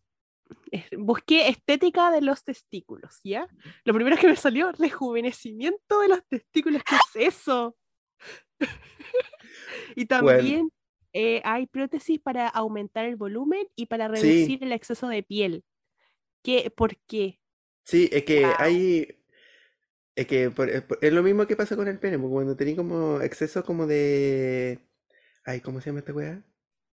busqué 0.99 1.49
estética 1.49 2.11
de 2.11 2.21
los 2.23 2.45
testículos, 2.45 3.21
¿ya? 3.25 3.49
Lo 3.85 3.95
primero 3.95 4.17
que 4.17 4.29
me 4.29 4.37
salió, 4.37 4.73
rejuvenecimiento 4.73 6.01
de 6.01 6.09
los 6.09 6.25
testículos. 6.29 6.83
¿Qué 6.85 6.97
es 7.23 7.35
eso? 7.35 7.77
y 9.97 10.07
también 10.07 10.71
eh, 11.13 11.41
hay 11.45 11.67
prótesis 11.67 12.21
para 12.21 12.49
aumentar 12.49 13.05
el 13.05 13.17
volumen 13.17 13.67
y 13.77 13.87
para 13.87 14.15
Sí. 14.17 14.23
reducir 14.23 14.65
el 14.65 14.73
exceso 14.73 15.09
de 15.09 15.23
piel. 15.23 15.65
¿Qué? 16.43 16.71
¿Por 16.75 16.97
qué? 17.07 17.41
Sí, 17.85 18.09
es 18.13 18.25
que 18.25 18.43
Wow. 18.45 18.55
hay. 18.59 19.15
Es 20.15 20.27
que 20.27 20.51
por- 20.51 20.69
es 20.69 20.83
por- 20.83 20.99
es 21.01 21.13
lo 21.13 21.23
mismo 21.23 21.47
que 21.47 21.57
pasa 21.57 21.77
con 21.77 21.89
el 21.89 21.99
pene, 21.99 22.19
porque 22.19 22.33
cuando 22.33 22.57
tenés 22.57 22.77
como 22.77 23.21
exceso 23.21 23.65
como 23.65 23.87
de. 23.87 24.81
Ay, 25.45 25.61
¿cómo 25.61 25.81
se 25.81 25.91
llama 25.91 26.01
esta 26.01 26.13
weá? 26.13 26.43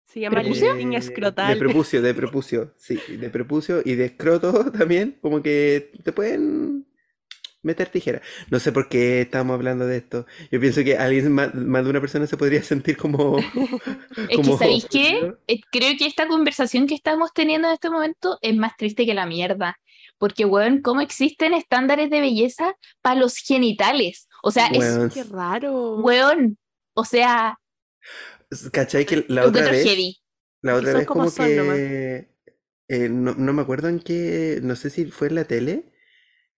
Se 0.05 0.21
llama 0.21 0.41
¿Prepucio? 0.41 0.75
lifting 0.75 0.95
Eh, 0.95 0.99
escrotal. 0.99 1.55
De 1.55 1.57
prepucio, 1.57 2.03
de 2.03 2.15
prepucio, 2.15 2.75
sí, 2.77 3.01
de 3.09 3.31
prepucio 3.31 3.83
y 3.85 3.95
de 3.95 4.07
escroto 4.07 4.71
también, 4.73 5.19
como 5.21 5.43
que 5.43 5.93
te 6.03 6.13
pueden 6.13 6.87
meter 7.63 7.89
tijera. 7.89 8.23
No 8.51 8.59
sé 8.59 8.73
por 8.73 8.89
qué 8.89 9.21
estamos 9.23 9.55
hablando 9.55 9.87
de 9.87 9.99
esto. 9.99 10.27
Yo 10.51 10.61
pienso 10.61 10.83
que 10.83 10.97
alguien, 10.97 11.31
más, 11.33 11.55
más 11.55 11.85
de 11.85 11.91
una 11.91 12.01
persona 12.01 12.27
se 12.27 12.37
podría 12.37 12.63
sentir 12.63 12.97
como... 12.97 13.39
Es 14.29 14.29
que, 14.29 14.37
como 14.37 14.59
¿sabéis 14.59 14.87
qué? 14.91 15.35
Eh, 15.47 15.61
Creo 15.71 15.97
que 15.99 16.07
esta 16.07 16.27
conversación 16.27 16.87
que 16.87 16.95
estamos 16.95 17.33
teniendo 17.35 17.69
en 17.69 17.75
este 17.75 17.91
momento 17.91 18.39
es 18.43 18.57
más 18.57 18.77
triste 18.77 19.07
que 19.07 19.15
la 19.15 19.27
mierda. 19.27 19.79
Porque, 20.19 20.45
weón, 20.45 20.83
¿cómo 20.83 21.01
existen 21.01 21.55
estándares 21.55 22.11
de 22.11 22.21
belleza 22.21 22.75
para 23.03 23.21
los 23.21 23.37
genitales? 23.37 24.29
O 24.43 24.51
sea, 24.51 24.67
es, 24.69 24.79
Weón, 24.79 25.11
Qué 25.11 25.25
raro. 25.25 25.97
weón, 25.99 26.59
o 26.95 27.05
sea, 27.05 27.59
¿cachai 28.73 29.07
que 29.07 29.25
la 29.29 29.47
otra 29.47 29.71
vez... 29.71 29.85
heavy. 29.85 30.17
La 30.63 30.75
otra 30.75 30.93
vez 30.93 31.07
como 31.07 31.33
que 31.33 32.31
eh, 32.89 33.09
no, 33.09 33.35
no 33.35 33.53
me 33.53 33.63
acuerdo 33.63 33.89
en 33.89 34.01
qué, 34.01 34.59
no 34.63 34.77
sé 34.77 34.91
si 34.91 35.07
fue 35.07 35.29
en 35.29 35.37
la 35.37 35.45
tele, 35.45 35.93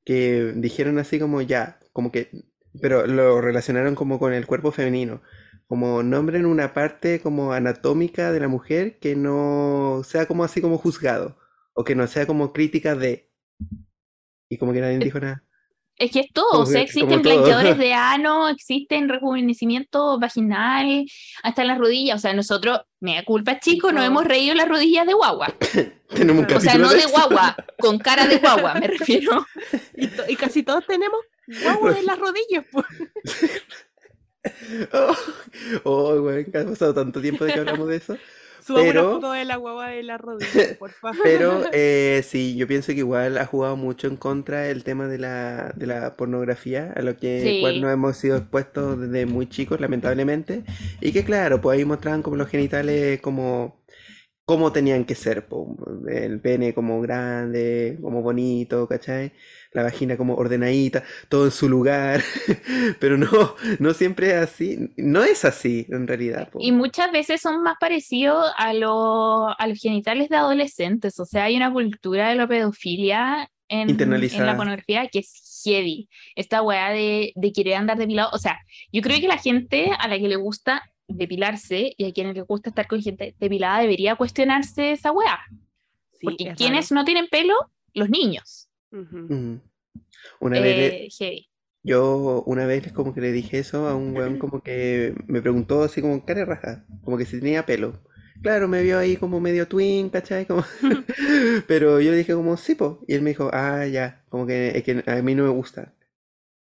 que 0.04 0.52
dijeron 0.56 0.98
así 0.98 1.18
como 1.18 1.42
ya, 1.42 1.78
como 1.92 2.10
que, 2.10 2.30
pero 2.80 3.06
lo 3.06 3.40
relacionaron 3.40 3.94
como 3.94 4.18
con 4.18 4.32
el 4.32 4.46
cuerpo 4.46 4.72
femenino, 4.72 5.22
como 5.66 6.02
nombren 6.02 6.46
una 6.46 6.72
parte 6.74 7.20
como 7.20 7.52
anatómica 7.52 8.32
de 8.32 8.40
la 8.40 8.48
mujer 8.48 8.98
que 8.98 9.14
no 9.14 10.02
sea 10.04 10.26
como 10.26 10.42
así 10.42 10.60
como 10.60 10.78
juzgado, 10.78 11.38
o 11.74 11.84
que 11.84 11.94
no 11.94 12.06
sea 12.06 12.26
como 12.26 12.52
crítica 12.52 12.94
de, 12.94 13.30
y 14.48 14.58
como 14.58 14.72
que 14.72 14.80
nadie 14.80 14.98
dijo 14.98 15.20
nada. 15.20 15.44
Es 16.02 16.10
que 16.10 16.20
es 16.20 16.32
todo, 16.32 16.50
Como 16.50 16.62
o 16.64 16.66
sea, 16.66 16.80
existen 16.80 17.22
blanqueadores 17.22 17.78
de 17.78 17.92
ano, 17.94 18.48
existen 18.48 19.08
rejuvenecimiento 19.08 20.18
vaginal, 20.18 21.04
hasta 21.44 21.62
en 21.62 21.68
las 21.68 21.78
rodillas. 21.78 22.16
O 22.16 22.18
sea, 22.18 22.32
nosotros, 22.34 22.80
me 22.98 23.14
da 23.14 23.24
culpa, 23.24 23.60
chicos, 23.60 23.92
nos 23.92 24.04
hemos 24.04 24.24
reído 24.24 24.52
en 24.52 24.58
las 24.58 24.68
rodillas 24.68 25.06
de 25.06 25.12
guagua. 25.14 25.54
Tenemos 26.08 26.44
un 26.46 26.52
O 26.56 26.60
sea, 26.60 26.74
no 26.74 26.90
de 26.90 27.06
guagua, 27.06 27.56
con 27.78 27.98
cara 27.98 28.26
de 28.26 28.38
guagua, 28.38 28.74
me 28.74 28.88
refiero. 28.88 29.46
Y, 29.96 30.08
to- 30.08 30.24
y 30.28 30.34
casi 30.36 30.62
todos 30.64 30.84
tenemos 30.86 31.20
guagua 31.62 31.96
en 31.98 32.06
las 32.06 32.18
rodillas. 32.18 32.64
pues. 32.72 32.86
Oh, 34.92 35.16
oh, 35.84 36.20
güey, 36.20 36.44
ha 36.52 36.64
pasado 36.64 36.92
tanto 36.94 37.20
tiempo 37.20 37.44
de 37.44 37.52
que 37.52 37.60
hablamos 37.60 37.86
de 37.86 37.96
eso. 37.96 38.16
Pero- 38.66 39.02
una 39.02 39.14
foto 39.16 39.32
de 39.32 39.44
la 39.44 39.56
guagua 39.56 39.88
de 39.88 40.02
las 40.02 40.20
rodillas, 40.20 40.74
por 40.78 40.90
favor. 40.92 41.18
Pero 41.22 41.62
eh, 41.72 42.22
sí, 42.26 42.56
yo 42.56 42.66
pienso 42.66 42.92
que 42.92 42.98
igual 42.98 43.38
ha 43.38 43.46
jugado 43.46 43.76
mucho 43.76 44.06
en 44.08 44.16
contra 44.16 44.68
el 44.68 44.84
tema 44.84 45.08
de 45.08 45.18
la, 45.18 45.72
de 45.76 45.86
la 45.86 46.14
pornografía, 46.16 46.92
a 46.96 47.02
lo 47.02 47.16
que 47.16 47.40
Sí. 47.42 47.80
nos 47.80 47.92
hemos 47.92 48.16
sido 48.16 48.36
expuestos 48.36 49.00
desde 49.00 49.26
muy 49.26 49.48
chicos, 49.48 49.80
lamentablemente. 49.80 50.62
Y 51.00 51.12
que 51.12 51.24
claro, 51.24 51.60
pues 51.60 51.78
ahí 51.78 51.84
mostraban 51.84 52.22
como 52.22 52.36
los 52.36 52.48
genitales 52.48 53.20
como, 53.20 53.80
como 54.52 54.72
tenían 54.72 55.04
que 55.04 55.14
ser, 55.14 55.46
po, 55.46 55.76
el 56.08 56.40
pene 56.40 56.72
como 56.74 57.00
grande, 57.00 57.98
como 58.00 58.22
bonito, 58.22 58.86
¿cachai? 58.88 59.32
La 59.72 59.82
vagina 59.82 60.16
como 60.16 60.34
ordenadita, 60.34 61.02
todo 61.28 61.46
en 61.46 61.50
su 61.50 61.68
lugar. 61.68 62.22
Pero 63.00 63.16
no, 63.16 63.28
no 63.78 63.94
siempre 63.94 64.28
es 64.28 64.34
así. 64.36 64.78
No 64.96 65.24
es 65.24 65.44
así 65.44 65.86
en 65.90 66.06
realidad. 66.06 66.50
po. 66.50 66.58
Y 66.60 66.72
muchas 66.72 67.10
veces 67.10 67.40
son 67.40 67.62
más 67.62 67.76
parecidos 67.80 68.50
a, 68.58 68.72
lo- 68.74 69.58
a 69.58 69.66
los 69.66 69.78
genitales 69.78 70.28
de 70.28 70.36
adolescentes. 70.36 71.18
O 71.20 71.24
sea, 71.24 71.44
hay 71.44 71.56
una 71.56 71.72
cultura 71.72 72.28
de 72.28 72.34
la 72.36 72.46
pedofilia 72.46 73.48
en, 73.68 73.88
en 73.88 74.46
la 74.46 74.56
pornografía 74.56 75.08
que 75.08 75.20
es 75.20 75.62
heavy. 75.64 76.08
Esta 76.36 76.60
weá 76.62 76.90
de, 76.90 77.32
de 77.34 77.52
querer 77.52 77.74
andar 77.76 77.96
depilado. 77.96 78.30
O 78.32 78.38
sea, 78.38 78.58
yo 78.92 79.00
creo 79.00 79.20
que 79.20 79.28
la 79.28 79.38
gente 79.38 79.90
a 79.98 80.08
la 80.08 80.18
que 80.18 80.28
le 80.28 80.36
gusta 80.36 80.82
depilarse 81.08 81.94
y 81.96 82.04
a 82.06 82.12
quienes 82.12 82.34
les 82.34 82.46
gusta 82.46 82.70
estar 82.70 82.86
con 82.86 83.00
gente 83.02 83.34
depilada 83.38 83.80
debería 83.80 84.16
cuestionarse 84.16 84.92
esa 84.92 85.12
weá. 85.12 85.40
Sí, 86.12 86.26
Porque 86.26 86.48
es 86.50 86.56
quienes 86.56 86.92
no 86.92 87.04
tienen 87.04 87.26
pelo, 87.28 87.54
los 87.94 88.08
niños. 88.08 88.68
Una 90.40 90.60
vez 90.60 90.76
le- 90.76 91.04
Eh, 91.06 91.08
heavy. 91.18 91.48
Yo 91.84 92.44
una 92.46 92.64
vez 92.66 92.92
como 92.92 93.12
que 93.12 93.20
le 93.20 93.32
dije 93.32 93.58
eso 93.58 93.88
a 93.88 93.96
un 93.96 94.16
weón 94.16 94.38
como 94.38 94.62
que 94.62 95.14
me 95.26 95.42
preguntó 95.42 95.82
así 95.82 96.00
como 96.00 96.24
cara 96.24 96.40
de 96.40 96.46
raja, 96.46 96.86
como 97.02 97.18
que 97.18 97.24
si 97.26 97.40
tenía 97.40 97.66
pelo. 97.66 98.00
Claro, 98.40 98.68
me 98.68 98.82
vio 98.82 98.98
ahí 98.98 99.16
como 99.16 99.40
medio 99.40 99.66
twin, 99.66 100.08
¿cachai? 100.08 100.46
Como... 100.46 100.64
Pero 101.66 102.00
yo 102.00 102.10
le 102.12 102.18
dije 102.18 102.34
como, 102.34 102.56
sí, 102.56 102.74
po. 102.76 103.00
Y 103.08 103.14
él 103.14 103.22
me 103.22 103.30
dijo, 103.30 103.50
ah, 103.52 103.86
ya, 103.86 104.24
como 104.28 104.46
que 104.46 104.68
es 104.76 104.82
que 104.84 105.02
a 105.06 105.22
mí 105.22 105.34
no 105.34 105.42
me 105.44 105.48
gusta. 105.50 105.92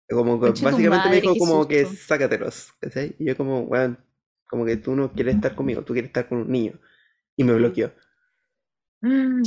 Como 0.09 0.39
que 0.39 0.47
básicamente 0.49 0.83
me 0.83 0.97
madre, 0.97 1.21
dijo 1.21 1.33
qué 1.33 1.39
como 1.39 1.67
que 1.67 1.85
sácatelos, 1.85 2.73
¿cachai? 2.79 3.15
Y 3.17 3.25
yo 3.25 3.37
como, 3.37 3.61
weón, 3.61 3.97
como 4.47 4.65
que 4.65 4.77
tú 4.77 4.95
no 4.95 5.11
quieres 5.11 5.35
estar 5.35 5.55
conmigo, 5.55 5.83
tú 5.83 5.93
quieres 5.93 6.09
estar 6.09 6.27
con 6.27 6.39
un 6.39 6.51
niño. 6.51 6.79
Y 7.35 7.43
me 7.43 7.53
bloqueó. 7.53 7.93
Mm. 9.01 9.43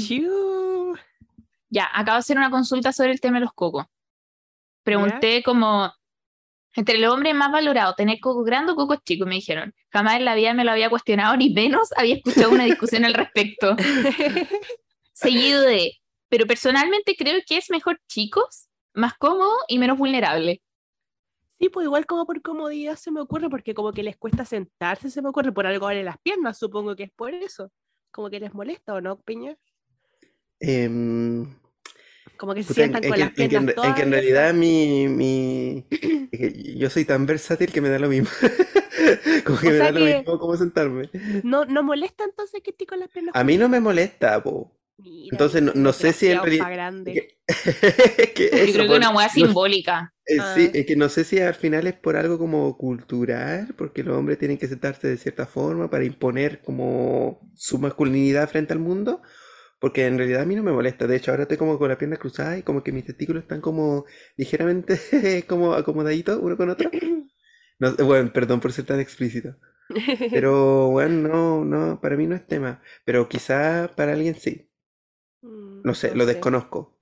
Ya, 1.71 1.89
acabo 1.93 2.17
de 2.17 2.21
hacer 2.21 2.37
una 2.37 2.51
consulta 2.51 2.93
sobre 2.93 3.13
el 3.13 3.21
tema 3.21 3.39
de 3.39 3.45
los 3.45 3.53
cocos. 3.53 3.87
Pregunté 4.83 5.43
como, 5.43 5.93
entre 6.75 6.99
los 6.99 7.13
hombres 7.13 7.35
más 7.35 7.53
valorados, 7.53 7.97
tener 7.97 8.21
cocos 8.21 8.45
grandes 8.45 8.73
o 8.73 8.77
cocos 8.77 8.99
chicos, 9.05 9.29
me 9.29 9.35
dijeron. 9.35 9.75
Jamás 9.91 10.17
en 10.17 10.25
la 10.25 10.35
vida 10.35 10.55
me 10.55 10.65
lo 10.65 10.71
había 10.71 10.91
cuestionado, 10.91 11.37
ni 11.37 11.51
menos 11.51 11.91
había 11.97 12.17
escuchado 12.17 12.51
una 12.51 12.65
discusión 12.65 13.05
al 13.05 13.15
respecto. 13.15 13.77
Seguido 15.13 15.63
de, 15.63 15.93
pero 16.29 16.47
personalmente 16.47 17.17
creo 17.17 17.41
que 17.47 17.57
es 17.57 17.71
mejor 17.71 18.01
chicos, 18.07 18.69
más 18.95 19.15
cómodo 19.19 19.53
y 19.69 19.79
menos 19.79 19.99
vulnerable. 19.99 20.63
Sí, 21.59 21.69
pues 21.71 21.85
igual 21.87 22.07
como 22.07 22.25
por 22.25 22.41
comodidad 22.41 22.97
se 22.97 23.11
me 23.11 23.21
ocurre, 23.21 23.51
porque 23.51 23.75
como 23.75 23.93
que 23.93 24.03
les 24.05 24.17
cuesta 24.17 24.45
sentarse, 24.45 25.11
se 25.11 25.23
me 25.23 25.29
ocurre, 25.31 25.53
por 25.53 25.67
algo 25.67 25.91
en 25.91 26.05
las 26.05 26.19
piernas, 26.19 26.59
supongo 26.59 26.95
que 26.95 27.05
es 27.05 27.11
por 27.11 27.35
eso. 27.35 27.73
Como 28.13 28.31
que 28.31 28.39
les 28.41 28.55
molesta, 28.55 28.95
¿o 28.95 29.01
no, 29.01 29.21
Peña? 29.21 29.57
Em, 30.61 31.47
Como 32.37 32.55
que 32.55 32.63
se 32.63 32.69
Puta, 32.69 32.75
sientan 32.75 33.05
en 33.05 33.11
con 33.11 33.19
las 33.19 33.29
en 33.31 33.35
piernas 33.35 33.75
en 33.83 33.95
que 33.95 34.03
en 34.03 34.11
realidad 34.13 34.55
mi, 34.55 35.09
mi 35.09 35.85
yo 36.77 36.91
soy 36.91 37.05
tan 37.05 37.27
versátil 37.27 37.73
que 37.73 37.81
me 37.81 37.89
da 37.89 37.99
lo 37.99 38.09
mismo. 38.09 38.29
Como 39.45 39.59
que 39.59 39.69
O 39.69 39.71
me 39.71 39.77
da 39.77 39.91
lo 39.93 40.01
mismo 40.01 40.39
cómo 40.39 40.57
sentarme. 40.57 41.11
No, 41.43 41.65
no 41.65 41.83
molesta 41.83 42.25
entonces 42.25 42.63
que 42.63 42.71
esté 42.71 42.87
con 42.87 43.01
las 43.01 43.09
piernas 43.09 43.35
A 43.35 43.45
mí 43.45 43.57
no 43.57 43.69
me 43.69 43.81
molesta, 43.81 44.43
po. 44.43 44.78
Mira, 45.01 45.29
Entonces, 45.33 45.63
no- 45.63 45.73
no 45.75 45.93
sé 45.93 46.13
si 46.13 46.27
en 46.29 46.43
realidad- 46.43 46.65
pa' 46.65 46.71
grande. 46.71 47.13
Que- 47.15 47.29
es 47.47 48.31
que 48.35 48.67
Yo 48.67 48.73
creo 48.75 48.89
que 48.89 48.97
una 48.97 49.11
hueá 49.15 49.27
no- 49.29 49.33
simbólica. 49.33 50.13
eh, 50.27 50.39
Ah. 50.41 50.53
sí, 50.57 50.71
es 50.75 50.87
que 50.87 50.97
no 50.97 51.09
sé 51.09 51.25
si 51.25 51.39
al 51.39 51.55
final 51.55 51.87
es 51.87 51.95
por 51.95 52.17
algo 52.17 52.37
como 52.39 52.77
cultural, 52.77 53.75
porque 53.79 54.03
los 54.03 54.17
hombres 54.17 54.39
tienen 54.39 54.59
que 54.59 54.67
sentarse 54.69 55.07
de 55.09 55.17
cierta 55.17 55.47
forma 55.47 55.89
para 55.89 56.05
imponer 56.05 56.61
como 56.63 57.41
su 57.55 57.79
masculinidad 57.79 58.49
frente 58.51 58.73
al 58.73 58.81
mundo, 58.81 59.23
porque 59.81 60.05
en 60.07 60.19
realidad 60.19 60.43
a 60.43 60.47
mí 60.47 60.57
no 60.57 60.63
me 60.65 60.73
molesta. 60.73 61.07
De 61.07 61.17
hecho, 61.17 61.31
ahora 61.31 61.45
estoy 61.45 61.57
como 61.59 61.79
con 61.79 61.89
la 61.89 61.97
pierna 61.97 62.17
cruzada 62.17 62.59
y 62.59 62.63
como 62.65 62.83
que 62.83 62.91
mis 62.93 63.05
testículos 63.05 63.45
están 63.45 63.61
como 63.61 64.05
ligeramente 64.37 64.99
como 65.49 65.75
acomodaditos 65.75 66.39
uno 66.43 66.57
con 66.57 66.71
otro. 66.71 66.91
No, 67.79 67.95
bueno, 68.05 68.33
perdón 68.33 68.59
por 68.61 68.73
ser 68.73 68.85
tan 68.87 68.99
explícito. 68.99 69.55
Pero 70.33 70.91
bueno, 70.91 71.29
no, 71.29 71.65
no, 71.65 72.01
para 72.01 72.17
mí 72.17 72.27
no 72.27 72.35
es 72.35 72.45
tema. 72.47 72.83
Pero 73.05 73.29
quizá 73.29 73.91
para 73.97 74.13
alguien 74.13 74.35
sí. 74.35 74.68
Mm, 75.43 75.83
No 75.85 75.95
sé, 75.95 76.11
no 76.11 76.17
lo 76.17 76.25
sé. 76.27 76.35
desconozco. 76.35 76.97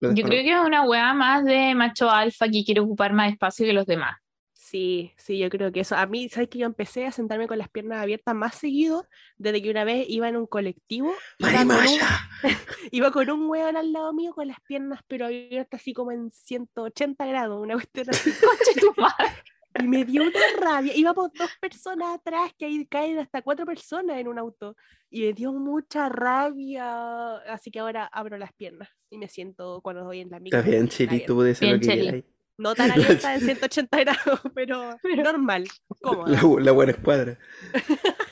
Lo 0.00 0.14
Yo 0.14 0.24
creo 0.24 0.42
que 0.42 0.52
es 0.52 0.60
una 0.66 0.82
hueá 0.82 1.12
más 1.12 1.44
de 1.44 1.74
macho 1.74 2.10
alfa 2.10 2.46
que 2.48 2.64
quiere 2.64 2.80
ocupar 2.80 3.12
más 3.12 3.30
espacio 3.32 3.66
que 3.66 3.72
los 3.74 3.86
demás. 3.86 4.16
Sí, 4.54 5.12
sí, 5.16 5.36
yo 5.38 5.50
creo 5.50 5.72
que 5.72 5.80
eso. 5.80 5.96
A 5.96 6.06
mí, 6.06 6.28
¿sabes 6.28 6.48
que 6.48 6.58
Yo 6.58 6.66
empecé 6.66 7.04
a 7.06 7.12
sentarme 7.12 7.48
con 7.48 7.58
las 7.58 7.68
piernas 7.68 8.00
abiertas 8.00 8.34
más 8.34 8.54
seguido 8.54 9.04
desde 9.36 9.60
que 9.60 9.70
una 9.70 9.84
vez 9.84 10.06
iba 10.08 10.28
en 10.28 10.36
un 10.36 10.46
colectivo. 10.46 11.12
Iba 11.38 11.50
con 11.50 11.60
un, 11.62 11.66
¡Marimaya! 11.68 12.08
iba 12.92 13.10
con 13.10 13.30
un 13.30 13.50
weón 13.50 13.76
al 13.76 13.92
lado 13.92 14.12
mío 14.12 14.32
con 14.32 14.46
las 14.46 14.60
piernas 14.60 15.00
pero 15.08 15.26
abiertas 15.26 15.80
así 15.80 15.92
como 15.92 16.12
en 16.12 16.30
180 16.30 17.26
grados, 17.26 17.60
una 17.60 17.74
cuestión 17.74 18.10
así. 18.10 18.30
Conche 18.40 18.80
tu 18.80 18.94
madre. 19.00 19.42
Y 19.78 19.86
me 19.86 20.04
dio 20.04 20.22
una 20.22 20.32
rabia. 20.60 20.92
Íbamos 20.96 21.32
dos 21.32 21.50
personas 21.60 22.14
atrás, 22.16 22.52
que 22.58 22.66
ahí 22.66 22.86
caen 22.86 23.18
hasta 23.18 23.42
cuatro 23.42 23.64
personas 23.64 24.18
en 24.18 24.28
un 24.28 24.38
auto. 24.38 24.76
Y 25.10 25.22
me 25.22 25.32
dio 25.32 25.52
mucha 25.52 26.08
rabia. 26.08 27.36
Así 27.52 27.70
que 27.70 27.78
ahora 27.78 28.06
abro 28.06 28.36
las 28.36 28.52
piernas 28.52 28.88
y 29.10 29.18
me 29.18 29.28
siento 29.28 29.80
cuando 29.82 30.04
voy 30.04 30.20
en 30.20 30.30
la 30.30 30.40
micro. 30.40 30.58
Está 30.58 30.70
bien. 30.70 30.88
Chili, 30.88 31.24
tú 31.24 31.36
puedes 31.36 31.60
lo 31.62 31.78
que 31.78 31.86
quieras. 31.86 32.24
No 32.58 32.74
tan 32.74 32.90
abierta 32.90 33.34
en 33.34 33.40
180 33.40 33.98
grados, 34.00 34.40
pero, 34.54 34.98
Pero- 35.02 35.22
normal, 35.22 35.66
cómoda. 36.02 36.40
La 36.60 36.72
buena 36.72 36.92
escuadra. 36.92 37.38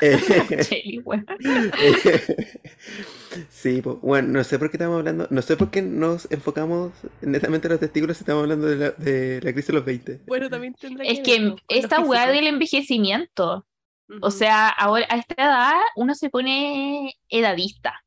Sí, 3.50 3.82
po. 3.82 3.96
bueno, 3.96 4.28
no 4.28 4.44
sé 4.44 4.58
por 4.58 4.70
qué 4.70 4.76
estamos 4.78 4.98
hablando, 4.98 5.26
no 5.30 5.42
sé 5.42 5.56
por 5.56 5.70
qué 5.70 5.82
nos 5.82 6.30
enfocamos 6.30 6.92
netamente 7.20 7.66
en 7.68 7.72
los 7.72 7.80
testículos 7.80 8.16
si 8.16 8.22
estamos 8.22 8.42
hablando 8.42 8.66
de 8.66 8.76
la, 8.76 8.90
de 8.92 9.40
la 9.42 9.52
crisis 9.52 9.68
de 9.68 9.72
los 9.74 9.84
20. 9.84 10.20
Bueno, 10.26 10.48
también 10.50 10.74
tendrá 10.74 11.04
Es 11.04 11.20
que 11.20 11.36
con 11.38 11.44
lo 11.46 11.56
esta 11.68 12.00
weá 12.00 12.26
del 12.28 12.46
envejecimiento, 12.46 13.66
o 14.20 14.28
Ujú, 14.28 14.30
sea, 14.30 14.68
ahora 14.68 15.06
a 15.10 15.16
esta 15.18 15.34
edad 15.34 15.80
uno 15.96 16.14
se 16.14 16.30
pone 16.30 17.12
edadista, 17.28 18.02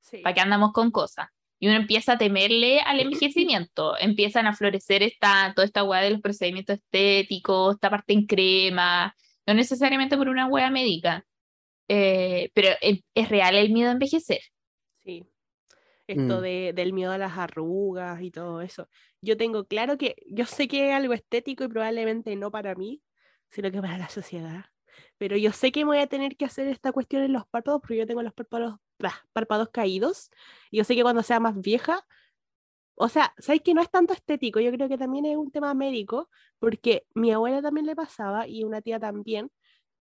sí. 0.00 0.18
para 0.22 0.34
que 0.34 0.40
andamos 0.40 0.72
con 0.72 0.90
cosas. 0.90 1.28
Y 1.58 1.68
uno 1.68 1.76
empieza 1.76 2.12
a 2.14 2.18
temerle 2.18 2.80
al 2.80 3.00
envejecimiento. 3.00 3.96
Empiezan 3.98 4.46
a 4.46 4.54
florecer 4.54 5.02
esta, 5.02 5.52
toda 5.54 5.64
esta 5.66 5.82
weá 5.84 6.00
de 6.02 6.10
los 6.10 6.20
procedimientos 6.20 6.76
estéticos, 6.78 7.74
esta 7.76 7.90
parte 7.90 8.12
en 8.12 8.26
crema, 8.26 9.14
no 9.46 9.54
necesariamente 9.54 10.16
por 10.16 10.28
una 10.28 10.46
weá 10.46 10.70
médica. 10.70 11.24
Eh, 11.88 12.50
pero 12.54 12.68
es, 12.80 13.00
es 13.14 13.28
real 13.28 13.54
el 13.56 13.72
miedo 13.72 13.90
a 13.90 13.92
envejecer. 13.92 14.40
Sí. 15.04 15.26
Esto 16.06 16.38
Mm. 16.38 16.42
de, 16.42 16.72
del 16.74 16.92
miedo 16.92 17.12
a 17.12 17.18
las 17.18 17.38
arrugas 17.38 18.20
y 18.22 18.30
todo 18.30 18.60
eso. 18.60 18.88
Yo 19.22 19.36
tengo 19.36 19.66
claro 19.66 19.96
que 19.98 20.16
yo 20.26 20.46
sé 20.46 20.68
que 20.68 20.88
es 20.90 20.94
algo 20.94 21.14
estético 21.14 21.64
y 21.64 21.68
probablemente 21.68 22.36
no 22.36 22.50
para 22.50 22.74
mí, 22.74 23.02
sino 23.50 23.70
que 23.70 23.80
para 23.80 23.98
la 23.98 24.08
sociedad. 24.10 24.66
Pero 25.18 25.36
yo 25.36 25.52
sé 25.52 25.72
que 25.72 25.80
me 25.80 25.86
voy 25.92 25.98
a 25.98 26.06
tener 26.06 26.36
que 26.36 26.44
hacer 26.44 26.68
esta 26.68 26.92
cuestión 26.92 27.22
en 27.22 27.32
los 27.32 27.46
párpados 27.46 27.80
porque 27.80 27.96
yo 27.96 28.06
tengo 28.06 28.22
los 28.22 28.34
párpados, 28.34 28.76
bah, 28.98 29.26
párpados 29.32 29.70
caídos. 29.70 30.30
Y 30.70 30.78
yo 30.78 30.84
sé 30.84 30.94
que 30.94 31.02
cuando 31.02 31.22
sea 31.22 31.40
más 31.40 31.58
vieja, 31.60 32.06
o 32.96 33.08
sea, 33.08 33.34
¿sabes 33.38 33.62
que 33.62 33.74
no 33.74 33.82
es 33.82 33.90
tanto 33.90 34.12
estético? 34.12 34.60
Yo 34.60 34.70
creo 34.72 34.88
que 34.88 34.98
también 34.98 35.26
es 35.26 35.36
un 35.36 35.50
tema 35.50 35.74
médico, 35.74 36.28
porque 36.58 37.06
mi 37.14 37.32
abuela 37.32 37.60
también 37.62 37.86
le 37.86 37.96
pasaba 37.96 38.46
y 38.48 38.64
una 38.64 38.80
tía 38.80 38.98
también, 39.00 39.50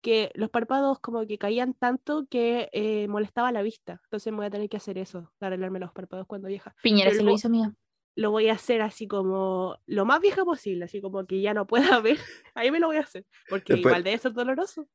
que 0.01 0.31
los 0.33 0.49
párpados 0.49 0.99
como 0.99 1.27
que 1.27 1.37
caían 1.37 1.73
tanto 1.73 2.25
que 2.29 2.69
eh, 2.71 3.07
molestaba 3.09 3.51
la 3.51 3.61
vista. 3.61 3.99
Entonces 4.05 4.31
me 4.31 4.37
voy 4.37 4.45
a 4.45 4.49
tener 4.49 4.69
que 4.69 4.77
hacer 4.77 4.97
eso, 4.97 5.31
arreglarme 5.41 5.79
los 5.79 5.91
párpados 5.91 6.25
cuando 6.25 6.47
vieja. 6.47 6.73
Piñera 6.81 7.09
Pero 7.09 7.15
se 7.15 7.17
lo 7.21 7.23
luego- 7.25 7.37
hizo 7.37 7.49
mío. 7.49 7.73
Lo 8.15 8.31
voy 8.31 8.49
a 8.49 8.53
hacer 8.53 8.81
así 8.81 9.07
como 9.07 9.77
lo 9.85 10.03
más 10.05 10.19
vieja 10.19 10.43
posible, 10.43 10.85
así 10.85 10.99
como 11.01 11.25
que 11.25 11.41
ya 11.41 11.53
no 11.53 11.67
pueda 11.67 11.99
ver. 12.01 12.17
Ahí 12.55 12.71
me 12.71 12.79
lo 12.79 12.87
voy 12.87 12.97
a 12.97 13.01
hacer, 13.01 13.25
porque 13.49 13.73
Después- 13.73 13.91
igual 13.91 14.03
debe 14.03 14.17
ser 14.17 14.33
doloroso. 14.33 14.87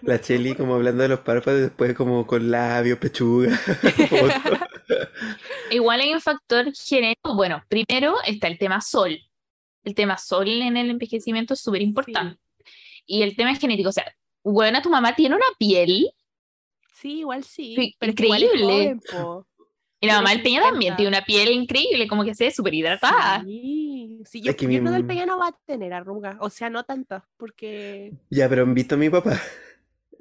La 0.00 0.20
Cheli 0.20 0.54
como 0.54 0.74
hablando 0.76 1.02
de 1.02 1.08
los 1.08 1.20
párpados, 1.20 1.60
después 1.60 1.94
como 1.94 2.24
con 2.26 2.50
labios, 2.50 2.98
pechuga. 2.98 3.50
igual 5.72 6.00
hay 6.00 6.12
un 6.12 6.20
factor 6.20 6.72
genético. 6.74 7.34
Bueno, 7.34 7.62
primero 7.68 8.16
está 8.26 8.46
el 8.48 8.58
tema 8.58 8.80
sol. 8.80 9.18
El 9.84 9.94
tema 9.94 10.16
sol 10.18 10.48
en 10.48 10.76
el 10.76 10.90
envejecimiento 10.90 11.54
es 11.54 11.60
súper 11.60 11.82
importante. 11.82 12.38
Y 13.06 13.22
el 13.22 13.34
tema 13.34 13.52
es 13.52 13.58
genético. 13.58 13.88
O 13.88 13.92
sea, 13.92 14.04
bueno, 14.44 14.80
tu 14.80 14.90
mamá 14.90 15.14
tiene 15.14 15.34
una 15.34 15.46
piel 15.58 16.12
Sí, 17.02 17.18
igual 17.18 17.42
sí. 17.42 17.74
Sí, 17.76 17.96
pero 17.98 18.12
igual 18.16 18.44
increíble. 18.44 19.00
Y 20.00 20.06
la 20.06 20.16
mamá 20.16 20.30
del 20.30 20.42
Peña 20.42 20.62
también 20.62 20.94
50. 20.94 20.96
tiene 20.96 21.08
una 21.08 21.24
piel 21.24 21.50
increíble, 21.50 22.08
como 22.08 22.24
que 22.24 22.34
se 22.34 22.44
ve 22.44 22.50
súper 22.52 22.74
hidratada. 22.74 23.42
Sí, 23.44 24.20
sí, 24.24 24.40
yo, 24.40 24.50
Es 24.50 24.56
que 24.56 24.64
yo 24.64 24.68
mi 24.68 24.78
creo 24.78 24.90
que 24.92 24.98
el 24.98 25.06
Peña 25.06 25.26
no 25.26 25.38
va 25.38 25.48
a 25.48 25.58
tener 25.64 25.92
arrugas, 25.92 26.36
o 26.40 26.48
sea, 26.48 26.70
no 26.70 26.84
tantas, 26.84 27.24
porque... 27.36 28.12
Ya, 28.30 28.48
pero 28.48 28.62
han 28.62 28.74
visto 28.74 28.94
a 28.94 28.98
mi 28.98 29.10
papá. 29.10 29.40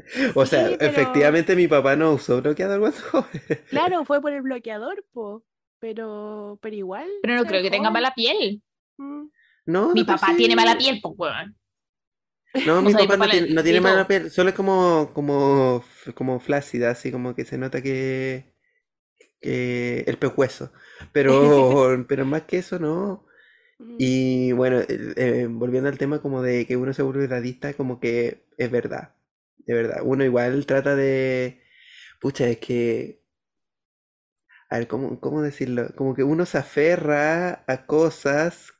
O 0.36 0.46
sea, 0.46 0.68
Sí, 0.70 0.76
pero- 0.80 0.92
efectivamente 0.92 1.56
mi 1.56 1.68
papá 1.68 1.96
no 1.96 2.14
usó 2.14 2.42
bloqueador 2.42 2.80
cuando 2.80 3.02
joven. 3.12 3.42
Claro, 3.70 4.06
fue 4.06 4.22
por 4.22 4.34
el 4.34 4.42
bloqueador, 4.42 5.06
po, 5.12 5.44
pero, 5.80 6.60
pero 6.62 6.76
igual. 6.76 7.10
Pero 7.22 7.36
no 7.36 7.46
creo 7.46 7.62
que 7.62 7.70
tenga 7.72 7.90
mala 7.90 8.14
piel. 8.16 8.62
Mm. 8.98 9.26
No, 9.66 9.94
Mi 9.94 10.04
por 10.04 10.16
papá 10.16 10.34
tiene 10.36 10.56
mala 10.56 10.78
piel, 10.78 11.00
pues, 11.02 11.14
weón. 11.18 11.56
No, 12.66 12.82
mi 12.82 12.92
sea, 12.92 13.02
mi 13.02 13.08
papá 13.08 13.26
no 13.26 13.32
tiene, 13.32 13.80
no 13.80 13.82
mala 13.82 14.08
piel, 14.08 14.30
solo 14.32 14.50
es 14.50 14.56
como, 14.56 15.12
como, 15.14 15.84
como 16.16 16.40
flácida, 16.40 16.92
así 16.92 17.12
como 17.12 17.34
que 17.36 17.46
se 17.46 17.58
nota 17.58 17.82
que, 17.82 18.54
que 19.40 20.02
el 20.08 20.18
pecueso. 20.18 20.72
Pero, 21.12 22.06
pero 22.08 22.26
más 22.26 22.44
que 22.44 22.58
eso, 22.58 22.80
no. 22.80 23.26
Mm. 23.80 23.96
Y 24.00 24.52
bueno, 24.52 24.80
el- 24.80 25.14
eh, 25.18 25.48
volviendo 25.50 25.90
al 25.90 25.98
tema 25.98 26.22
como 26.22 26.42
de 26.42 26.66
que 26.68 26.78
uno 26.78 26.94
se 26.94 27.04
vuelve 27.04 27.28
radista, 27.28 27.74
como 27.74 28.00
que 28.00 28.46
es 28.58 28.70
verdad, 28.72 29.16
de 29.66 29.74
verdad. 29.74 30.02
Uno 30.04 30.24
igual 30.26 30.66
trata 30.66 30.96
de, 30.96 31.62
pucha, 32.22 32.48
es 32.50 32.60
que, 32.60 33.22
a 34.70 34.78
ver, 34.78 34.88
¿cómo, 34.88 35.20
cómo 35.20 35.42
decirlo? 35.42 35.90
Como 35.96 36.14
que 36.16 36.24
uno 36.24 36.46
se 36.46 36.58
aferra 36.58 37.64
a 37.68 37.86
cosas, 37.86 38.74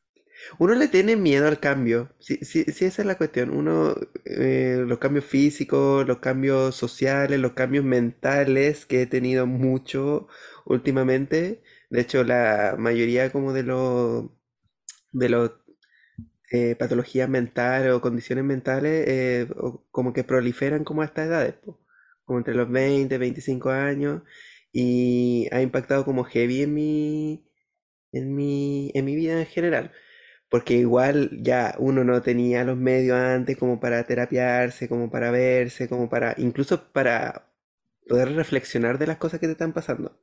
uno 0.60 0.76
le 0.76 0.88
tiene 0.88 1.16
miedo 1.18 1.48
al 1.48 1.60
cambio, 1.60 2.16
sí, 2.20 2.38
sí, 2.44 2.66
sí, 2.66 2.86
esa 2.86 3.02
es 3.04 3.06
la 3.08 3.18
cuestión. 3.18 3.52
Uno, 3.52 3.96
eh, 4.26 4.84
los 4.88 5.00
cambios 5.00 5.26
físicos, 5.26 6.08
los 6.08 6.20
cambios 6.20 6.76
sociales, 6.76 7.40
los 7.40 7.54
cambios 7.54 7.86
mentales 7.86 8.86
que 8.86 9.04
he 9.04 9.08
tenido 9.08 9.48
mucho 9.48 10.28
últimamente. 10.66 11.64
De 11.90 12.02
hecho, 12.02 12.24
la 12.24 12.76
mayoría 12.80 13.32
como 13.32 13.54
de 13.54 13.64
los 13.64 14.26
de 15.12 15.30
los 15.30 15.52
eh, 16.52 16.76
patologías 16.76 17.30
mentales 17.30 17.94
o 17.94 18.02
condiciones 18.02 18.44
mentales 18.46 19.06
eh, 19.08 19.48
como 19.92 20.14
que 20.14 20.24
proliferan 20.24 20.84
como 20.84 21.02
a 21.02 21.06
estas 21.06 21.28
edades, 21.28 21.54
po, 21.56 21.80
como 22.26 22.40
entre 22.40 22.56
los 22.56 22.70
20, 22.72 23.18
25 23.18 23.70
años 23.72 24.22
y 24.74 25.48
ha 25.52 25.62
impactado 25.62 26.06
como 26.06 26.24
heavy 26.26 26.64
en 26.64 26.74
mi 26.74 27.46
en 28.12 28.36
mi 28.36 28.92
en 28.96 29.06
mi 29.06 29.16
vida 29.16 29.40
en 29.40 29.46
general, 29.48 29.92
porque 30.50 30.76
igual 30.76 31.32
ya 31.44 31.76
uno 31.80 32.04
no 32.06 32.22
tenía 32.24 32.64
los 32.66 32.78
medios 32.78 33.18
antes 33.18 33.58
como 33.58 33.80
para 33.80 34.04
terapiarse, 34.06 34.90
como 34.90 35.12
para 35.12 35.32
verse, 35.32 35.90
como 35.90 36.10
para 36.10 36.36
incluso 36.38 36.92
para 36.94 37.50
poder 38.08 38.34
reflexionar 38.36 38.98
de 39.00 39.08
las 39.08 39.18
cosas 39.18 39.40
que 39.40 39.48
te 39.48 39.54
están 39.54 39.74
pasando. 39.74 40.20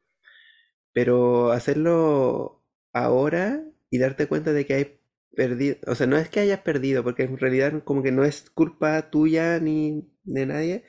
Pero 0.92 1.52
hacerlo 1.52 2.62
ahora 2.92 3.62
y 3.90 3.98
darte 3.98 4.26
cuenta 4.28 4.52
de 4.52 4.66
que 4.66 4.74
hay 4.74 5.00
perdido, 5.34 5.76
o 5.86 5.94
sea, 5.94 6.06
no 6.06 6.16
es 6.16 6.28
que 6.28 6.40
hayas 6.40 6.60
perdido, 6.60 7.02
porque 7.04 7.24
en 7.24 7.38
realidad 7.38 7.82
como 7.84 8.02
que 8.02 8.12
no 8.12 8.24
es 8.24 8.50
culpa 8.50 9.10
tuya 9.10 9.58
ni 9.60 10.10
de 10.24 10.46
nadie, 10.46 10.84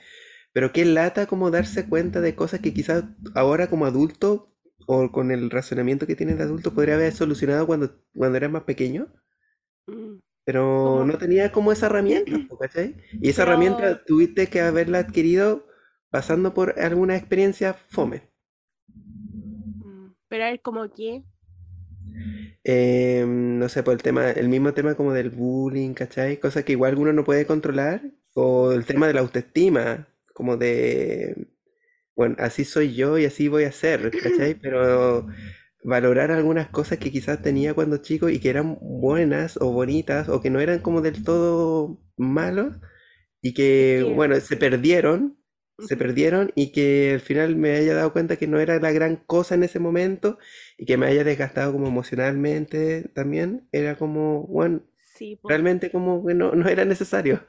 pero 0.53 0.71
qué 0.73 0.85
lata 0.85 1.27
como 1.27 1.51
darse 1.51 1.87
cuenta 1.87 2.21
de 2.21 2.35
cosas 2.35 2.59
que 2.61 2.73
quizás 2.73 3.03
ahora 3.35 3.69
como 3.69 3.85
adulto 3.85 4.55
o 4.87 5.11
con 5.11 5.31
el 5.31 5.49
razonamiento 5.51 6.07
que 6.07 6.15
tienes 6.15 6.37
de 6.37 6.43
adulto 6.43 6.73
podría 6.73 6.95
haber 6.95 7.13
solucionado 7.13 7.67
cuando, 7.67 8.01
cuando 8.13 8.37
eras 8.37 8.51
más 8.51 8.63
pequeño, 8.63 9.13
Mm. 9.87 10.19
pero 10.45 11.03
no 11.05 11.17
tenía 11.17 11.51
como 11.51 11.71
esa 11.71 11.87
herramienta. 11.87 12.31
Y 12.31 13.29
esa 13.29 13.43
Pero- 13.43 13.51
herramienta 13.51 14.03
tuviste 14.05 14.47
que 14.47 14.61
haberla 14.61 14.99
adquirido 14.99 15.65
pasando 16.09 16.53
por 16.55 16.79
alguna 16.79 17.15
experiencia 17.15 17.73
fome. 17.73 18.29
Mm. 18.87 20.13
Pero 20.27 20.43
a 20.43 20.49
ver, 20.51 20.61
como 20.61 20.91
que... 20.93 21.23
Eh, 22.63 23.25
no 23.27 23.69
sé, 23.69 23.83
por 23.83 23.93
el 23.93 24.01
tema, 24.03 24.31
el 24.31 24.49
mismo 24.49 24.73
tema 24.73 24.95
como 24.95 25.13
del 25.13 25.29
bullying, 25.29 25.93
¿cachai? 25.93 26.39
Cosas 26.39 26.63
que 26.65 26.73
igual 26.73 26.97
uno 26.97 27.13
no 27.13 27.23
puede 27.25 27.45
controlar. 27.45 28.01
O 28.33 28.71
el 28.73 28.85
tema 28.85 29.07
de 29.07 29.13
la 29.13 29.21
autoestima, 29.21 30.07
como 30.33 30.57
de, 30.57 31.47
bueno, 32.15 32.35
así 32.39 32.65
soy 32.65 32.95
yo 32.95 33.17
y 33.17 33.25
así 33.25 33.47
voy 33.47 33.63
a 33.65 33.71
ser, 33.71 34.15
¿cachai? 34.17 34.55
Pero 34.61 35.27
valorar 35.83 36.31
algunas 36.31 36.69
cosas 36.69 36.99
que 36.99 37.11
quizás 37.11 37.41
tenía 37.41 37.73
cuando 37.73 37.97
chico 37.99 38.29
y 38.29 38.39
que 38.39 38.49
eran 38.49 38.77
buenas 38.81 39.57
o 39.61 39.71
bonitas 39.73 40.29
o 40.29 40.41
que 40.41 40.49
no 40.51 40.59
eran 40.61 40.79
como 40.81 41.01
del 41.01 41.23
todo 41.23 42.01
malos 42.17 42.75
y 43.41 43.53
que- 43.55 44.03
bueno, 44.09 44.39
se 44.41 44.57
perdieron, 44.57 45.38
se 45.87 45.97
perdieron 45.97 46.51
y 46.55 46.71
que 46.71 47.13
al 47.13 47.19
final 47.21 47.55
me 47.55 47.71
haya 47.75 47.95
dado 47.95 48.13
cuenta 48.13 48.37
que 48.37 48.47
no 48.47 48.59
era 48.59 48.79
la 48.79 48.91
gran 48.91 49.17
cosa 49.17 49.55
en 49.55 49.63
ese 49.63 49.79
momento 49.79 50.37
y 50.77 50.85
que 50.85 50.97
me 50.97 51.07
haya 51.07 51.23
desgastado 51.23 51.71
como 51.73 51.87
emocionalmente 51.87 53.03
también, 53.13 53.67
era 53.71 53.97
como, 53.97 54.45
bueno, 54.47 54.81
Sí, 54.97 55.37
realmente 55.47 55.91
como 55.91 56.25
que 56.25 56.33
no, 56.35 56.51
no 56.53 56.67
era 56.69 56.85
necesario. 56.85 57.45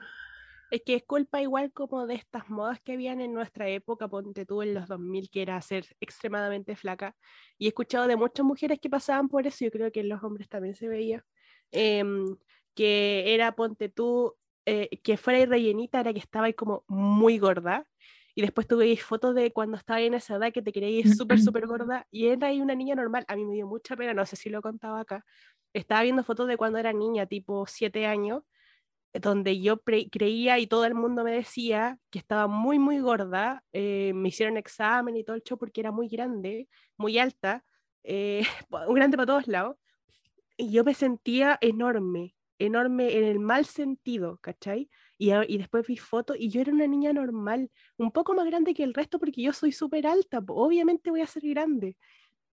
Es 0.71 0.83
que 0.85 0.95
es 0.95 1.03
culpa 1.05 1.43
igual 1.43 1.73
como 1.73 2.07
de 2.07 2.15
estas 2.15 2.49
modas 2.49 2.81
que 2.81 2.93
habían 2.93 3.21
en 3.21 3.35
nuestra 3.35 3.69
época, 3.69 4.07
ponte 4.09 4.47
tú 4.47 4.63
en 4.63 4.73
los 4.75 4.87
2000, 4.87 5.29
que 5.31 5.43
era 5.43 5.61
ser 5.63 5.85
extremadamente 6.01 6.77
flaca. 6.77 7.17
Y 7.59 7.67
he 7.67 7.69
escuchado 7.69 8.07
de 8.07 8.15
muchas 8.17 8.47
mujeres 8.47 8.79
que 8.81 8.89
pasaban 8.89 9.29
por 9.29 9.47
eso, 9.49 9.65
yo 9.65 9.71
creo 9.73 9.91
que 9.91 10.01
en 10.01 10.09
los 10.09 10.23
hombres 10.23 10.49
también 10.49 10.75
se 10.77 10.87
veía, 10.89 11.25
em, 11.73 12.37
que 12.75 13.35
era, 13.35 13.53
ponte 13.57 13.89
tú, 13.89 14.37
eh, 14.65 15.01
que 15.03 15.17
fuera 15.17 15.45
rellenita, 15.47 16.01
era 16.01 16.13
que 16.13 16.21
estaba 16.21 16.47
ahí 16.47 16.55
como 16.55 16.85
muy 16.89 17.39
gorda. 17.39 17.85
Y 18.41 18.43
después 18.43 18.67
tú 18.67 18.79
veis 18.79 19.05
fotos 19.05 19.35
de 19.35 19.53
cuando 19.53 19.77
estaba 19.77 20.01
en 20.01 20.15
esa 20.15 20.37
edad 20.37 20.51
que 20.51 20.63
te 20.63 20.73
creías 20.73 21.15
súper, 21.15 21.39
súper 21.43 21.67
gorda. 21.67 22.07
Y 22.11 22.29
era 22.29 22.47
ahí 22.47 22.63
una 22.63 22.75
niña 22.75 22.95
normal. 22.95 23.27
A 23.29 23.37
mí 23.37 23.45
me 23.45 23.53
dio 23.53 23.67
mucha 23.67 23.97
pena, 23.97 24.15
no 24.15 24.25
sé 24.25 24.35
si 24.37 24.49
lo 24.49 24.63
contaba 24.63 25.01
acá. 25.01 25.27
Estaba 25.75 26.01
viendo 26.01 26.25
fotos 26.25 26.49
de 26.49 26.57
cuando 26.57 26.79
era 26.79 26.95
niña, 26.95 27.27
tipo 27.27 27.67
7 27.67 28.07
años 28.07 28.43
donde 29.13 29.61
yo 29.61 29.83
creía 29.83 30.59
y 30.59 30.67
todo 30.67 30.87
el 30.87 30.95
mundo 30.95 31.23
me 31.23 31.33
decía 31.33 31.99
que 32.09 32.19
estaba 32.19 32.47
muy, 32.47 32.79
muy 32.79 33.01
gorda. 33.01 33.63
eh, 33.73 34.13
me 34.15 34.31
hicieron 34.31 34.57
examen 34.57 35.19
y 35.19 35.23
todo 35.25 35.37
el 35.37 35.43
show 35.43 35.59
porque 35.59 35.83
era 35.83 35.93
muy 35.93 36.09
grande, 36.09 36.67
muy 36.97 37.19
alta, 37.19 37.63
eh, 38.05 38.41
grande 38.89 39.19
para 39.19 39.27
todos 39.27 39.49
lados. 39.49 39.77
Y 40.57 40.73
yo 40.73 40.83
me 40.83 40.95
sentía 40.95 41.59
enorme, 41.61 42.35
enorme 42.59 43.19
en 43.19 43.25
el 43.25 43.39
mal 43.39 43.67
sentido, 43.67 44.39
¿cachai? 44.39 44.89
Y, 45.21 45.33
y 45.35 45.59
después 45.59 45.87
vi 45.87 45.99
fotos 45.99 46.37
y 46.41 46.49
yo 46.49 46.63
era 46.63 46.73
una 46.73 46.87
niña 46.87 47.13
normal, 47.13 47.71
un 47.99 48.11
poco 48.11 48.33
más 48.35 48.47
grande 48.47 48.73
que 48.73 48.85
el 48.85 48.95
resto 48.95 49.19
porque 49.19 49.43
yo 49.43 49.53
soy 49.53 49.71
súper 49.73 50.07
alta, 50.07 50.43
obviamente 50.49 51.11
voy 51.11 51.21
a 51.21 51.27
ser 51.27 51.43
grande. 51.47 51.97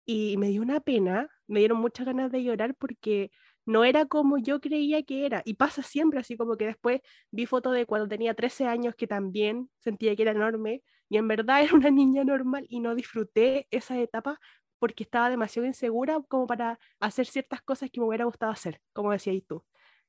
Y 0.06 0.36
me 0.38 0.48
dio 0.48 0.62
una 0.62 0.80
pena, 0.80 1.28
me 1.46 1.60
dieron 1.60 1.78
muchas 1.78 2.06
ganas 2.06 2.32
de 2.32 2.42
llorar 2.42 2.74
porque 2.76 3.30
no 3.66 3.84
era 3.84 4.06
como 4.06 4.38
yo 4.38 4.60
creía 4.60 5.02
que 5.02 5.26
era. 5.26 5.42
Y 5.44 5.54
pasa 5.54 5.82
siempre 5.82 6.20
así 6.20 6.36
como 6.36 6.56
que 6.56 6.66
después 6.66 7.00
vi 7.30 7.46
fotos 7.46 7.74
de 7.74 7.86
cuando 7.86 8.08
tenía 8.08 8.34
13 8.34 8.66
años 8.66 8.94
que 8.96 9.06
también 9.06 9.70
sentía 9.78 10.16
que 10.16 10.22
era 10.22 10.32
enorme 10.32 10.82
y 11.08 11.18
en 11.18 11.28
verdad 11.28 11.62
era 11.64 11.74
una 11.74 11.90
niña 11.90 12.24
normal 12.24 12.66
y 12.68 12.80
no 12.80 12.94
disfruté 12.94 13.66
esa 13.70 13.98
etapa 14.00 14.40
porque 14.78 15.04
estaba 15.04 15.30
demasiado 15.30 15.66
insegura 15.66 16.20
como 16.28 16.46
para 16.46 16.78
hacer 17.00 17.26
ciertas 17.26 17.62
cosas 17.62 17.90
que 17.90 18.00
me 18.00 18.06
hubiera 18.06 18.24
gustado 18.26 18.52
hacer, 18.52 18.80
como 18.92 19.12
decías 19.12 19.42
tú. 19.46 19.64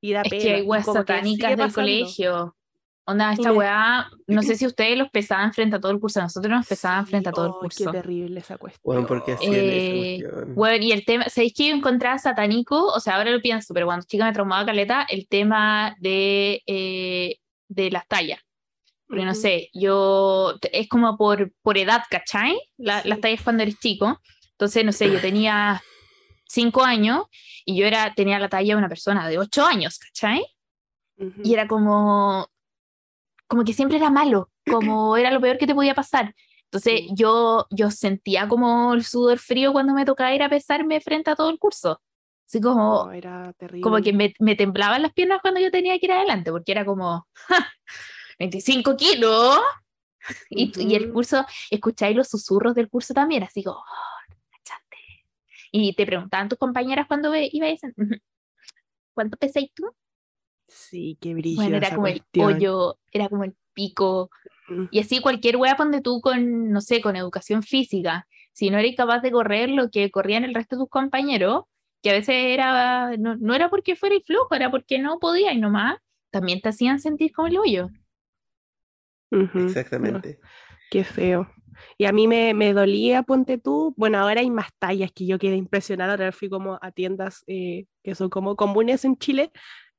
Y 0.05 0.13
da 0.13 0.21
Es 0.21 0.29
pena. 0.29 0.43
que 0.43 0.53
hay 0.53 0.61
weas 0.61 0.85
satánicas 0.85 1.49
del 1.49 1.57
pasando. 1.57 1.75
colegio. 1.81 2.55
Onda, 3.07 3.33
esta 3.33 3.51
me- 3.51 3.57
weá, 3.57 4.07
no 4.27 4.41
sé 4.41 4.55
si 4.55 4.65
ustedes 4.65 4.97
los 4.97 5.09
pesaban 5.09 5.53
frente 5.53 5.75
a 5.75 5.79
todo 5.79 5.91
el 5.91 5.99
curso, 5.99 6.19
nosotros 6.21 6.51
nos 6.51 6.67
pesaban 6.67 7.05
Sí, 7.05 7.11
frente 7.11 7.29
a 7.29 7.31
todo 7.31 7.45
el 7.45 7.51
oh, 7.51 7.59
curso. 7.59 7.91
Qué 7.91 7.97
terrible 7.97 8.39
esa 8.39 8.57
cuestión. 8.57 8.81
Bueno, 8.83 9.07
porque 9.07 9.33
así 9.33 9.45
es 9.45 9.53
Eh, 9.53 9.85
esa 10.17 10.27
cuestión. 10.27 10.55
Bueno, 10.55 10.85
y 10.85 10.91
el 10.91 11.05
tema, 11.05 11.29
¿sabéis 11.29 11.53
que 11.55 11.67
yo 11.69 11.75
encontraba 11.75 12.17
satánico? 12.17 12.83
O 12.87 12.99
sea, 12.99 13.15
ahora 13.17 13.29
lo 13.31 13.41
pienso, 13.41 13.73
pero 13.75 13.85
cuando 13.85 14.05
chica 14.07 14.25
me 14.25 14.33
traumaba 14.33 14.65
caleta 14.65 15.05
el 15.09 15.27
tema 15.27 15.95
de, 15.99 16.61
eh, 16.65 17.37
de 17.67 17.91
las 17.91 18.07
tallas. 18.07 18.39
Porque 19.07 19.23
no 19.23 19.31
Ujú. 19.33 19.41
sé, 19.41 19.69
yo, 19.73 20.55
es 20.71 20.87
como 20.89 21.15
por, 21.15 21.51
por 21.61 21.77
edad, 21.77 22.01
¿cachai? 22.09 22.59
La- 22.77 23.03
Sí. 23.03 23.09
Las 23.09 23.21
tallas 23.21 23.41
cuando 23.43 23.61
eres 23.63 23.79
chico. 23.79 24.19
Entonces, 24.53 24.83
no 24.83 24.91
sé, 24.91 25.11
yo 25.11 25.19
tenía 25.21 25.81
cinco 26.47 26.83
años 26.83 27.25
y 27.65 27.75
yo 27.77 27.85
era, 27.85 28.13
tenía 28.15 28.39
la 28.39 28.49
talla 28.49 28.73
de 28.73 28.77
una 28.77 28.89
persona 28.89 29.27
de 29.27 29.37
ocho 29.37 29.65
años, 29.65 29.97
¿cachai? 29.99 30.45
Y 31.43 31.53
era 31.53 31.67
como, 31.67 32.47
como 33.47 33.63
que 33.63 33.73
siempre 33.73 33.97
era 33.97 34.09
malo, 34.09 34.49
como 34.69 35.15
era 35.17 35.31
lo 35.31 35.39
peor 35.41 35.57
que 35.57 35.67
te 35.67 35.75
podía 35.75 35.95
pasar. 35.95 36.33
Entonces 36.65 37.03
yo, 37.13 37.67
yo 37.69 37.89
sentía 37.91 38.47
como 38.47 38.93
el 38.93 39.05
sudor 39.05 39.39
frío 39.39 39.71
cuando 39.71 39.93
me 39.93 40.03
tocaba 40.05 40.33
ir 40.33 40.43
a 40.43 40.49
pesarme 40.49 40.99
frente 40.99 41.31
a 41.31 41.35
todo 41.35 41.49
el 41.49 41.57
curso. 41.59 42.01
Así 42.47 42.59
como, 42.61 43.05
No, 43.05 43.11
era 43.11 43.53
terrible. 43.53 43.81
como 43.81 43.97
que 44.01 44.13
me, 44.13 44.33
me 44.39 44.55
temblaban 44.55 45.01
las 45.01 45.13
piernas 45.13 45.39
cuando 45.41 45.59
yo 45.59 45.71
tenía 45.71 45.97
que 45.99 46.05
ir 46.05 46.11
adelante, 46.11 46.51
porque 46.51 46.71
era 46.73 46.85
como, 46.85 47.27
¡ja! 47.33 47.71
25 48.39 48.95
kilos. 48.97 49.57
Y, 50.49 50.71
y 50.81 50.95
el 50.95 51.11
curso, 51.13 51.45
escucháis 51.69 52.15
los 52.15 52.27
susurros 52.27 52.75
del 52.75 52.89
curso 52.89 53.13
también, 53.13 53.43
así 53.43 53.63
como, 53.63 53.77
"Oh. 53.77 54.14
Y 55.77 55.93
te 55.93 56.05
preguntaban 56.05 56.47
tus 56.47 56.57
compañeras 56.57 57.05
cuando 57.05 57.31
ve- 57.31 57.49
ibas, 57.51 57.81
"Ujú, 57.97 58.15
¿cuánto 59.13 59.35
pesáis 59.35 59.73
tú? 59.73 59.83
Sí, 60.69 61.17
qué 61.19 61.33
brillo. 61.33 61.57
Bueno, 61.57 61.75
era 61.75 61.87
esa 61.87 61.95
como 61.95 62.07
el 62.07 62.23
hoyo, 62.37 62.97
era 63.11 63.27
como 63.27 63.43
el 63.43 63.55
pico. 63.73 64.29
Mm. 64.69 64.85
Y 64.89 64.99
así 64.99 65.19
cualquier 65.19 65.57
wea 65.57 65.75
ponte 65.75 65.99
tú 65.99 66.21
con, 66.21 66.71
no 66.71 66.79
sé, 66.79 67.01
con 67.01 67.17
educación 67.17 67.61
física. 67.61 68.25
Si 68.53 68.69
no 68.69 68.77
eres 68.77 68.95
capaz 68.95 69.19
de 69.19 69.31
correr 69.31 69.69
lo 69.69 69.89
que 69.89 70.09
corrían 70.11 70.45
el 70.45 70.53
resto 70.55 70.77
de 70.77 70.83
tus 70.83 70.89
compañeros, 70.89 71.65
que 72.01 72.11
a 72.11 72.13
veces 72.13 72.35
era, 72.37 73.17
no, 73.17 73.35
no 73.35 73.53
era 73.53 73.69
porque 73.69 73.97
fuera 73.97 74.15
flojo, 74.25 74.55
era 74.55 74.71
porque 74.71 74.97
no 74.99 75.19
podía 75.19 75.51
y 75.51 75.59
nomás, 75.59 75.97
también 76.31 76.61
te 76.61 76.69
hacían 76.69 76.99
sentir 76.99 77.33
como 77.33 77.49
el 77.49 77.57
hoyo. 77.57 77.89
Exactamente. 79.31 80.39
Qué 80.89 81.03
feo. 81.03 81.49
Y 81.97 82.05
a 82.05 82.11
mí 82.11 82.27
me, 82.27 82.53
me 82.53 82.73
dolía, 82.73 83.23
ponte 83.23 83.57
tú. 83.57 83.93
Bueno, 83.97 84.19
ahora 84.19 84.41
hay 84.41 84.49
más 84.49 84.69
tallas 84.79 85.11
que 85.11 85.25
yo 85.25 85.39
quedé 85.39 85.55
impresionada. 85.55 86.13
Ahora 86.13 86.31
fui 86.31 86.49
como 86.49 86.79
a 86.81 86.91
tiendas 86.91 87.43
eh, 87.47 87.85
que 88.03 88.15
son 88.15 88.29
como 88.29 88.55
comunes 88.55 89.05
en 89.05 89.17
Chile 89.17 89.51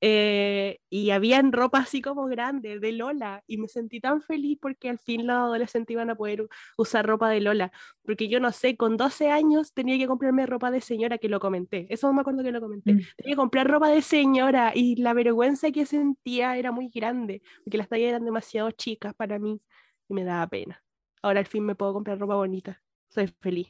eh, 0.02 0.78
y 0.90 1.10
habían 1.10 1.52
ropa 1.52 1.78
así 1.78 2.02
como 2.02 2.26
grande, 2.26 2.78
de 2.78 2.92
Lola. 2.92 3.42
Y 3.46 3.58
me 3.58 3.68
sentí 3.68 4.00
tan 4.00 4.22
feliz 4.22 4.58
porque 4.60 4.88
al 4.90 4.98
fin 4.98 5.26
los 5.26 5.36
adolescentes 5.36 5.92
iban 5.94 6.10
a 6.10 6.14
poder 6.16 6.46
usar 6.76 7.06
ropa 7.06 7.30
de 7.30 7.40
Lola. 7.40 7.72
Porque 8.04 8.28
yo 8.28 8.40
no 8.40 8.52
sé, 8.52 8.76
con 8.76 8.96
12 8.96 9.30
años 9.30 9.72
tenía 9.72 9.98
que 9.98 10.06
comprarme 10.06 10.46
ropa 10.46 10.70
de 10.70 10.80
señora, 10.80 11.18
que 11.18 11.28
lo 11.28 11.40
comenté. 11.40 11.86
Eso 11.90 12.12
me 12.12 12.20
acuerdo 12.20 12.42
que 12.42 12.52
lo 12.52 12.60
comenté. 12.60 12.94
Mm. 12.94 13.00
Tenía 13.16 13.32
que 13.32 13.36
comprar 13.36 13.68
ropa 13.68 13.88
de 13.88 14.02
señora 14.02 14.72
y 14.74 14.96
la 14.96 15.14
vergüenza 15.14 15.70
que 15.72 15.86
sentía 15.86 16.56
era 16.56 16.72
muy 16.72 16.88
grande, 16.88 17.42
porque 17.64 17.78
las 17.78 17.88
tallas 17.88 18.08
eran 18.10 18.24
demasiado 18.24 18.70
chicas 18.72 19.14
para 19.14 19.38
mí 19.38 19.60
y 20.08 20.14
me 20.14 20.24
daba 20.24 20.46
pena. 20.46 20.82
Ahora 21.26 21.40
al 21.40 21.46
fin 21.46 21.64
me 21.64 21.74
puedo 21.74 21.92
comprar 21.92 22.20
ropa 22.20 22.36
bonita. 22.36 22.80
Soy 23.08 23.26
feliz. 23.40 23.66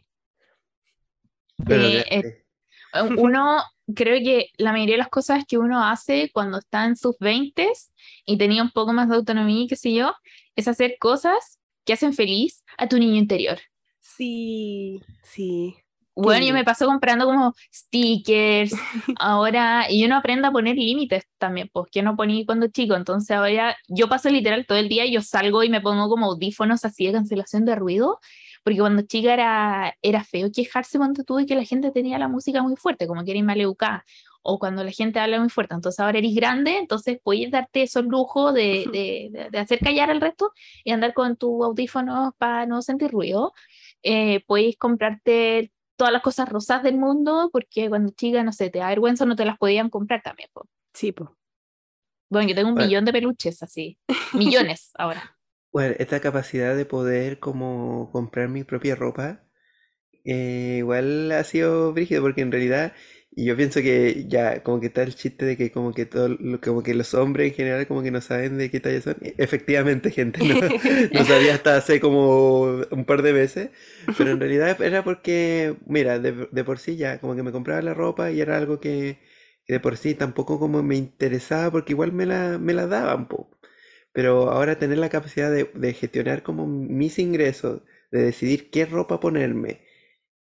Pero 1.64 1.84
Eh, 1.84 2.04
eh, 2.10 2.44
grande. 2.92 3.22
uno, 3.22 3.62
creo 3.94 4.18
que 4.18 4.50
la 4.58 4.72
mayoría 4.72 4.96
de 4.96 4.98
las 4.98 5.08
cosas 5.08 5.44
que 5.48 5.56
uno 5.56 5.82
hace 5.82 6.30
cuando 6.34 6.58
está 6.58 6.84
en 6.84 6.96
sus 6.96 7.16
20 7.18 7.72
y 8.26 8.36
tenía 8.36 8.62
un 8.62 8.72
poco 8.72 8.92
más 8.92 9.08
de 9.08 9.16
autonomía, 9.16 9.64
qué 9.66 9.76
sé 9.76 9.94
yo, 9.94 10.12
es 10.54 10.68
hacer 10.68 10.96
cosas 11.00 11.58
que 11.86 11.94
hacen 11.94 12.12
feliz 12.12 12.62
a 12.76 12.88
tu 12.88 12.98
niño 12.98 13.16
interior. 13.16 13.58
Sí, 14.00 15.00
sí. 15.22 15.76
Bueno, 16.18 16.46
yo 16.46 16.46
lindo. 16.46 16.54
me 16.54 16.64
paso 16.64 16.86
comprando 16.86 17.26
como 17.26 17.54
stickers 17.72 18.72
ahora, 19.20 19.90
y 19.90 20.04
uno 20.04 20.16
aprende 20.16 20.48
a 20.48 20.50
poner 20.50 20.76
límites 20.76 21.24
también, 21.38 21.68
pues 21.72 21.88
que 21.92 22.02
no 22.02 22.16
ponía 22.16 22.44
cuando 22.46 22.68
chico, 22.68 22.94
entonces 22.96 23.36
ahora 23.36 23.76
yo 23.88 24.08
paso 24.08 24.30
literal 24.30 24.64
todo 24.66 24.78
el 24.78 24.88
día, 24.88 25.04
yo 25.06 25.20
salgo 25.20 25.62
y 25.62 25.68
me 25.68 25.82
pongo 25.82 26.08
como 26.08 26.26
audífonos 26.26 26.84
así 26.86 27.06
de 27.06 27.12
cancelación 27.12 27.66
de 27.66 27.74
ruido, 27.76 28.18
porque 28.64 28.78
cuando 28.80 29.02
chica 29.02 29.34
era, 29.34 29.94
era 30.02 30.24
feo 30.24 30.50
quejarse 30.50 30.98
cuando 30.98 31.22
tuve 31.22 31.44
que 31.46 31.54
la 31.54 31.64
gente 31.64 31.90
tenía 31.92 32.18
la 32.18 32.28
música 32.28 32.62
muy 32.62 32.76
fuerte, 32.76 33.06
como 33.06 33.22
que 33.24 33.32
era 33.32 33.42
maleducada, 33.42 34.04
o 34.42 34.58
cuando 34.58 34.84
la 34.84 34.92
gente 34.92 35.18
habla 35.20 35.38
muy 35.40 35.50
fuerte, 35.50 35.74
entonces 35.74 36.00
ahora 36.00 36.18
eres 36.18 36.34
grande, 36.34 36.78
entonces 36.78 37.18
puedes 37.22 37.50
darte 37.50 37.82
esos 37.82 38.04
lujos 38.06 38.54
de, 38.54 38.86
de, 38.92 39.28
de- 39.32 39.50
de 39.50 39.58
hacer 39.58 39.80
callar 39.80 40.10
al 40.10 40.20
resto 40.20 40.52
y 40.84 40.92
andar 40.92 41.12
con 41.14 41.36
tus 41.36 41.62
audífonos 41.64 42.32
para 42.38 42.64
no 42.66 42.80
sentir 42.82 43.10
ruido. 43.10 43.52
Eh, 44.02 44.42
puedes 44.46 44.76
comprarte 44.78 45.72
todas 45.96 46.12
las 46.12 46.22
cosas 46.22 46.48
rosas 46.48 46.82
del 46.82 46.96
mundo, 46.98 47.50
porque 47.52 47.88
cuando 47.88 48.12
chica, 48.12 48.42
no 48.44 48.52
sé, 48.52 48.70
te 48.70 48.78
da 48.80 48.88
vergüenza, 48.88 49.26
no 49.26 49.36
te 49.36 49.44
las 49.44 49.58
podían 49.58 49.90
comprar 49.90 50.22
también. 50.22 50.48
po. 50.52 50.68
Sí, 50.94 51.12
pues. 51.12 51.30
Bueno, 52.28 52.48
yo 52.48 52.54
tengo 52.54 52.70
un 52.70 52.76
Bueno. 52.76 52.76
millón 52.76 53.04
de 53.04 53.12
peluches 53.12 53.62
así, 53.62 53.98
millones 54.32 54.90
ahora. 54.94 55.36
Bueno, 55.72 55.94
esta 55.98 56.20
capacidad 56.20 56.74
de 56.76 56.86
poder 56.86 57.38
como 57.38 58.10
comprar 58.12 58.48
mi 58.48 58.64
propia 58.64 58.94
ropa, 58.96 59.44
eh, 60.24 60.76
igual 60.78 61.32
ha 61.32 61.44
sido 61.44 61.92
brígido 61.94 62.22
porque 62.22 62.42
en 62.42 62.52
realidad, 62.52 62.94
y 63.36 63.46
yo 63.46 63.56
pienso 63.56 63.82
que 63.82 64.26
ya 64.28 64.62
como 64.64 64.80
que 64.80 64.88
está 64.88 65.04
el 65.04 65.14
chiste 65.16 65.46
de 65.46 65.56
que 65.58 65.70
como 65.72 65.92
que 65.94 66.06
todo, 66.06 66.36
como 66.62 66.82
que 66.82 66.94
los 66.94 67.14
hombres 67.14 67.50
en 67.50 67.54
general 67.56 67.86
como 67.88 68.02
que 68.02 68.10
no 68.10 68.22
saben 68.22 68.58
de 68.58 68.70
qué 68.70 68.80
talla 68.80 69.02
son. 69.02 69.16
Efectivamente, 69.38 70.10
gente, 70.10 70.44
no, 70.44 70.58
no 71.12 71.24
sabía 71.26 71.54
hasta 71.54 71.76
hace 71.76 72.00
como 72.00 72.62
un 72.90 73.04
par 73.06 73.22
de 73.22 73.34
meses, 73.34 73.70
pero 74.16 74.30
en 74.32 74.40
realidad 74.40 74.80
era 74.82 75.04
porque, 75.04 75.76
mira, 75.86 76.18
de, 76.18 76.48
de 76.50 76.64
por 76.64 76.78
sí 76.78 76.96
ya 76.96 77.20
como 77.20 77.36
que 77.36 77.42
me 77.44 77.52
compraba 77.52 77.82
la 77.82 77.94
ropa 77.94 78.30
y 78.32 78.40
era 78.40 78.56
algo 78.56 78.80
que, 78.80 79.18
que 79.66 79.74
de 79.74 79.80
por 79.80 79.96
sí 79.98 80.14
tampoco 80.14 80.58
como 80.58 80.82
me 80.82 80.96
interesaba 80.96 81.70
porque 81.70 81.92
igual 81.92 82.12
me 82.12 82.26
la, 82.26 82.58
me 82.58 82.72
la 82.74 82.86
daban, 82.86 83.28
po. 83.28 83.50
Pero 84.12 84.50
ahora 84.50 84.78
tener 84.78 84.98
la 84.98 85.08
capacidad 85.10 85.50
de, 85.52 85.64
de 85.74 85.92
gestionar 85.94 86.42
como 86.42 86.66
mis 86.66 87.18
ingresos, 87.18 87.82
de 88.10 88.22
decidir 88.22 88.70
qué 88.70 88.86
ropa 88.86 89.20
ponerme, 89.20 89.82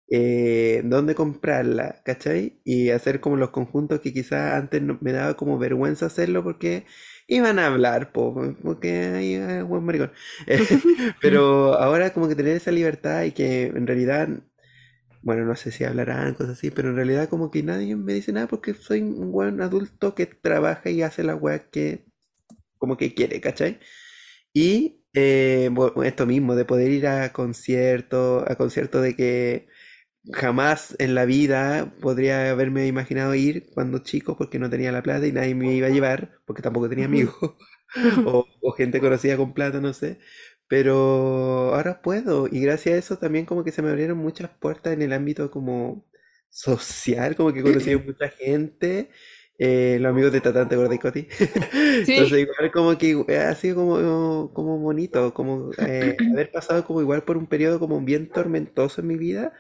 eh, 0.10 0.82
dónde 0.86 1.16
comprarla, 1.16 2.02
¿cachai? 2.06 2.60
Y 2.64 2.90
hacer 2.92 3.20
como 3.22 3.36
los 3.38 3.50
conjuntos 3.52 4.00
que 4.02 4.14
quizás 4.14 4.54
antes 4.56 4.82
me 5.02 5.12
daba 5.12 5.36
como 5.36 5.58
vergüenza 5.60 6.06
hacerlo 6.08 6.44
porque 6.44 6.86
iban 7.28 7.60
a 7.60 7.68
hablar, 7.68 8.12
po, 8.14 8.34
porque 8.64 8.92
ay, 9.16 9.36
ay, 9.36 9.62
buen 9.64 9.84
maricón. 9.86 10.12
Eh, 10.48 10.60
Pero 11.22 11.74
ahora 11.76 12.14
como 12.14 12.28
que 12.28 12.36
tener 12.36 12.56
esa 12.58 12.72
libertad 12.72 13.24
y 13.24 13.32
que 13.34 13.66
en 13.68 13.88
realidad, 13.88 14.30
bueno, 15.22 15.46
no 15.46 15.56
sé 15.56 15.72
si 15.72 15.84
hablarán, 15.84 16.36
cosas 16.36 16.54
así, 16.58 16.72
pero 16.72 16.90
en 16.90 16.96
realidad 16.96 17.28
como 17.30 17.52
que 17.52 17.64
nadie 17.64 17.96
me 17.96 18.14
dice 18.14 18.32
nada 18.32 18.48
porque 18.48 18.74
soy 18.74 19.02
un 19.02 19.32
buen 19.32 19.62
adulto 19.62 20.16
que 20.16 20.26
trabaja 20.28 20.90
y 20.90 21.02
hace 21.02 21.24
la 21.24 21.36
weá 21.36 21.70
que 21.70 22.06
como 22.80 22.98
que 22.98 23.14
quiere, 23.16 23.42
¿cachai? 23.42 23.80
Y 24.54 25.04
eh, 25.14 25.70
bu- 25.72 26.04
esto 26.06 26.26
mismo, 26.28 26.56
de 26.56 26.66
poder 26.66 26.92
ir 26.92 27.08
a 27.08 27.34
conciertos, 27.34 28.46
a 28.50 28.56
conciertos 28.58 29.04
de 29.04 29.16
que 29.16 29.68
jamás 30.34 30.96
en 31.00 31.16
la 31.16 31.26
vida 31.26 31.94
podría 32.02 32.52
haberme 32.52 32.88
imaginado 32.88 33.36
ir 33.36 33.70
cuando 33.74 34.00
chico 34.00 34.38
porque 34.38 34.60
no 34.60 34.70
tenía 34.70 34.92
la 34.92 35.04
plata 35.04 35.28
y 35.28 35.32
nadie 35.32 35.56
me 35.56 35.74
iba 35.74 35.88
a 35.88 35.90
llevar, 35.90 36.40
porque 36.46 36.62
tampoco 36.62 36.90
tenía 36.90 37.06
amigos 37.06 37.36
o, 38.26 38.46
o 38.62 38.72
gente 38.74 39.00
conocida 39.00 39.38
con 39.38 39.54
plata, 39.54 39.80
no 39.82 39.94
sé. 39.94 40.20
Pero 40.68 41.74
ahora 41.76 42.02
puedo 42.02 42.48
y 42.48 42.60
gracias 42.62 42.96
a 42.96 42.98
eso 43.00 43.18
también 43.18 43.46
como 43.46 43.64
que 43.64 43.72
se 43.72 43.82
me 43.82 43.90
abrieron 43.90 44.18
muchas 44.18 44.50
puertas 44.60 44.94
en 44.94 45.02
el 45.02 45.14
ámbito 45.14 45.50
como 45.52 46.06
social, 46.50 47.36
como 47.36 47.54
que 47.54 47.64
conocí 47.64 47.92
a 47.94 47.98
mucha 48.00 48.30
gente, 48.30 49.10
eh, 49.58 49.98
los 50.02 50.10
amigos 50.12 50.32
de 50.34 50.42
Tatán, 50.42 50.68
¿te 50.70 50.76
acuerdas 50.76 50.92
de 50.92 51.00
Coti? 51.00 51.28
Entonces 52.08 52.40
igual 52.40 52.72
como 52.72 52.98
que 52.98 53.24
ha 53.38 53.56
sido 53.56 53.76
como, 53.78 54.54
como 54.54 54.78
bonito, 54.80 55.34
como 55.34 55.72
eh, 55.78 56.16
haber 56.34 56.52
pasado 56.52 56.84
como 56.86 57.02
igual 57.02 57.24
por 57.24 57.38
un 57.38 57.48
periodo 57.48 57.80
como 57.80 58.00
bien 58.02 58.30
tormentoso 58.32 59.02
en 59.02 59.08
mi 59.08 59.18
vida, 59.18 59.54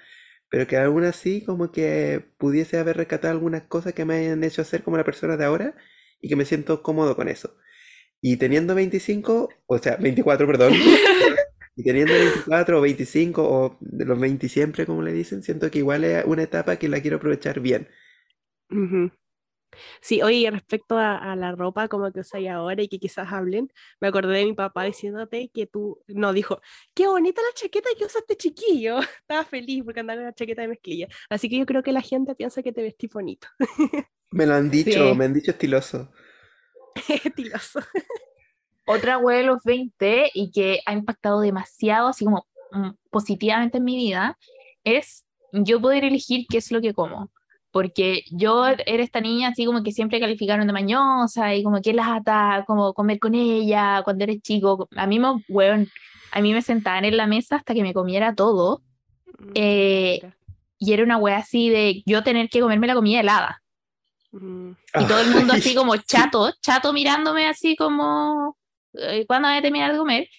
pero 0.50 0.68
que 0.68 0.78
aún 0.78 1.04
así 1.04 1.43
como 1.43 1.72
que 1.72 2.24
pudiese 2.38 2.78
haber 2.78 2.98
rescatado 2.98 3.34
algunas 3.34 3.64
cosas 3.64 3.93
que 3.93 4.06
me 4.06 4.16
hayan 4.16 4.43
hecho 4.43 4.64
ser 4.64 4.84
como 4.84 4.98
la 4.98 5.04
persona 5.04 5.38
de 5.38 5.45
ahora 5.45 5.76
y 6.22 6.30
que 6.30 6.36
me 6.36 6.45
siento 6.45 6.84
cómodo 6.84 7.16
con 7.16 7.28
eso. 7.28 7.56
Y 8.22 8.38
teniendo 8.38 8.76
25, 8.76 9.50
o 9.68 9.78
sea, 9.80 9.98
24, 9.98 10.48
perdón, 10.48 10.74
y 11.76 11.84
teniendo 11.84 12.14
24 12.14 12.80
o 12.80 12.82
25 12.82 13.43
o 13.43 13.78
de 13.82 14.06
los 14.06 14.20
20 14.20 14.50
siempre, 14.50 14.86
como 14.86 15.02
le 15.04 15.14
dicen, 15.14 15.43
siento 15.43 15.72
que 15.72 15.80
igual 15.80 16.04
es 16.04 16.26
una 16.26 16.43
etapa 16.43 16.78
que 16.78 16.89
la 16.89 17.02
quiero 17.02 17.18
aprovechar 17.18 17.60
bien. 17.60 17.89
Ujú. 18.72 19.12
Sí, 20.01 20.21
oye, 20.21 20.38
y 20.38 20.49
respecto 20.49 20.97
a, 20.97 21.17
a 21.17 21.36
la 21.36 21.51
ropa 21.53 21.88
como 21.88 22.11
que 22.11 22.21
usáis 22.21 22.49
ahora 22.49 22.82
y 22.84 22.88
que 22.88 22.99
quizás 22.99 23.32
hablen, 23.32 23.71
me 23.99 24.07
acordé 24.07 24.38
de 24.39 24.45
mi 24.45 24.53
papá 24.53 24.84
diciéndote 24.84 25.49
que 25.53 25.67
tú, 25.67 26.01
no, 26.07 26.34
dijo, 26.34 26.61
qué 26.93 27.07
bonita 27.07 27.41
la 27.41 27.53
chaqueta 27.53 27.89
que 27.97 28.05
usaste 28.05 28.36
chiquillo. 28.38 28.99
Estaba 29.21 29.43
feliz 29.45 29.84
porque 29.84 29.99
andaba 30.01 30.17
con 30.17 30.23
una 30.25 30.34
chaqueta 30.34 30.61
de 30.61 30.67
mezclilla. 30.69 31.07
Así 31.30 31.49
que 31.49 31.57
yo 31.57 31.65
creo 31.65 31.84
que 31.84 31.91
la 31.91 32.01
gente 32.01 32.36
piensa 32.36 32.61
que 32.63 32.71
te 32.71 32.82
vestí 32.82 33.07
bonito. 33.07 33.47
Me 34.32 34.45
lo 34.45 34.55
han 34.55 34.69
dicho, 34.69 34.91
Sí. 34.91 35.15
me 35.17 35.25
han 35.25 35.34
dicho 35.34 35.51
estiloso. 35.51 36.11
Estiloso. 37.23 37.80
Otra 38.86 39.17
wea 39.17 39.38
de 39.38 39.43
los 39.43 39.63
20 39.63 40.32
y 40.34 40.51
que 40.51 40.80
ha 40.86 40.93
impactado 40.93 41.39
demasiado, 41.41 42.07
así 42.09 42.25
como 42.25 42.45
mm, 42.71 42.89
positivamente 43.09 43.78
en 43.78 43.84
mi 43.86 43.95
vida, 43.95 44.38
es 44.84 45.25
yo 45.53 45.82
poder 45.82 46.03
elegir 46.03 46.45
qué 46.49 46.57
es 46.57 46.71
lo 46.71 46.82
que 46.82 46.93
como. 46.93 47.32
Porque 47.78 48.23
yo 48.32 48.65
era 48.67 49.03
esta 49.03 49.21
niña 49.21 49.49
así 49.49 49.65
como 49.65 49.84
que 49.84 49.91
siempre 49.91 50.19
calificaron 50.19 50.65
de 50.65 50.73
mañosa 50.73 51.53
y 51.53 51.63
como 51.63 51.82
que 51.82 51.93
lata, 51.93 52.63
como 52.65 52.93
comer 52.93 53.19
con 53.19 53.36
ella 53.36 54.01
cuando 54.03 54.23
eres 54.23 54.41
chico. 54.41 54.88
A 54.95 55.05
mí 55.05 55.19
me, 55.19 55.28
weón, 55.47 55.88
a 56.32 56.41
mí 56.41 56.53
me 56.53 56.61
sentaban 56.61 57.05
en 57.05 57.17
la 57.17 57.28
mesa 57.28 57.57
hasta 57.57 57.73
que 57.73 57.84
me 57.84 57.93
comiera 57.93 58.34
todo 58.34 58.82
Mm, 59.39 59.51
Eh, 59.53 60.21
y 60.80 60.93
era 60.93 61.03
una 61.03 61.17
wea 61.17 61.38
así 61.38 61.69
de 61.69 62.03
yo 62.05 62.23
tener 62.23 62.49
que 62.49 62.59
comerme 62.59 62.88
la 62.88 62.95
comida 62.95 63.19
helada. 63.19 63.61
Mm, 64.32 64.71
Y 64.99 65.05
todo 65.05 65.19
el 65.19 65.32
mundo 65.32 65.53
así 65.53 65.73
como 65.75 65.95
chato, 65.97 66.51
chato 66.61 66.93
mirándome 66.93 67.47
así 67.47 67.75
como, 67.75 68.57
eh, 68.93 69.25
¿cuándo 69.28 69.47
voy 69.47 69.57
a 69.57 69.61
terminar 69.61 69.91
de 69.91 69.97
comer? 69.97 70.30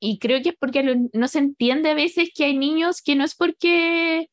Y 0.00 0.18
creo 0.18 0.42
que 0.42 0.50
es 0.50 0.56
porque 0.58 0.82
no 1.12 1.28
se 1.28 1.38
entiende 1.38 1.90
a 1.90 1.94
veces 1.94 2.30
que 2.34 2.44
hay 2.44 2.58
niños 2.58 3.02
que 3.02 3.14
no 3.14 3.24
es 3.24 3.34
porque, 3.36 4.28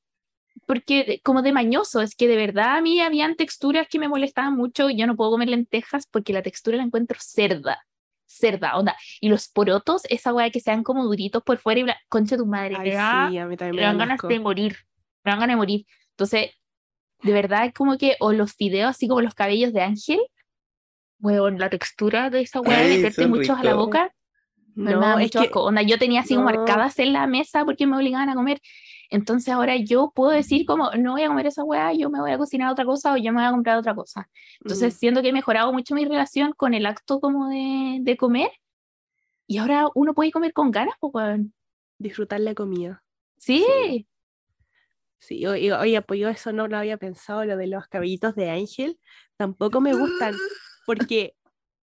porque 0.70 1.20
como 1.24 1.42
de 1.42 1.52
mañoso, 1.52 2.00
es 2.00 2.14
que 2.14 2.28
de 2.28 2.36
verdad 2.36 2.78
a 2.78 2.82
mí 2.82 3.02
habían 3.02 3.36
texturas 3.36 3.88
que 3.90 3.98
me 3.98 4.08
molestaban 4.08 4.56
mucho 4.56 4.92
y 4.92 4.96
yo 4.98 5.08
no 5.08 5.16
puedo 5.16 5.32
comer 5.32 5.50
lentejas 5.50 6.06
porque 6.06 6.32
la 6.32 6.44
textura 6.44 6.78
la 6.78 6.84
encuentro 6.84 7.18
cerda, 7.20 7.80
cerda, 8.28 8.78
onda. 8.78 8.96
Y 9.20 9.30
los 9.30 9.48
porotos, 9.48 10.04
esa 10.10 10.32
weá 10.32 10.52
que 10.52 10.60
sean 10.60 10.84
como 10.84 11.06
duritos 11.06 11.42
por 11.42 11.58
fuera 11.58 11.80
y 11.80 11.84
bla- 11.86 11.98
concha 12.08 12.36
de 12.36 12.44
tu 12.44 12.46
madre, 12.46 12.76
Ay, 12.78 12.90
me 12.92 12.96
da- 12.96 13.28
sí, 13.32 13.38
a 13.40 13.48
mí 13.48 13.58
también 13.58 13.76
me 13.78 13.82
me 13.82 13.88
dan 13.88 13.98
ganas 13.98 14.22
de 14.22 14.40
morir, 14.40 14.78
me 15.24 15.32
dan 15.32 15.40
ganas 15.40 15.54
de 15.56 15.58
morir. 15.58 15.86
Entonces, 16.12 16.52
de 17.24 17.34
verdad 17.34 17.66
es 17.66 17.74
como 17.74 17.98
que, 17.98 18.16
o 18.20 18.32
los 18.32 18.54
fideos 18.54 18.92
así 18.92 19.08
como 19.08 19.22
los 19.22 19.34
cabellos 19.34 19.74
de 19.74 19.82
Ángel, 19.82 20.20
weón, 21.20 21.58
la 21.58 21.72
textura 21.72 22.30
de 22.30 22.42
esa 22.42 22.62
weá, 22.62 22.78
meterte 22.84 23.26
muchos 23.26 23.58
a 23.58 23.64
la 23.64 23.74
boca, 23.74 24.14
me 24.76 24.92
No, 24.92 25.00
da 25.02 25.14
es 25.14 25.20
mucho 25.24 25.40
que 25.40 25.46
asco. 25.46 25.64
Onda, 25.64 25.82
yo 25.82 25.98
tenía 25.98 26.22
así 26.22 26.36
como 26.36 26.48
no. 26.52 26.56
marcadas 26.56 27.00
en 27.00 27.12
la 27.12 27.26
mesa 27.26 27.66
porque 27.66 27.88
me 27.88 27.98
obligaban 27.98 28.30
a 28.30 28.36
comer. 28.36 28.62
Entonces 29.10 29.54
ahora 29.54 29.76
yo 29.78 30.12
puedo 30.16 30.32
decir 30.32 30.66
como, 30.66 30.92
no 30.92 31.14
voy 31.14 31.24
a 31.24 31.28
comer 31.28 31.48
esa 31.48 31.64
weá, 31.64 31.94
yo 31.94 32.10
me 32.10 32.20
voy 32.20 32.32
a 32.32 32.38
cocinar 32.38 32.72
otra 32.72 32.86
cosa 32.86 33.14
o 33.14 33.18
yo 33.18 33.32
me 33.32 33.40
voy 33.42 33.46
a 33.48 33.52
comprar 33.52 33.78
otra 33.78 33.96
cosa. 33.96 34.30
Entonces 34.62 34.94
Mm, 34.96 34.98
siento 34.98 35.22
que 35.22 35.30
he 35.30 35.34
mejorado 35.34 35.74
mucho 35.74 35.96
mi 35.96 36.06
relación 36.06 36.54
con 36.54 36.74
el 36.74 36.86
acto 36.86 37.20
como 37.20 37.50
de, 37.50 38.00
de 38.02 38.18
comer. 38.18 38.52
Y 39.48 39.58
ahora 39.58 39.88
uno 39.96 40.14
puede 40.14 40.32
comer 40.32 40.54
con 40.54 40.70
ganas, 40.72 40.94
pues, 41.00 41.40
disfrutar 41.98 42.40
la 42.40 42.54
comida. 42.54 43.04
Sí, 43.38 43.66
Sí. 43.66 44.08
Sí, 45.22 45.46
oye, 45.46 46.02
pues 46.02 46.20
yo 46.20 46.30
eso 46.30 46.54
no 46.54 46.68
lo 46.68 46.78
había 46.78 46.98
pensado, 46.98 47.44
lo 47.44 47.58
de 47.58 47.68
los 47.68 47.88
cabellitos 47.88 48.36
de 48.36 48.50
Ángel, 48.52 48.98
tampoco 49.36 49.82
me 49.82 49.94
gustan, 49.94 50.34
porque 50.86 51.36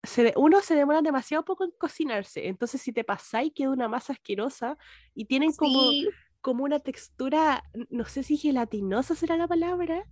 se 0.02 0.32
uno 0.36 0.60
se 0.62 0.74
demora 0.74 1.02
demasiado 1.02 1.44
poco 1.44 1.64
en 1.64 1.72
cocinarse, 1.72 2.48
entonces 2.48 2.80
si 2.80 2.92
te 2.92 3.04
pasáis 3.04 3.52
queda 3.54 3.70
una 3.70 3.88
masa 3.88 4.14
asquerosa 4.14 4.78
y 5.14 5.26
tienen 5.26 5.52
como, 5.52 5.90
sí. 5.90 6.08
Como 6.40 6.64
una 6.64 6.80
textura, 6.80 7.64
no 7.90 8.04
sé 8.04 8.22
si 8.22 8.36
gelatinosa 8.36 9.14
será 9.14 9.36
la 9.36 9.48
palabra, 9.48 10.04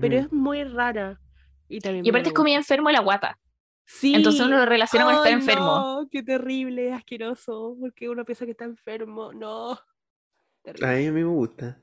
pero 0.00 0.16
es 0.16 0.32
muy 0.32 0.64
rara. 0.64 1.20
Y, 1.68 1.80
también 1.80 2.04
Y 2.04 2.10
aparte 2.10 2.28
es 2.28 2.34
comida 2.34 2.56
enfermo 2.56 2.88
de 2.88 2.94
la 2.94 3.00
guata. 3.00 3.38
Sí. 3.86 4.14
Entonces 4.14 4.40
uno 4.40 4.58
lo 4.58 4.66
relaciona 4.66 5.04
con 5.04 5.14
estar 5.14 5.32
enfermo. 5.32 5.66
No, 5.66 6.08
qué 6.10 6.22
terrible, 6.22 6.92
asqueroso, 6.92 7.76
porque 7.78 8.08
uno 8.08 8.24
piensa 8.24 8.44
que 8.44 8.52
está 8.52 8.64
enfermo. 8.64 9.32
No. 9.32 9.78
Terrible. 10.62 10.86
A 10.86 10.96
mí 10.96 11.10
me 11.10 11.24
gusta. 11.24 11.78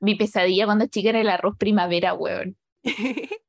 Mi 0.00 0.16
pesadilla 0.16 0.64
cuando 0.66 0.86
chica 0.86 1.10
era 1.10 1.20
el 1.20 1.28
arroz 1.28 1.56
primavera, 1.56 2.14
weón. 2.14 2.56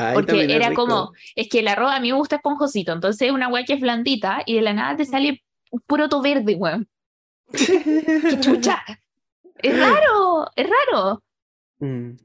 Ay, 0.00 0.14
Porque 0.14 0.44
era 0.44 0.68
rico. 0.68 0.86
como, 0.86 1.12
es 1.34 1.48
que 1.48 1.58
el 1.58 1.66
arroz 1.66 1.90
a 1.90 1.98
mí 1.98 2.12
me 2.12 2.16
gusta 2.16 2.36
esponjosito, 2.36 2.92
entonces 2.92 3.32
una 3.32 3.48
weá 3.48 3.64
que 3.64 3.72
es 3.72 3.80
blandita 3.80 4.44
y 4.46 4.54
de 4.54 4.62
la 4.62 4.72
nada 4.72 4.96
te 4.96 5.04
sale 5.04 5.42
un 5.72 5.80
poroto 5.80 6.22
verde, 6.22 6.54
weón. 6.54 6.88
¡Qué 7.52 8.38
chucha! 8.40 8.80
Es 9.62 9.72
raro, 9.78 10.46
es 10.56 10.68
raro. 10.68 11.22
Mm. 11.80 12.16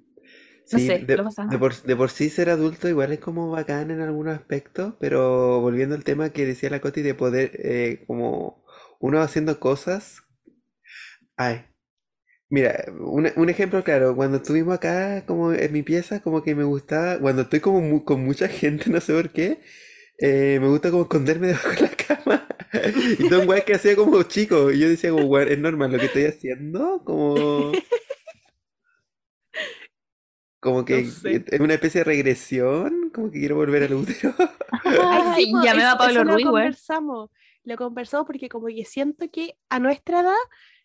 No 0.71 0.79
sé, 0.79 0.97
de, 1.01 1.21
lo 1.21 1.23
de 1.47 1.59
por, 1.59 1.75
de 1.83 1.95
por 1.95 2.09
sí 2.11 2.29
ser 2.29 2.49
adulto 2.49 2.89
igual 2.89 3.11
es 3.13 3.19
como 3.19 3.51
bacán 3.51 3.91
en 3.91 4.01
algunos 4.01 4.35
aspectos, 4.35 4.95
pero 4.99 5.61
volviendo 5.61 5.95
al 5.95 6.03
tema 6.05 6.31
que 6.31 6.45
decía 6.45 6.69
la 6.71 6.81
Coti 6.81 7.01
de 7.03 7.15
poder, 7.15 7.51
eh, 7.55 8.03
como 8.07 8.63
uno 8.99 9.21
haciendo 9.21 9.59
cosas. 9.59 10.23
Ay, 11.37 11.65
mira, 12.49 12.85
un, 12.99 13.29
un 13.35 13.49
ejemplo 13.49 13.83
claro, 13.83 14.15
cuando 14.15 14.37
estuvimos 14.39 14.75
acá 14.75 15.25
como 15.27 15.53
en 15.53 15.73
mi 15.73 15.83
pieza, 15.83 16.21
como 16.21 16.43
que 16.43 16.55
me 16.55 16.63
gustaba, 16.63 17.19
cuando 17.19 17.43
estoy 17.43 17.59
como 17.61 17.81
mu- 17.81 18.05
con 18.05 18.23
mucha 18.25 18.47
gente, 18.49 18.89
no 18.91 19.01
sé 19.01 19.13
por 19.13 19.31
qué, 19.31 19.61
eh, 20.19 20.59
me 20.61 20.69
gusta 20.69 20.91
como 20.91 21.03
esconderme 21.03 21.47
debajo 21.49 21.69
de 21.71 21.81
la 21.81 21.89
cama. 21.91 22.42
Y 23.19 23.29
son 23.29 23.47
weas 23.47 23.63
que 23.65 23.75
hacía 23.75 23.95
como 23.95 24.23
chico, 24.23 24.71
y 24.71 24.79
yo 24.79 24.89
decía 24.89 25.11
como, 25.11 25.25
"Weón, 25.25 25.49
es 25.49 25.59
normal 25.59 25.91
lo 25.91 25.99
que 25.99 26.07
estoy 26.07 26.25
haciendo, 26.25 27.03
como... 27.05 27.71
Como 30.59 30.85
que 30.85 31.03
No 31.03 31.11
sé. 31.11 31.43
es 31.47 31.59
una 31.59 31.73
especie 31.73 31.99
de 32.01 32.05
regresión, 32.05 33.09
como 33.13 33.29
que 33.31 33.39
quiero 33.39 33.55
volver 33.57 33.83
al 33.83 33.93
útero. 33.95 34.33
Ay, 34.83 35.45
sí, 35.45 35.51
ya 35.63 35.75
me 35.75 35.83
va 35.83 35.97
Pablo 35.97 36.23
lo 36.23 36.33
Ruiz, 36.33 36.45
weón. 36.49 36.73
conversamos. 36.73 37.29
Lo 37.63 37.77
conversamos 37.77 38.25
porque 38.27 38.49
como 38.49 38.67
que 38.67 38.85
siento 38.85 39.25
que 39.31 39.57
a 39.69 39.79
nuestra 39.79 40.21
edad 40.21 40.33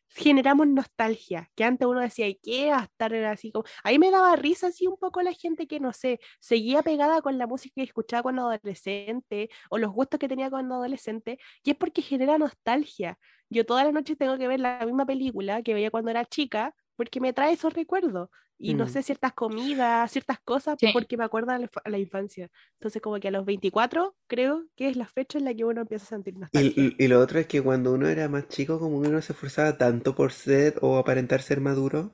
generamos 0.09 0.67
nostalgia, 0.69 1.51
que 1.55 1.65
antes 1.65 1.87
uno 1.87 2.01
decía, 2.01 2.29
¿y 2.29 2.37
qué? 2.37 2.73
A 2.73 2.81
estar 2.85 3.15
así 3.15 3.53
como... 3.53 3.65
Ahí 3.85 3.99
me 3.99 4.11
daba 4.11 4.37
risa 4.37 4.69
así 4.69 4.87
un 4.87 4.97
poco 4.97 5.23
la 5.23 5.33
gente 5.33 5.67
que, 5.67 5.81
no 5.81 5.93
sé, 5.93 6.21
seguía 6.41 6.83
pegada 6.83 7.23
con 7.23 7.39
la 7.39 7.47
música 7.47 7.75
que 7.77 7.83
escuchaba 7.83 8.23
cuando 8.23 8.49
adolescente 8.49 9.51
o 9.71 9.79
los 9.79 9.93
gustos 9.93 10.19
que 10.19 10.29
tenía 10.29 10.51
cuando 10.51 10.77
adolescente, 10.77 11.39
y 11.63 11.71
es 11.71 11.77
porque 11.77 12.03
genera 12.03 12.39
nostalgia. 12.39 13.19
Yo 13.51 13.65
todas 13.65 13.85
las 13.85 13.95
noches 13.95 14.19
tengo 14.19 14.37
que 14.39 14.49
ver 14.49 14.61
la 14.61 14.85
misma 14.85 15.07
película 15.07 15.63
que 15.63 15.75
veía 15.75 15.91
cuando 15.91 16.11
era 16.11 16.25
chica 16.25 16.75
porque 16.99 17.21
me 17.23 17.33
trae 17.33 17.55
esos 17.55 17.73
recuerdos. 17.75 18.31
Y 18.61 18.75
no 18.75 18.87
Mm. 18.87 18.89
sé, 18.89 19.03
ciertas 19.05 19.33
comidas, 19.35 20.11
ciertas 20.13 20.41
cosas, 20.41 20.79
Sí. 20.79 20.89
porque 20.93 21.17
me 21.17 21.25
acuerdan 21.25 21.69
a 21.85 21.91
la, 21.91 21.99
infancia. 21.99 22.51
Entonces, 22.75 23.01
como 23.03 23.21
que 23.21 23.29
a 23.29 23.33
los 23.33 23.47
24, 23.47 24.17
creo 24.29 24.67
que 24.77 24.89
es 24.91 24.97
la 24.97 25.07
fecha 25.09 25.39
en 25.39 25.45
la 25.47 25.55
que 25.55 25.65
uno 25.65 25.83
empieza 25.83 26.05
a 26.07 26.09
sentir 26.09 26.35
Y, 26.35 26.41
nostalgia. 26.41 26.73
y- 26.77 26.97
y 26.99 27.09
lo 27.09 27.21
otro 27.21 27.39
es 27.41 27.47
que 27.47 27.63
cuando 27.63 27.93
uno 27.93 28.09
era 28.09 28.29
más 28.29 28.49
chico, 28.49 28.79
como 28.79 28.99
uno 28.99 29.21
se 29.23 29.33
esforzaba 29.33 29.77
tanto 29.79 30.15
por 30.15 30.33
ser 30.33 30.79
o 30.83 30.99
aparentar 30.99 31.43
ser 31.43 31.61
maduro, 31.61 32.13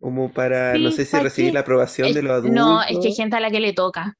como 0.00 0.32
para, 0.32 0.78
no 0.78 0.90
Sí, 0.90 0.96
sé 0.96 1.04
si 1.04 1.12
¿pa' 1.12 1.20
recibir 1.20 1.52
qué? 1.52 1.54
la 1.54 1.60
aprobación 1.60 2.08
Es- 2.08 2.14
de 2.14 2.22
los 2.22 2.32
no, 2.42 2.82
es 2.82 2.98
que 2.98 3.08
hay 3.08 3.12
adultos. 3.12 3.16
gente 3.16 3.36
a 3.36 3.40
la 3.40 3.50
que 3.50 3.60
le 3.60 3.72
toca. 3.72 4.16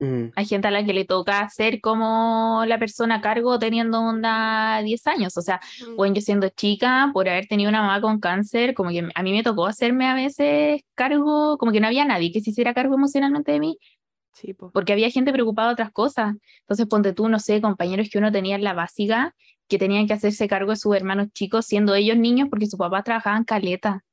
Mm, 0.00 0.30
Hay 0.36 0.46
gente 0.46 0.68
a 0.68 0.70
la 0.70 0.84
que 0.84 0.92
le 0.92 1.04
toca 1.04 1.48
ser 1.48 1.80
como 1.80 2.62
la 2.66 2.78
persona 2.78 3.16
a 3.16 3.20
cargo 3.20 3.58
teniendo 3.58 4.00
onda 4.00 4.80
10 4.82 5.06
años. 5.08 5.36
O 5.36 5.42
sea, 5.42 5.60
Mm, 5.88 5.96
bueno, 5.96 6.14
yo 6.14 6.20
siendo 6.22 6.48
chica, 6.50 7.10
por 7.12 7.28
haber 7.28 7.46
tenido 7.48 7.68
una 7.68 7.82
mamá 7.82 8.00
con 8.00 8.20
cáncer, 8.20 8.74
como 8.74 8.90
que 8.90 9.08
a 9.14 9.22
mí 9.22 9.32
me 9.32 9.42
tocó 9.42 9.66
hacerme 9.66 10.06
a 10.06 10.14
veces 10.14 10.82
cargo, 10.94 11.58
como 11.58 11.72
que 11.72 11.80
no 11.80 11.88
había 11.88 12.04
nadie 12.04 12.30
que 12.32 12.40
se 12.40 12.50
hiciera 12.50 12.74
cargo 12.74 12.94
emocionalmente 12.94 13.50
de 13.52 13.60
mí, 13.60 13.78
Sí, 14.34 14.54
po. 14.54 14.70
porque 14.72 14.92
había 14.92 15.10
gente 15.10 15.32
preocupada 15.32 15.68
de 15.68 15.72
otras 15.74 15.90
cosas. 15.90 16.36
Entonces, 16.60 16.86
ponte 16.86 17.12
tú, 17.12 17.28
no 17.28 17.40
sé, 17.40 17.60
compañeros 17.60 18.08
que 18.10 18.18
uno 18.18 18.30
tenía 18.30 18.54
en 18.54 18.62
la 18.62 18.74
básica, 18.74 19.34
que 19.66 19.78
tenían 19.78 20.06
que 20.06 20.12
hacerse 20.14 20.46
cargo 20.48 20.70
de 20.70 20.76
sus 20.76 20.94
hermanos 20.94 21.26
chicos, 21.34 21.66
siendo 21.66 21.94
ellos 21.96 22.16
niños, 22.16 22.48
porque 22.48 22.66
sus 22.66 22.78
papás 22.78 23.02
trabajaban 23.04 23.42
caleta. 23.44 24.04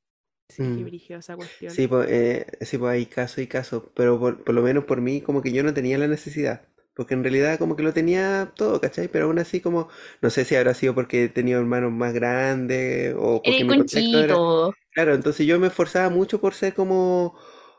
Sí, 0.48 0.68
qué 0.70 0.82
Mm. 0.82 0.84
brígido 0.84 1.20
esa 1.20 1.36
cuestión. 1.36 1.76
Sí, 1.76 1.88
pues, 1.88 2.08
eh, 2.10 2.46
sí, 2.62 2.78
pues 2.78 2.92
hay 2.92 3.06
caso 3.06 3.40
y 3.40 3.46
caso, 3.48 3.90
pero 3.94 4.18
por, 4.20 4.44
por 4.44 4.54
lo 4.54 4.62
menos 4.62 4.84
por 4.84 5.00
mí 5.00 5.20
como 5.22 5.42
que 5.42 5.52
yo 5.52 5.62
no 5.64 5.74
tenía 5.74 5.98
la 5.98 6.08
necesidad, 6.08 6.62
porque 6.94 7.14
en 7.14 7.24
realidad 7.24 7.58
como 7.58 7.76
que 7.76 7.82
lo 7.82 7.92
tenía 7.92 8.52
todo, 8.56 8.80
¿cachai? 8.80 9.08
Pero 9.08 9.26
aún 9.26 9.38
así 9.40 9.60
como, 9.60 9.88
no 10.22 10.30
sé 10.30 10.44
si 10.44 10.56
habrá 10.56 10.74
sido 10.74 10.94
porque 10.94 11.24
he 11.24 11.28
tenido 11.28 11.60
hermanos 11.60 11.92
más 11.92 12.14
grandes 12.14 13.14
o 13.18 13.42
porque 13.44 13.64
el 13.64 13.66
mi 13.66 13.74
contexto 13.76 14.20
era... 14.22 14.40
conchito. 14.40 14.74
Claro, 14.92 15.14
entonces 15.14 15.46
yo 15.46 15.58
me 15.60 15.68
esforzaba 15.68 16.08
mucho 16.10 16.40
por 16.40 16.54
ser 16.54 16.74
como 16.74 17.36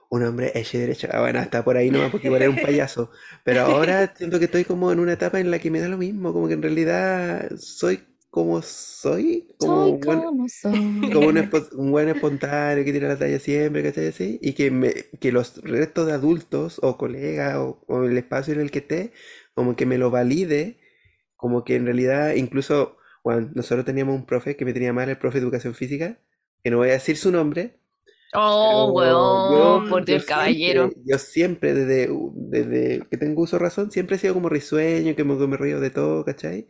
un 0.10 0.24
hombre 0.24 0.52
hecho 0.56 0.78
y 0.78 0.82
derecho. 0.82 1.08
Ah, 1.12 1.22
bueno, 1.22 1.40
hasta 1.40 1.64
por 1.64 1.78
ahí 1.78 1.92
nomás, 1.92 2.12
porque 2.12 2.28
igual 2.28 2.42
era 2.44 2.52
un 2.52 2.60
payaso. 2.60 3.12
Pero 3.44 3.62
ahora 3.64 4.14
siento 4.16 4.40
que 4.40 4.46
estoy 4.46 4.66
como 4.66 4.92
en 4.92 5.00
una 5.00 5.14
etapa 5.14 5.40
en 5.40 5.52
la 5.52 5.60
que 5.60 5.72
me 5.72 5.80
da 5.82 5.88
lo 5.90 5.98
mismo, 5.98 6.34
como 6.34 6.48
que 6.48 6.54
en 6.56 6.62
realidad 6.62 7.50
soy 7.58 8.04
como 8.38 8.62
soy, 8.62 9.56
como 9.60 9.84
Soy 9.84 9.94
un 9.94 10.04
buen, 10.06 10.26
como 10.26 10.48
soy. 10.50 10.82
como 11.12 11.28
un, 11.28 11.38
un 11.74 11.92
buen 11.92 12.10
espontáneo 12.10 12.86
que 12.86 12.94
tira 12.94 13.08
la 13.10 13.18
talla 13.20 13.40
siempre, 13.40 13.84
¿cachai? 13.84 14.08
Así, 14.08 14.40
y 14.42 14.54
que, 14.54 14.72
me, 14.72 14.94
que 15.20 15.32
los 15.32 15.62
restos 15.64 16.08
de 16.08 16.14
adultos 16.14 16.80
o 16.84 16.98
colegas 16.98 17.58
o, 17.58 17.84
o 17.88 18.04
el 18.06 18.18
espacio 18.18 18.54
en 18.54 18.62
el 18.62 18.72
que 18.72 18.80
esté, 18.80 19.14
como 19.56 19.76
que 19.76 19.86
me 19.86 19.98
lo 19.98 20.12
valide, 20.12 20.80
como 21.38 21.64
que 21.66 21.76
en 21.78 21.86
realidad 21.86 22.34
incluso, 22.36 22.98
bueno, 23.24 23.52
nosotros 23.56 23.86
teníamos 23.86 24.16
un 24.16 24.26
profe 24.26 24.56
que 24.58 24.66
me 24.66 24.74
tenía 24.74 24.94
mal, 24.94 25.10
el 25.10 25.18
profe 25.20 25.40
de 25.40 25.46
educación 25.46 25.76
física, 25.76 26.20
que 26.64 26.72
no 26.72 26.78
voy 26.78 26.90
a 26.90 26.94
decir 26.94 27.18
su 27.18 27.32
nombre, 27.32 27.80
Oh, 28.34 28.92
weón, 28.94 29.48
yo, 29.48 29.84
por 29.90 30.06
Dios, 30.06 30.24
caballero. 30.26 30.90
siempre, 30.90 31.02
yo 31.06 31.18
siempre 31.20 31.74
desde, 31.74 32.10
desde 32.36 33.08
que 33.10 33.18
tengo 33.18 33.44
uso 33.44 33.60
razón, 33.60 33.92
siempre 33.92 34.16
he 34.18 34.20
sido 34.20 34.34
como 34.34 34.50
risueño, 34.50 35.16
que 35.16 35.24
me, 35.24 35.36
me 35.48 35.58
río 35.58 35.80
de 35.80 35.90
todo, 35.90 36.26
¿cachai? 36.26 36.68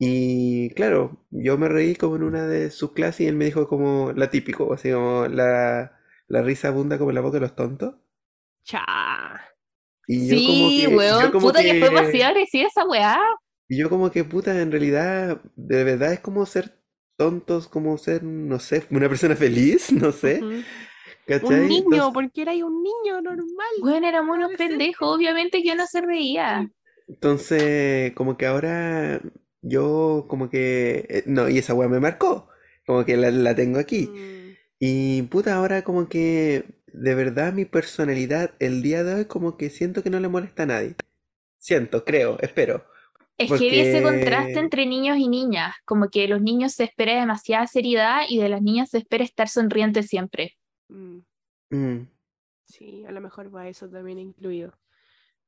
Y 0.00 0.70
claro, 0.74 1.24
yo 1.30 1.58
me 1.58 1.68
reí 1.68 1.94
como 1.94 2.16
en 2.16 2.24
una 2.24 2.46
de 2.48 2.70
sus 2.72 2.92
clases 2.92 3.20
y 3.22 3.26
él 3.28 3.36
me 3.36 3.44
dijo 3.46 3.68
como 3.68 4.12
la 4.12 4.30
típico, 4.30 4.72
así 4.74 4.90
como 4.92 5.28
la, 5.28 6.00
la 6.28 6.42
risa 6.42 6.68
abunda 6.68 6.98
como 6.98 7.10
en 7.10 7.16
la 7.16 7.20
boca 7.22 7.36
de 7.36 7.40
los 7.42 7.54
tontos. 7.56 7.94
Cha. 8.64 8.84
Y 10.06 10.28
yo 10.28 10.42
como 10.44 10.72
Sí, 10.72 10.82
yo 10.82 10.90
weón, 10.96 11.30
como 11.30 11.52
puta 11.52 11.64
que 11.64 11.74
fue 11.76 11.88
demasiado 11.88 12.30
agresiva 12.32 12.68
esa 12.68 12.84
weá. 12.86 13.18
y 13.68 13.78
yo 13.78 13.88
como 13.88 14.10
que 14.10 14.24
puta, 14.24 14.60
en 14.60 14.70
realidad, 14.72 15.40
de 15.56 15.84
verdad 15.84 16.12
es 16.12 16.20
como 16.20 16.44
ser 16.46 16.74
tontos, 17.16 17.68
como 17.68 17.96
ser, 17.98 18.22
no 18.24 18.58
sé, 18.58 18.84
una 18.90 19.08
persona 19.08 19.36
feliz, 19.36 19.92
no 19.92 20.12
sé. 20.12 20.48
¿cachai? 21.26 21.60
Un 21.60 21.66
niño, 21.68 21.82
Entonces, 21.84 22.14
porque 22.14 22.42
era 22.42 22.52
un 22.54 22.82
niño 22.82 23.20
normal. 23.20 23.74
Bueno, 23.80 24.06
éramos 24.08 24.36
unos 24.36 24.52
pendejos, 24.54 25.16
obviamente 25.16 25.62
que 25.62 25.72
uno 25.72 25.86
se 25.86 26.00
reía. 26.00 26.70
entonces, 27.08 28.12
como 28.14 28.36
que 28.36 28.46
ahora 28.46 29.20
yo 29.62 30.26
como 30.28 30.50
que, 30.50 31.06
eh, 31.08 31.22
no, 31.26 31.48
y 31.48 31.58
esa 31.58 31.74
weá 31.74 31.88
me 31.88 32.00
marcó, 32.00 32.48
como 32.86 33.04
que 33.04 33.16
la, 33.16 33.30
la 33.30 33.54
tengo 33.54 33.78
aquí. 33.78 34.12
Mm, 34.12 34.56
Y 34.80 35.22
puta, 35.24 35.56
ahora 35.56 35.84
como 35.84 36.08
que 36.08 36.64
de 36.88 37.14
verdad 37.14 37.52
mi 37.52 37.64
personalidad 37.66 38.52
el 38.60 38.82
día 38.82 39.04
de 39.04 39.14
hoy 39.14 39.24
como 39.26 39.56
que 39.56 39.70
siento 39.70 40.02
que 40.02 40.10
no 40.10 40.20
le 40.20 40.28
molesta 40.28 40.64
a 40.64 40.66
nadie. 40.66 40.96
Siento, 41.58 42.04
creo, 42.04 42.38
espero. 42.40 42.84
Es 43.38 43.52
que 43.54 43.68
vi 43.70 43.80
ese 43.80 44.02
contraste 44.02 44.60
Porque, 44.60 44.60
entre 44.60 44.86
niños 44.86 45.18
y 45.18 45.26
niñas, 45.28 45.74
como 45.84 46.10
que 46.10 46.28
los 46.28 46.40
niños 46.42 46.74
se 46.74 46.84
espera 46.84 47.18
demasiada 47.18 47.66
seriedad 47.66 48.20
y 48.28 48.38
de 48.38 48.48
las 48.48 48.62
niñas 48.62 48.90
se 48.90 48.98
espera 48.98 49.24
estar 49.24 49.48
sonriente 49.48 50.04
siempre. 50.04 50.56
mm, 50.90 51.20
mm, 51.72 52.06
Sí, 52.64 53.04
a 53.06 53.12
lo 53.12 53.20
mejor 53.20 53.54
va 53.54 53.68
eso 53.68 53.88
también 53.88 54.18
incluido. 54.18 54.72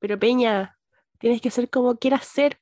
Pero 0.01 0.19
Peña, 0.19 0.79
tienes 1.19 1.41
que 1.43 1.51
ser 1.51 1.71
como 1.71 1.97
quieras 1.99 2.27
ser. 2.27 2.61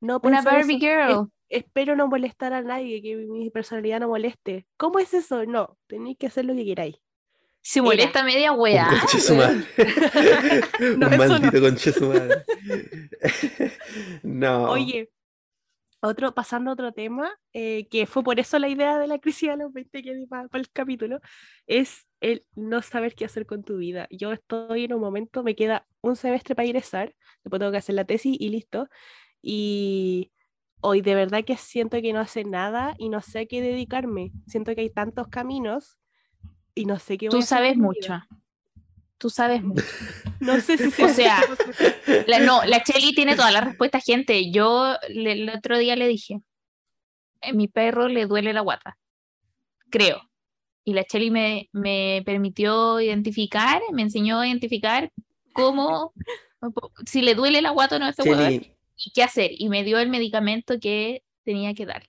No 0.00 0.20
Una 0.22 0.42
Barbie 0.42 0.76
eso. 0.76 0.86
Es- 0.86 1.08
girl. 1.08 1.28
espero 1.48 1.96
no 1.96 2.08
molestar 2.08 2.52
a 2.52 2.62
nadie, 2.62 3.02
que 3.02 3.16
mi 3.16 3.50
personalidad 3.50 4.00
no 4.00 4.08
moleste. 4.08 4.66
¿Cómo 4.76 4.98
es 4.98 5.12
eso? 5.14 5.44
No, 5.46 5.76
tenéis 5.86 6.16
que 6.18 6.26
hacer 6.26 6.44
lo 6.44 6.54
que 6.54 6.64
queráis. 6.64 6.96
Se 7.62 7.82
molesta 7.82 8.24
media 8.24 8.52
Un 8.52 8.60
weá. 8.60 8.88
conche 8.88 9.20
su 9.20 9.34
madre. 9.34 9.64
No, 10.96 11.08
Un 11.08 11.16
maldito 11.18 11.60
conche 11.60 11.92
su 11.92 12.06
madre. 12.06 12.44
No. 14.22 14.70
Oye, 14.70 15.10
otro, 16.00 16.32
pasando 16.34 16.70
a 16.70 16.72
otro 16.74 16.92
tema, 16.92 17.30
eh, 17.52 17.86
que 17.90 18.06
fue 18.06 18.22
por 18.22 18.40
eso 18.40 18.58
la 18.58 18.68
idea 18.68 18.98
de 18.98 19.06
la 19.06 19.18
crisis 19.18 19.50
de 19.50 19.56
los 19.58 19.72
20 19.72 20.02
que 20.02 20.14
di 20.14 20.26
para 20.26 20.48
el 20.54 20.70
capítulo, 20.70 21.20
es 21.66 22.06
el 22.20 22.46
no 22.54 22.80
saber 22.80 23.14
qué 23.14 23.26
hacer 23.26 23.44
con 23.44 23.62
tu 23.62 23.76
vida. 23.76 24.06
Yo 24.10 24.32
estoy 24.32 24.84
en 24.84 24.94
un 24.94 25.00
momento, 25.00 25.42
me 25.42 25.54
queda 25.54 25.86
un 26.00 26.16
semestre 26.16 26.54
para 26.54 26.66
ingresar, 26.66 27.14
después 27.44 27.60
tengo 27.60 27.72
que 27.72 27.78
hacer 27.78 27.94
la 27.94 28.04
tesis 28.06 28.34
y 28.38 28.48
listo. 28.48 28.88
Y 29.42 30.32
hoy 30.80 31.00
de 31.02 31.14
verdad 31.14 31.44
que 31.44 31.56
siento 31.56 32.00
que 32.00 32.12
no 32.12 32.26
sé 32.26 32.44
nada 32.44 32.94
y 32.98 33.08
no 33.08 33.22
sé 33.22 33.40
a 33.40 33.46
qué 33.46 33.60
dedicarme. 33.60 34.32
Siento 34.46 34.74
que 34.74 34.82
hay 34.82 34.90
tantos 34.90 35.28
caminos 35.28 35.98
y 36.74 36.84
no 36.86 36.98
sé 36.98 37.18
qué 37.18 37.28
voy 37.28 37.38
Tú 37.40 37.44
a 37.44 37.46
sabes 37.46 37.76
mucho. 37.76 38.20
Tú 39.18 39.30
sabes 39.30 39.62
mucho. 39.62 39.84
No 40.40 40.58
sé 40.58 40.78
si 40.78 41.02
O 41.02 41.08
sea, 41.08 41.42
La, 42.26 42.38
no, 42.40 42.64
la 42.64 42.82
Cheli 42.82 43.14
tiene 43.14 43.36
todas 43.36 43.52
las 43.52 43.62
respuestas, 43.64 44.02
gente. 44.04 44.50
Yo 44.50 44.94
le- 45.10 45.32
el 45.32 45.50
otro 45.50 45.76
día 45.76 45.94
le 45.96 46.08
dije, 46.08 46.40
"A 47.42 47.52
mi 47.52 47.68
perro 47.68 48.08
le 48.08 48.24
duele 48.24 48.54
la 48.54 48.62
guata. 48.62 48.96
Creo. 49.90 50.22
Y 50.82 50.94
la 50.94 51.04
Cheli 51.04 51.30
me, 51.30 51.68
me 51.72 52.22
permitió 52.24 53.00
identificar, 53.00 53.82
me 53.92 54.00
enseñó 54.00 54.40
a 54.40 54.46
identificar 54.46 55.12
cómo, 55.52 56.14
si 57.06 57.20
le 57.20 57.34
duele 57.34 57.60
la 57.60 57.70
guata 57.70 57.96
o 57.96 57.98
no 57.98 58.06
a 58.06 58.10
ese 58.10 58.22
huevón, 58.22 58.44
Cheli, 58.46 58.56
y 58.56 58.76
qué 59.14 59.22
hacer. 59.22 59.50
Y 59.58 59.68
me 59.68 59.84
dio 59.84 59.98
el 59.98 60.10
medicamento 60.10 60.78
que 60.80 61.22
tenía 61.44 61.74
que 61.74 61.86
dar. 61.86 62.04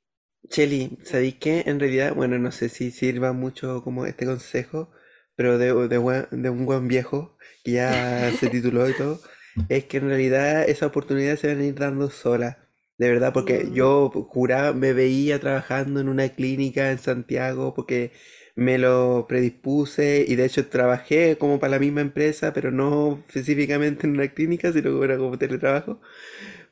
Cheli, 0.49 0.97
¿sabéis 1.03 1.35
qué? 1.35 1.63
En 1.67 1.79
realidad, 1.79 2.13
bueno, 2.15 2.37
no 2.39 2.51
sé 2.51 2.67
si 2.69 2.91
sirva 2.91 3.31
mucho 3.33 3.83
como 3.83 4.05
este 4.05 4.25
consejo, 4.25 4.91
pero 5.35 5.57
de, 5.57 5.73
de, 5.87 6.27
de 6.31 6.49
un 6.49 6.65
buen 6.65 6.87
viejo 6.87 7.37
que 7.63 7.71
ya 7.73 8.31
se 8.33 8.49
tituló 8.49 8.89
y 8.89 8.93
todo, 8.93 9.21
es 9.69 9.85
que 9.85 9.97
en 9.97 10.09
realidad 10.09 10.67
esas 10.67 10.89
oportunidades 10.89 11.39
se 11.39 11.47
van 11.47 11.61
a 11.61 11.65
ir 11.65 11.75
dando 11.75 12.09
solas. 12.09 12.57
De 12.97 13.09
verdad, 13.09 13.33
porque 13.33 13.69
Mm. 13.69 13.71
yo 13.71 14.09
juraba, 14.29 14.73
me 14.73 14.93
veía 14.93 15.39
trabajando 15.39 15.99
en 16.01 16.09
una 16.09 16.29
clínica 16.29 16.91
en 16.91 16.99
Santiago 16.99 17.73
porque 17.73 18.11
me 18.55 18.77
lo 18.77 19.25
predispuse 19.27 20.25
y 20.27 20.35
de 20.35 20.45
hecho 20.45 20.67
trabajé 20.67 21.37
como 21.37 21.59
para 21.59 21.71
la 21.71 21.79
misma 21.79 22.01
empresa, 22.01 22.53
pero 22.53 22.69
no 22.71 23.23
específicamente 23.27 24.05
en 24.05 24.13
una 24.13 24.27
clínica, 24.27 24.71
sino 24.73 24.99
que 24.99 25.05
era 25.05 25.17
como 25.17 25.37
teletrabajo. 25.37 26.01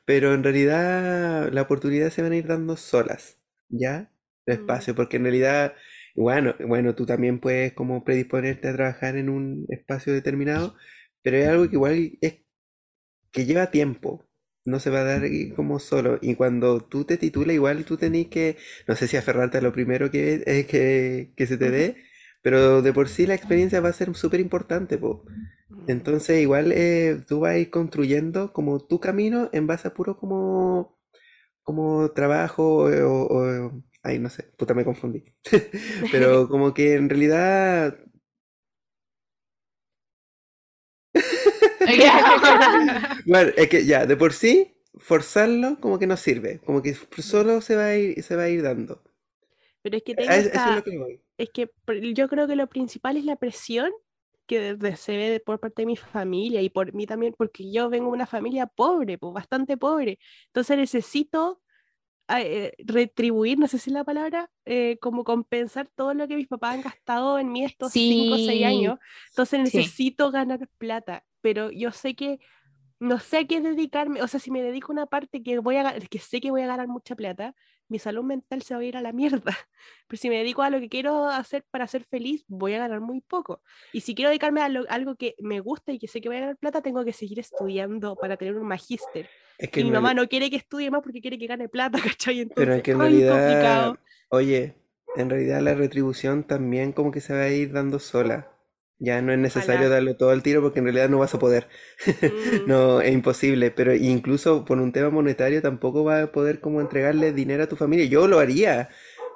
Pero 0.09 0.33
en 0.33 0.43
realidad 0.43 1.51
las 1.53 1.65
oportunidades 1.65 2.13
se 2.15 2.23
van 2.23 2.31
a 2.33 2.37
ir 2.37 2.47
dando 2.47 2.75
solas, 2.77 3.39
¿ya? 3.69 4.11
Mm. 4.47 4.51
Espacio, 4.53 4.95
porque 4.95 5.17
en 5.17 5.23
realidad, 5.23 5.75
bueno, 6.15 6.55
bueno, 6.67 6.95
tú 6.95 7.05
también 7.05 7.39
puedes 7.39 7.73
como 7.73 8.03
predisponerte 8.03 8.67
a 8.69 8.73
trabajar 8.73 9.17
en 9.17 9.29
un 9.29 9.65
espacio 9.69 10.11
determinado, 10.13 10.75
pero 11.21 11.37
es 11.37 11.47
algo 11.47 11.69
que 11.69 11.75
igual 11.75 12.17
es 12.21 12.39
que 13.31 13.45
lleva 13.45 13.71
tiempo, 13.71 14.27
no 14.65 14.79
se 14.79 14.89
va 14.89 15.01
a 15.01 15.03
dar 15.03 15.21
como 15.55 15.79
solo. 15.79 16.19
Y 16.21 16.35
cuando 16.35 16.81
tú 16.81 17.05
te 17.05 17.17
titulas, 17.17 17.55
igual 17.55 17.85
tú 17.85 17.97
tenés 17.97 18.27
que, 18.29 18.57
no 18.87 18.95
sé 18.95 19.07
si 19.07 19.17
aferrarte 19.17 19.59
a 19.59 19.61
lo 19.61 19.73
primero 19.73 20.11
que, 20.11 20.43
eh, 20.45 20.65
que, 20.67 21.33
que 21.35 21.47
se 21.47 21.57
te 21.57 21.71
dé, 21.71 21.97
pero 22.41 22.81
de 22.81 22.93
por 22.93 23.09
sí 23.09 23.25
la 23.27 23.35
experiencia 23.35 23.81
va 23.81 23.89
a 23.89 23.93
ser 23.93 24.13
súper 24.15 24.39
importante, 24.39 24.97
po. 24.97 25.25
Entonces, 25.87 26.41
igual 26.41 26.71
eh, 26.73 27.23
tú 27.27 27.41
vas 27.41 27.53
a 27.53 27.57
ir 27.59 27.69
construyendo 27.71 28.53
como 28.53 28.79
tu 28.85 28.99
camino 28.99 29.49
en 29.53 29.67
base 29.67 29.87
a 29.89 29.93
puro 29.93 30.17
como, 30.17 30.97
como 31.63 32.11
trabajo 32.13 32.91
eh, 32.91 33.03
o, 33.03 33.27
o- 33.27 33.83
ay, 34.03 34.19
no 34.19 34.29
sé, 34.29 34.43
puta, 34.57 34.73
me 34.75 34.85
confundí. 34.85 35.23
Pero 36.11 36.47
como 36.49 36.73
que 36.73 36.95
en 36.95 37.09
realidad, 37.09 37.97
bueno, 43.25 43.51
es 43.55 43.69
que 43.69 43.85
ya, 43.85 44.05
de 44.05 44.15
por 44.17 44.33
sí, 44.33 44.75
forzarlo 44.97 45.79
como 45.79 45.99
que 45.99 46.07
no 46.07 46.17
sirve, 46.17 46.59
como 46.65 46.81
que 46.81 46.95
solo 47.19 47.61
se 47.61 47.75
va 47.75 47.85
a 47.87 47.95
ir, 47.97 48.21
se 48.23 48.35
va 48.35 48.43
a 48.43 48.49
ir 48.49 48.61
dando. 48.63 49.01
Pero 49.81 49.97
es 49.97 50.03
que 50.03 50.15
tengo 50.15 50.29
A 50.31 50.35
es- 50.37 50.45
Eso 50.45 50.55
es 50.55 50.55
esta- 50.55 50.75
lo 50.75 50.83
que 50.83 50.97
voy. 50.97 51.21
Es 51.39 51.49
que 51.51 51.71
yo 52.13 52.27
creo 52.27 52.47
que 52.47 52.55
lo 52.57 52.67
principal 52.67 53.17
es 53.17 53.23
la 53.25 53.37
presión 53.37 53.91
que 54.45 54.77
se 54.97 55.15
ve 55.15 55.39
por 55.45 55.59
parte 55.59 55.83
de 55.83 55.85
mi 55.85 55.95
familia 55.95 56.61
y 56.61 56.69
por 56.69 56.93
mí 56.93 57.05
también, 57.05 57.33
porque 57.37 57.71
yo 57.71 57.89
vengo 57.89 58.07
de 58.07 58.13
una 58.13 58.25
familia 58.27 58.67
pobre, 58.67 59.17
pues 59.17 59.33
bastante 59.33 59.77
pobre. 59.77 60.19
Entonces 60.47 60.77
necesito 60.77 61.61
eh, 62.29 62.73
retribuir, 62.79 63.59
no 63.59 63.67
sé 63.67 63.79
si 63.79 63.89
es 63.91 63.93
la 63.93 64.03
palabra, 64.03 64.51
eh, 64.65 64.97
como 65.01 65.23
compensar 65.23 65.89
todo 65.95 66.13
lo 66.13 66.27
que 66.27 66.35
mis 66.35 66.47
papás 66.47 66.75
han 66.75 66.81
gastado 66.81 67.39
en 67.39 67.51
mí 67.51 67.63
estos 67.65 67.93
5 67.93 68.35
o 68.35 68.39
6 68.39 68.63
Sí, 68.63 68.63
años. 68.65 68.99
Entonces 69.29 69.61
sí. 69.63 69.65
necesito 69.77 70.31
ganar 70.31 70.67
plata, 70.77 71.25
pero 71.41 71.71
yo 71.71 71.91
sé 71.91 72.15
que 72.15 72.39
no 72.99 73.19
sé 73.19 73.39
a 73.39 73.47
qué 73.47 73.61
dedicarme, 73.61 74.21
o 74.21 74.27
sea, 74.27 74.39
si 74.39 74.51
me 74.51 74.61
dedico 74.61 74.91
a 74.91 74.95
una 74.95 75.05
parte 75.07 75.43
que 75.43 75.59
voy 75.59 75.77
a 75.77 75.99
que 75.99 76.19
sé 76.19 76.41
que 76.41 76.51
voy 76.51 76.63
a 76.63 76.67
ganar 76.67 76.87
mucha 76.87 77.15
plata, 77.15 77.55
mi 77.89 77.99
salud 77.99 78.23
mental 78.23 78.61
se 78.61 78.73
va 78.75 78.81
a 78.81 78.83
ir 78.83 78.97
a 78.97 79.01
la 79.01 79.11
mierda. 79.13 79.57
Pero 80.07 80.19
si 80.21 80.29
me 80.29 80.37
dedico 80.37 80.61
a 80.63 80.69
lo 80.69 80.79
que 80.79 80.89
quiero 80.89 81.25
hacer 81.27 81.65
para 81.71 81.87
ser 81.87 82.05
feliz, 82.05 82.43
voy 82.47 82.73
a 82.75 82.79
ganar 82.79 83.01
muy 83.01 83.21
poco. 83.21 83.61
Y 83.91 84.01
si 84.01 84.15
quiero 84.15 84.29
dedicarme 84.29 84.61
a 84.61 84.69
lo- 84.69 84.85
algo 84.89 85.15
que 85.15 85.35
me 85.39 85.59
gusta 85.59 85.91
y 85.91 85.99
que 85.99 86.07
sé 86.07 86.21
que 86.21 86.29
voy 86.29 86.37
a 86.37 86.41
ganar 86.41 86.57
plata, 86.57 86.81
tengo 86.81 87.03
que 87.05 87.13
seguir 87.13 87.39
estudiando 87.39 88.15
para 88.17 88.37
tener 88.37 88.55
un 88.57 88.67
magíster. 88.67 89.31
Es 89.57 89.69
que 89.69 89.81
Y 89.81 89.83
mi 89.83 89.91
mamá 89.91 90.13
no 90.13 90.27
quiere 90.27 90.49
que 90.49 90.55
estudie 90.57 90.91
más 90.91 91.01
porque 91.03 91.21
quiere 91.21 91.37
que 91.37 91.47
gane 91.47 91.69
plata, 91.69 91.99
¿cachai? 92.17 92.39
Pero 92.53 92.73
Entonces, 92.73 92.75
es 92.75 92.83
que 92.83 92.91
en 92.91 92.99
realidad, 92.99 93.29
complicado. 93.35 93.99
oye, 94.29 94.75
en 95.15 95.29
realidad 95.31 95.61
la 95.61 95.73
retribución 95.75 96.43
también 96.45 96.91
como 96.93 97.11
que 97.11 97.21
se 97.21 97.33
va 97.33 97.41
a 97.41 97.49
ir 97.49 97.71
dando 97.73 97.99
sola. 97.99 98.51
Ya 98.99 99.21
no 99.21 99.31
es 99.31 99.39
necesario 99.39 99.87
Ojalá. 99.87 99.95
darlo 99.95 100.17
todo 100.17 100.31
al 100.31 100.43
tiro 100.43 100.61
porque 100.61 100.79
en 100.79 100.85
realidad 100.85 101.09
no 101.09 101.19
vas 101.19 101.33
a 101.33 101.39
poder. 101.39 101.67
Mm. 102.21 102.67
No, 102.67 103.01
es 103.01 103.13
imposible. 103.13 103.71
Pero 103.71 103.95
incluso 103.95 104.65
por 104.65 104.79
un 104.79 104.91
tema 104.91 105.09
monetario 105.09 105.61
tampoco 105.61 106.03
vas 106.03 106.23
a 106.23 106.31
poder 106.31 106.59
como 106.59 106.81
entregarle 106.81 107.31
dinero 107.33 107.63
a 107.63 107.67
tu 107.67 107.75
familia. 107.75 108.05
Yo 108.05 108.27
lo 108.27 108.39
haría, 108.39 108.89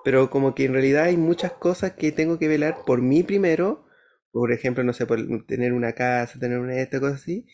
pero 0.03 0.30
como 0.30 0.53
que 0.55 0.66
en 0.66 0.74
realidad 0.74 1.05
hay 1.05 1.18
muchas 1.18 1.53
cosas 1.53 1.93
que 1.93 2.11
tengo 2.11 2.39
que 2.39 2.47
velar 2.47 2.78
por 2.86 3.01
mí 3.01 3.24
primero. 3.24 3.86
Por 4.32 4.51
ejemplo, 4.51 4.84
no 4.84 4.93
sé, 4.93 5.05
por 5.05 5.20
tener 5.45 5.74
una 5.74 5.93
casa, 5.93 6.39
tener 6.39 6.59
una 6.59 6.76
esta, 6.78 6.99
cosas 6.99 7.22
así. 7.22 7.45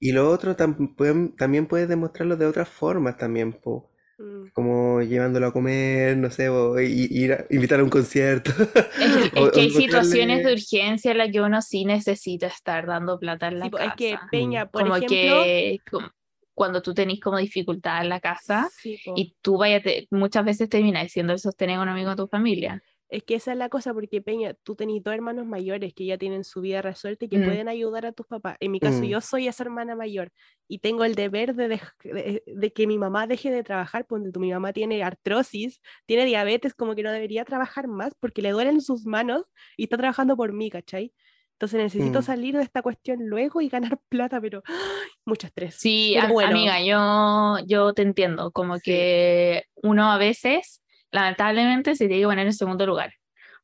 Y 0.00 0.12
lo 0.12 0.30
otro 0.30 0.56
tam- 0.56 1.36
también 1.36 1.66
puedes 1.66 1.88
demostrarlo 1.88 2.36
de 2.36 2.46
otras 2.46 2.68
formas 2.68 3.16
también, 3.16 3.52
po. 3.52 3.90
Mm. 4.18 4.44
Como 4.52 5.02
llevándolo 5.02 5.48
a 5.48 5.52
comer, 5.52 6.16
no 6.16 6.30
sé, 6.30 6.48
o 6.48 6.78
ir 6.80 7.32
a 7.32 7.44
invitar 7.50 7.80
a 7.80 7.84
un 7.84 7.90
concierto. 7.90 8.50
Es, 8.50 8.68
que- 8.68 9.40
O- 9.40 9.46
es 9.46 9.52
que 9.52 9.60
o 9.60 9.62
hay 9.62 9.70
situaciones 9.70 10.44
de 10.44 10.52
urgencia 10.52 11.10
en 11.10 11.18
las 11.18 11.30
que 11.30 11.40
uno 11.40 11.60
sí 11.62 11.84
necesita 11.84 12.46
estar 12.46 12.86
dando 12.86 13.18
plata 13.18 13.48
en 13.48 13.58
la 13.58 13.64
Sí, 13.66 13.70
po, 13.70 13.78
es 13.78 13.92
que 13.96 14.10
casa. 14.12 14.28
Peña, 14.30 14.66
por 14.66 14.82
como 14.82 14.96
ejemplo, 14.96 15.16
que 15.16 15.80
como- 15.90 16.10
cuando 16.54 16.80
tú 16.82 16.94
tenés 16.94 17.18
como 17.20 17.38
dificultad 17.38 18.02
en 18.02 18.08
la 18.10 18.20
casa 18.20 18.70
sí, 18.72 18.96
y 19.16 19.34
tú 19.42 19.58
vayas, 19.58 19.82
te- 19.82 20.06
muchas 20.12 20.44
veces 20.44 20.68
terminas 20.68 21.10
siendo 21.10 21.32
el 21.32 21.40
sostén 21.40 21.70
económico 21.70 22.10
de 22.10 22.16
tu 22.16 22.28
familia. 22.28 22.80
Es 23.14 23.22
que 23.22 23.36
esa 23.36 23.52
es 23.52 23.58
la 23.58 23.68
cosa, 23.68 23.94
porque 23.94 24.20
Peña, 24.20 24.54
tú 24.64 24.74
tenés 24.74 25.00
dos 25.02 25.14
hermanos 25.14 25.46
mayores 25.46 25.94
que 25.94 26.04
ya 26.04 26.18
tienen 26.18 26.42
su 26.42 26.60
vida 26.60 26.82
resuelta 26.82 27.26
y 27.26 27.28
que 27.28 27.38
Mm. 27.38 27.44
pueden 27.44 27.68
ayudar 27.68 28.06
a 28.06 28.12
tus 28.12 28.26
papás. 28.26 28.56
En 28.58 28.72
mi 28.72 28.80
caso, 28.80 29.02
Mm. 29.04 29.06
yo 29.06 29.20
soy 29.20 29.46
esa 29.46 29.62
hermana 29.62 29.94
mayor 29.94 30.32
y 30.66 30.80
tengo 30.80 31.04
el 31.04 31.14
deber 31.14 31.54
de, 31.54 31.68
de, 32.02 32.42
de 32.44 32.72
que 32.72 32.86
mi 32.88 32.98
mamá 32.98 33.26
deje 33.28 33.52
de 33.52 33.62
trabajar, 33.62 34.04
porque 34.06 34.36
mi 34.40 34.50
mamá 34.52 34.72
tiene 34.72 35.02
artrosis, 35.04 35.80
tiene 36.06 36.24
diabetes, 36.24 36.74
como 36.74 36.96
que 36.96 37.04
no 37.04 37.12
debería 37.12 37.44
trabajar 37.44 37.86
más 37.86 38.14
porque 38.18 38.42
le 38.42 38.50
duelen 38.50 38.80
sus 38.80 39.06
manos 39.06 39.44
y 39.76 39.84
está 39.84 39.96
trabajando 39.96 40.36
por 40.36 40.52
mí, 40.52 40.68
¿cachai? 40.70 41.12
Entonces 41.52 41.78
necesito 41.80 42.18
Mm. 42.18 42.22
salir 42.22 42.56
de 42.56 42.62
esta 42.64 42.82
cuestión 42.82 43.20
luego 43.28 43.60
y 43.60 43.68
ganar 43.68 44.00
plata, 44.08 44.40
pero 44.40 44.62
¡ay! 44.66 45.08
mucho 45.24 45.46
estrés. 45.46 45.76
Sí, 45.76 46.14
Pero 46.16 46.32
bueno. 46.32 46.50
amiga, 46.50 46.82
yo, 46.82 47.64
yo 47.64 47.94
te 47.94 48.02
entiendo, 48.02 48.50
como 48.50 48.74
Sí. 48.78 48.82
que 48.90 49.64
uno 49.76 50.10
a 50.10 50.18
veces, 50.18 50.82
lamentablemente, 51.14 51.94
se 51.94 52.08
tiene 52.08 52.22
que 52.22 52.26
poner 52.26 52.46
en 52.46 52.52
segundo 52.52 52.84
lugar. 52.86 53.12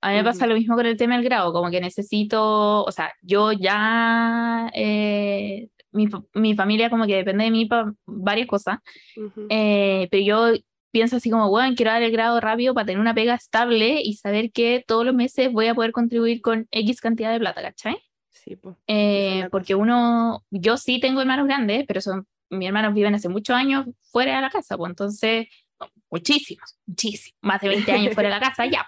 A 0.01 0.11
mí 0.11 0.17
me 0.17 0.25
pasa 0.25 0.47
lo 0.47 0.55
mismo 0.55 0.77
con 0.77 0.87
el 0.87 0.97
tema 0.97 1.17
del 1.17 1.25
grado, 1.25 1.53
como 1.53 1.71
que 1.71 1.81
necesito, 1.81 2.85
o 2.85 2.93
sea, 2.93 3.13
yo 3.21 3.53
ya, 3.53 4.71
eh, 4.73 5.69
mi, 5.93 6.09
mi 6.33 6.55
familia 6.55 6.89
como 6.89 7.07
que 7.07 7.17
depende 7.17 7.45
de 7.45 7.51
mí 7.51 7.67
para 7.67 7.93
varias 8.07 8.47
cosas, 8.47 8.79
Ujú. 9.17 9.47
eh, 9.51 10.09
pero 10.11 10.23
yo 10.23 10.61
pienso 10.91 11.17
así 11.17 11.29
como, 11.29 11.51
bueno, 11.51 11.75
quiero 11.77 11.91
dar 11.91 12.03
el 12.03 12.13
grado 12.13 12.41
rápido 12.41 12.73
para 12.73 12.87
tener 12.87 13.01
una 13.01 13.15
pega 13.15 13.35
estable 13.35 14.01
y 14.03 14.15
saber 14.15 14.53
que 14.53 14.83
todos 14.87 15.05
los 15.05 15.15
meses 15.15 15.53
voy 15.53 15.67
a 15.67 15.75
poder 15.75 15.93
contribuir 15.93 16.41
con 16.41 16.67
X 16.71 17.01
cantidad 17.01 17.33
de 17.33 17.41
plata, 17.41 17.61
¿cachai? 17.61 17.99
Sí, 18.31 18.57
po. 18.57 18.79
Eh, 18.87 19.49
porque 19.51 19.75
cosa. 19.75 19.83
uno, 19.83 20.45
yo 20.51 20.79
sí 20.79 20.99
tengo 20.99 21.21
hermanos 21.21 21.47
grandes, 21.47 21.85
pero 21.87 22.01
son, 22.01 22.27
mis 22.49 22.69
hermanos 22.69 22.95
viven 22.95 23.15
hace 23.15 23.29
muchos 23.29 23.55
años 23.55 23.87
fuera 24.11 24.37
de 24.37 24.41
la 24.41 24.51
casa, 24.51 24.79
pues 24.79 24.89
entonces, 24.89 25.49
no, 25.81 25.89
muchísimos, 26.11 26.79
muchísimos, 26.87 27.39
más 27.43 27.61
de 27.61 27.69
20 27.69 27.93
años 27.93 28.15
fuera 28.15 28.29
de 28.29 28.35
la 28.37 28.41
casa, 28.41 28.67
ya. 28.67 28.87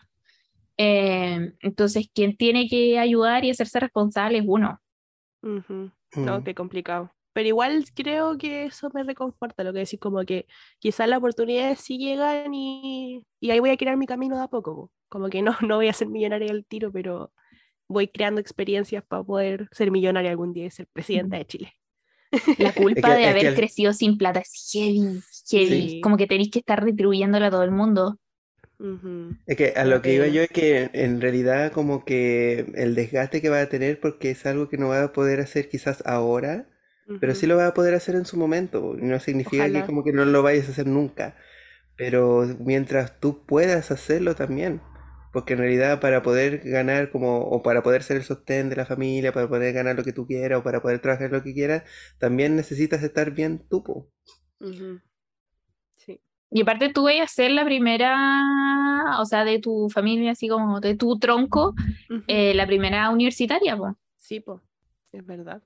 Eh, 0.76 1.52
entonces, 1.60 2.08
quien 2.14 2.36
tiene 2.36 2.68
que 2.68 2.98
ayudar 2.98 3.44
y 3.44 3.50
hacerse 3.50 3.78
responsable 3.80 4.38
es 4.38 4.44
uno. 4.46 4.80
Ujú. 5.42 5.90
No, 6.16 6.40
Mm. 6.40 6.44
qué 6.44 6.54
complicado. 6.54 7.10
Pero 7.34 7.48
igual 7.48 7.84
creo 7.94 8.36
que 8.36 8.64
eso 8.66 8.90
me 8.92 9.02
reconforta, 9.04 9.64
lo 9.64 9.72
que 9.72 9.80
decís, 9.80 9.98
como 9.98 10.22
que 10.24 10.46
quizás 10.78 11.08
las 11.08 11.18
oportunidades 11.18 11.80
sí 11.80 11.96
llegan 11.96 12.52
y, 12.52 13.22
y 13.40 13.50
ahí 13.50 13.58
voy 13.60 13.70
a 13.70 13.76
crear 13.78 13.96
mi 13.96 14.06
camino 14.06 14.36
de 14.36 14.42
a 14.42 14.48
poco. 14.48 14.74
po. 14.74 14.90
Como 15.08 15.28
que 15.30 15.40
no, 15.42 15.56
no 15.66 15.76
voy 15.76 15.88
a 15.88 15.92
ser 15.94 16.08
millonaria 16.08 16.50
al 16.50 16.66
tiro, 16.66 16.92
pero 16.92 17.32
voy 17.88 18.08
creando 18.08 18.40
experiencias 18.40 19.02
para 19.06 19.22
poder 19.22 19.68
ser 19.72 19.90
millonaria 19.90 20.30
algún 20.30 20.52
día 20.52 20.66
y 20.66 20.70
ser 20.70 20.86
presidenta 20.92 21.36
de 21.38 21.46
Chile. 21.46 21.72
La 22.58 22.72
culpa 22.74 23.14
que- 23.14 23.20
de 23.20 23.26
haber 23.26 23.48
que 23.48 23.54
crecido 23.54 23.92
sin 23.94 24.18
plata 24.18 24.40
es 24.40 24.70
heavy, 24.72 25.22
heavy. 25.52 25.88
Sí. 25.88 26.00
Como 26.00 26.16
que 26.16 26.26
tenéis 26.26 26.50
que 26.50 26.60
estar 26.60 26.82
retribuyéndolo 26.82 27.46
a 27.46 27.50
todo 27.50 27.62
el 27.64 27.70
mundo. 27.72 28.18
Es 29.46 29.56
que 29.56 29.72
a 29.76 29.84
lo 29.84 30.02
que 30.02 30.12
iba 30.14 30.26
yo 30.28 30.42
es 30.42 30.50
que 30.50 30.90
en 30.92 31.20
realidad 31.20 31.72
como 31.72 32.04
que 32.04 32.66
el 32.76 32.94
desgaste 32.94 33.40
que 33.42 33.48
va 33.50 33.60
a 33.60 33.68
tener 33.68 34.00
porque 34.00 34.30
es 34.30 34.46
algo 34.46 34.68
que 34.68 34.78
no 34.78 34.88
va 34.88 35.02
a 35.02 35.12
poder 35.12 35.40
hacer 35.40 35.68
quizás 35.68 36.02
ahora, 36.06 36.68
pero 37.18 37.34
sí 37.34 37.46
lo 37.46 37.56
va 37.56 37.66
a 37.68 37.74
poder 37.74 37.94
hacer 37.94 38.14
en 38.14 38.24
su 38.26 38.36
momento. 38.36 38.94
No 38.96 39.18
significa 39.20 39.70
que 39.70 39.84
como 39.84 40.04
que 40.04 40.12
no 40.12 40.24
lo 40.24 40.42
vayas 40.42 40.68
a 40.68 40.72
hacer 40.72 40.86
nunca, 40.86 41.36
pero 41.96 42.44
mientras 42.60 43.20
tú 43.20 43.44
puedas 43.46 43.90
hacerlo 43.92 44.34
también. 44.36 44.82
Porque 45.32 45.54
en 45.54 45.60
realidad 45.60 46.00
para 46.00 46.22
poder 46.22 46.60
ganar 46.64 47.10
como, 47.10 47.40
o 47.42 47.62
para 47.62 47.82
poder 47.82 48.02
ser 48.04 48.18
el 48.18 48.24
sostén 48.24 48.70
de 48.70 48.76
la 48.76 48.86
familia, 48.86 49.32
para 49.32 49.48
poder 49.48 49.72
ganar 49.74 49.96
lo 49.96 50.04
que 50.04 50.12
tú 50.12 50.26
quieras, 50.26 50.60
o 50.60 50.64
para 50.64 50.82
poder 50.82 51.00
trabajar 51.00 51.30
lo 51.32 51.42
que 51.42 51.54
quieras, 51.54 51.84
también 52.18 52.56
necesitas 52.56 53.02
estar 53.02 53.32
bien 53.32 53.66
tú, 53.68 53.82
po. 53.84 54.10
Ujú. 54.60 55.00
Y 56.52 56.62
aparte 56.62 56.92
tú 56.92 57.04
vas 57.04 57.20
a 57.20 57.26
ser 57.26 57.50
la 57.50 57.64
primera, 57.64 59.16
o 59.18 59.24
sea, 59.24 59.44
de 59.44 59.58
tu 59.58 59.88
familia, 59.88 60.32
así 60.32 60.48
como 60.48 60.80
de 60.80 60.96
tu 60.96 61.18
tronco, 61.18 61.74
eh, 62.26 62.52
la 62.54 62.66
primera 62.66 63.08
universitaria, 63.10 63.76
pues. 63.76 63.94
Sí, 64.18 64.40
po. 64.40 64.60
Es 65.12 65.24
verdad. 65.24 65.62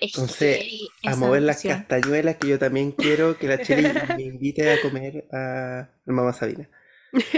Entonces, 0.00 0.88
a 1.04 1.16
mover 1.16 1.42
las 1.42 1.62
castañuelas 1.62 2.36
que 2.36 2.48
yo 2.48 2.58
también 2.58 2.92
quiero 2.92 3.36
que 3.38 3.48
la 3.48 3.60
Cheli 3.60 3.82
me 4.16 4.22
invite 4.22 4.72
a 4.72 4.80
comer 4.80 5.26
a 5.32 5.88
la 6.04 6.12
mamá 6.12 6.32
Sabina. 6.32 6.68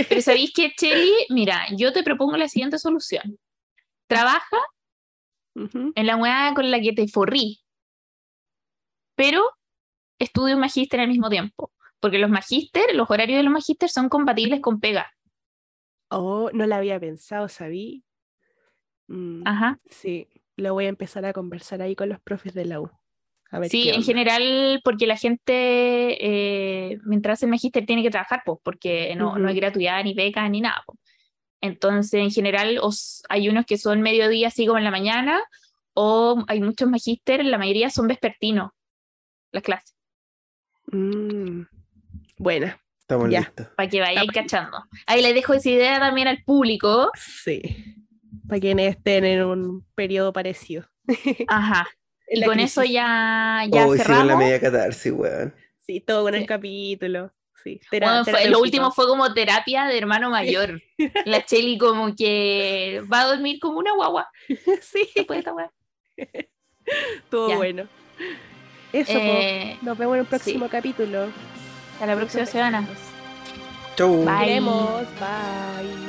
Pero 0.09 0.21
¿sabéis 0.21 0.53
qué, 0.55 0.73
Cheli? 0.77 1.13
Mira, 1.31 1.67
yo 1.77 1.93
te 1.93 2.03
propongo 2.03 2.37
la 2.37 2.49
siguiente 2.49 2.79
solución. 2.79 3.39
Trabaja 4.07 4.59
en 5.55 6.07
la 6.07 6.17
weá 6.17 6.53
con 6.55 6.71
la 6.71 6.81
que 6.81 6.93
te 6.93 7.09
forrí, 7.09 7.61
pero 9.15 9.43
estudia 10.19 10.55
un 10.55 10.61
magíster 10.61 11.01
al 11.01 11.09
mismo 11.09 11.31
tiempo. 11.31 11.73
Porque 12.01 12.19
los 12.19 12.31
magíster, 12.31 12.95
los 12.95 13.11
horarios 13.11 13.39
de 13.39 13.43
los 13.45 13.53
magíster 13.53 13.89
son 13.89 14.09
compatibles 14.09 14.61
con 14.61 14.81
pega. 14.81 15.11
Oh, 16.09 16.51
no 16.53 16.67
la 16.67 16.77
había 16.77 17.01
pensado, 17.01 17.49
¿sabí? 17.49 18.05
Mm, 19.09 19.43
Ajá. 19.47 19.79
Sí, 19.91 20.29
lo 20.57 20.75
voy 20.75 20.87
a 20.87 20.91
empezar 20.91 21.25
a 21.25 21.33
conversar 21.33 21.83
ahí 21.83 21.97
con 21.97 22.09
los 22.09 22.21
profes 22.21 22.55
de 22.55 22.65
la 22.65 22.81
U. 22.81 22.91
A 23.51 23.59
ver 23.61 23.71
Sí, 23.71 23.89
en 23.89 24.03
general, 24.03 24.81
porque 24.85 25.07
la 25.07 25.17
gente, 25.17 25.53
eh, 25.55 26.99
mientras 27.05 27.39
hace 27.39 27.47
magíster, 27.47 27.87
tiene 27.87 28.03
que 28.03 28.11
trabajar, 28.11 28.43
pues, 28.45 28.59
porque 28.63 29.15
no, 29.17 29.39
no 29.39 29.49
hay 29.49 29.55
Ujú. 29.55 29.61
gratuidad, 29.61 30.03
ni 30.03 30.15
beca, 30.15 30.49
ni 30.49 30.61
nada. 30.61 30.85
Entonces, 31.61 32.21
en 32.21 32.31
general, 32.31 32.79
os, 32.83 33.23
hay 33.29 33.49
unos 33.49 33.65
que 33.65 33.79
son 33.79 34.03
mediodía, 34.03 34.49
así 34.49 34.67
como 34.67 34.79
en 34.79 34.85
la 34.85 34.91
mañana, 34.91 35.43
o 35.95 36.45
hay 36.49 36.61
muchos 36.61 36.89
magíster, 36.91 37.45
la 37.45 37.59
mayoría 37.59 37.89
son 37.89 38.07
vespertinos, 38.09 38.71
las 39.53 39.63
clases, 39.63 39.97
Mm, 40.93 41.63
Buena, 42.39 42.81
Estamos 43.01 43.31
Ya. 43.31 43.41
listos. 43.41 43.69
para 43.77 43.89
que 43.89 44.01
vayáis 44.01 44.27
bueno. 44.33 44.33
cachando. 44.43 44.85
Ahí 45.07 45.23
les 45.23 45.35
dejo 45.35 45.55
esa 45.55 45.71
idea 45.71 45.99
también 46.01 46.29
al 46.29 46.43
público. 46.45 47.11
sí. 47.15 47.95
Para 48.49 48.61
quienes 48.61 48.97
estén 48.97 49.25
en 49.25 49.43
un 49.45 49.85
periodo 49.97 50.33
parecido. 50.33 50.85
Ajá. 51.49 51.89
Y 52.29 52.45
con 52.45 52.61
eso 52.61 52.85
ya, 52.85 53.65
ya 53.69 53.87
Oh, 53.87 53.95
hicieron 53.95 54.19
la 54.19 54.23
cerramos. 54.35 54.39
media 54.39 54.61
catarsis, 54.61 55.13
weón. 55.13 55.55
Sí, 55.81 56.01
todo 56.01 56.23
con 56.23 56.35
el 56.35 56.43
Sí. 56.43 56.47
capítulo. 56.47 57.33
Sí, 57.65 57.81
tera- 57.91 58.23
Bueno, 58.23 58.25
fue- 58.25 58.49
lo 58.51 58.61
último 58.61 58.93
fue 58.93 59.07
como 59.09 59.33
terapia 59.35 59.87
de 59.87 59.99
hermano 59.99 60.31
mayor. 60.31 60.81
La 61.25 61.45
Cheli 61.45 61.77
como 61.79 62.15
que 62.15 63.03
va 63.13 63.23
a 63.23 63.27
dormir 63.27 63.59
como 63.61 63.79
una 63.79 63.93
guagua. 63.95 64.29
sí, 64.83 65.09
Después 65.17 65.45
de 65.45 65.51
esta 65.51 65.73
todo 67.31 67.49
Ya. 67.49 67.57
bueno. 67.57 67.89
Eso. 68.93 69.13
Eh, 69.13 69.77
nos 69.83 69.99
vemos 69.99 70.15
en 70.15 70.21
el 70.21 70.27
sí. 70.27 70.31
próximo 70.31 70.69
capítulo. 70.69 71.33
Hasta 71.97 72.07
la 72.07 72.17
próxima 72.17 72.45
semana. 72.45 72.87
Chau. 73.97 74.23
Bye. 74.25 74.61
Bye. 74.61 76.06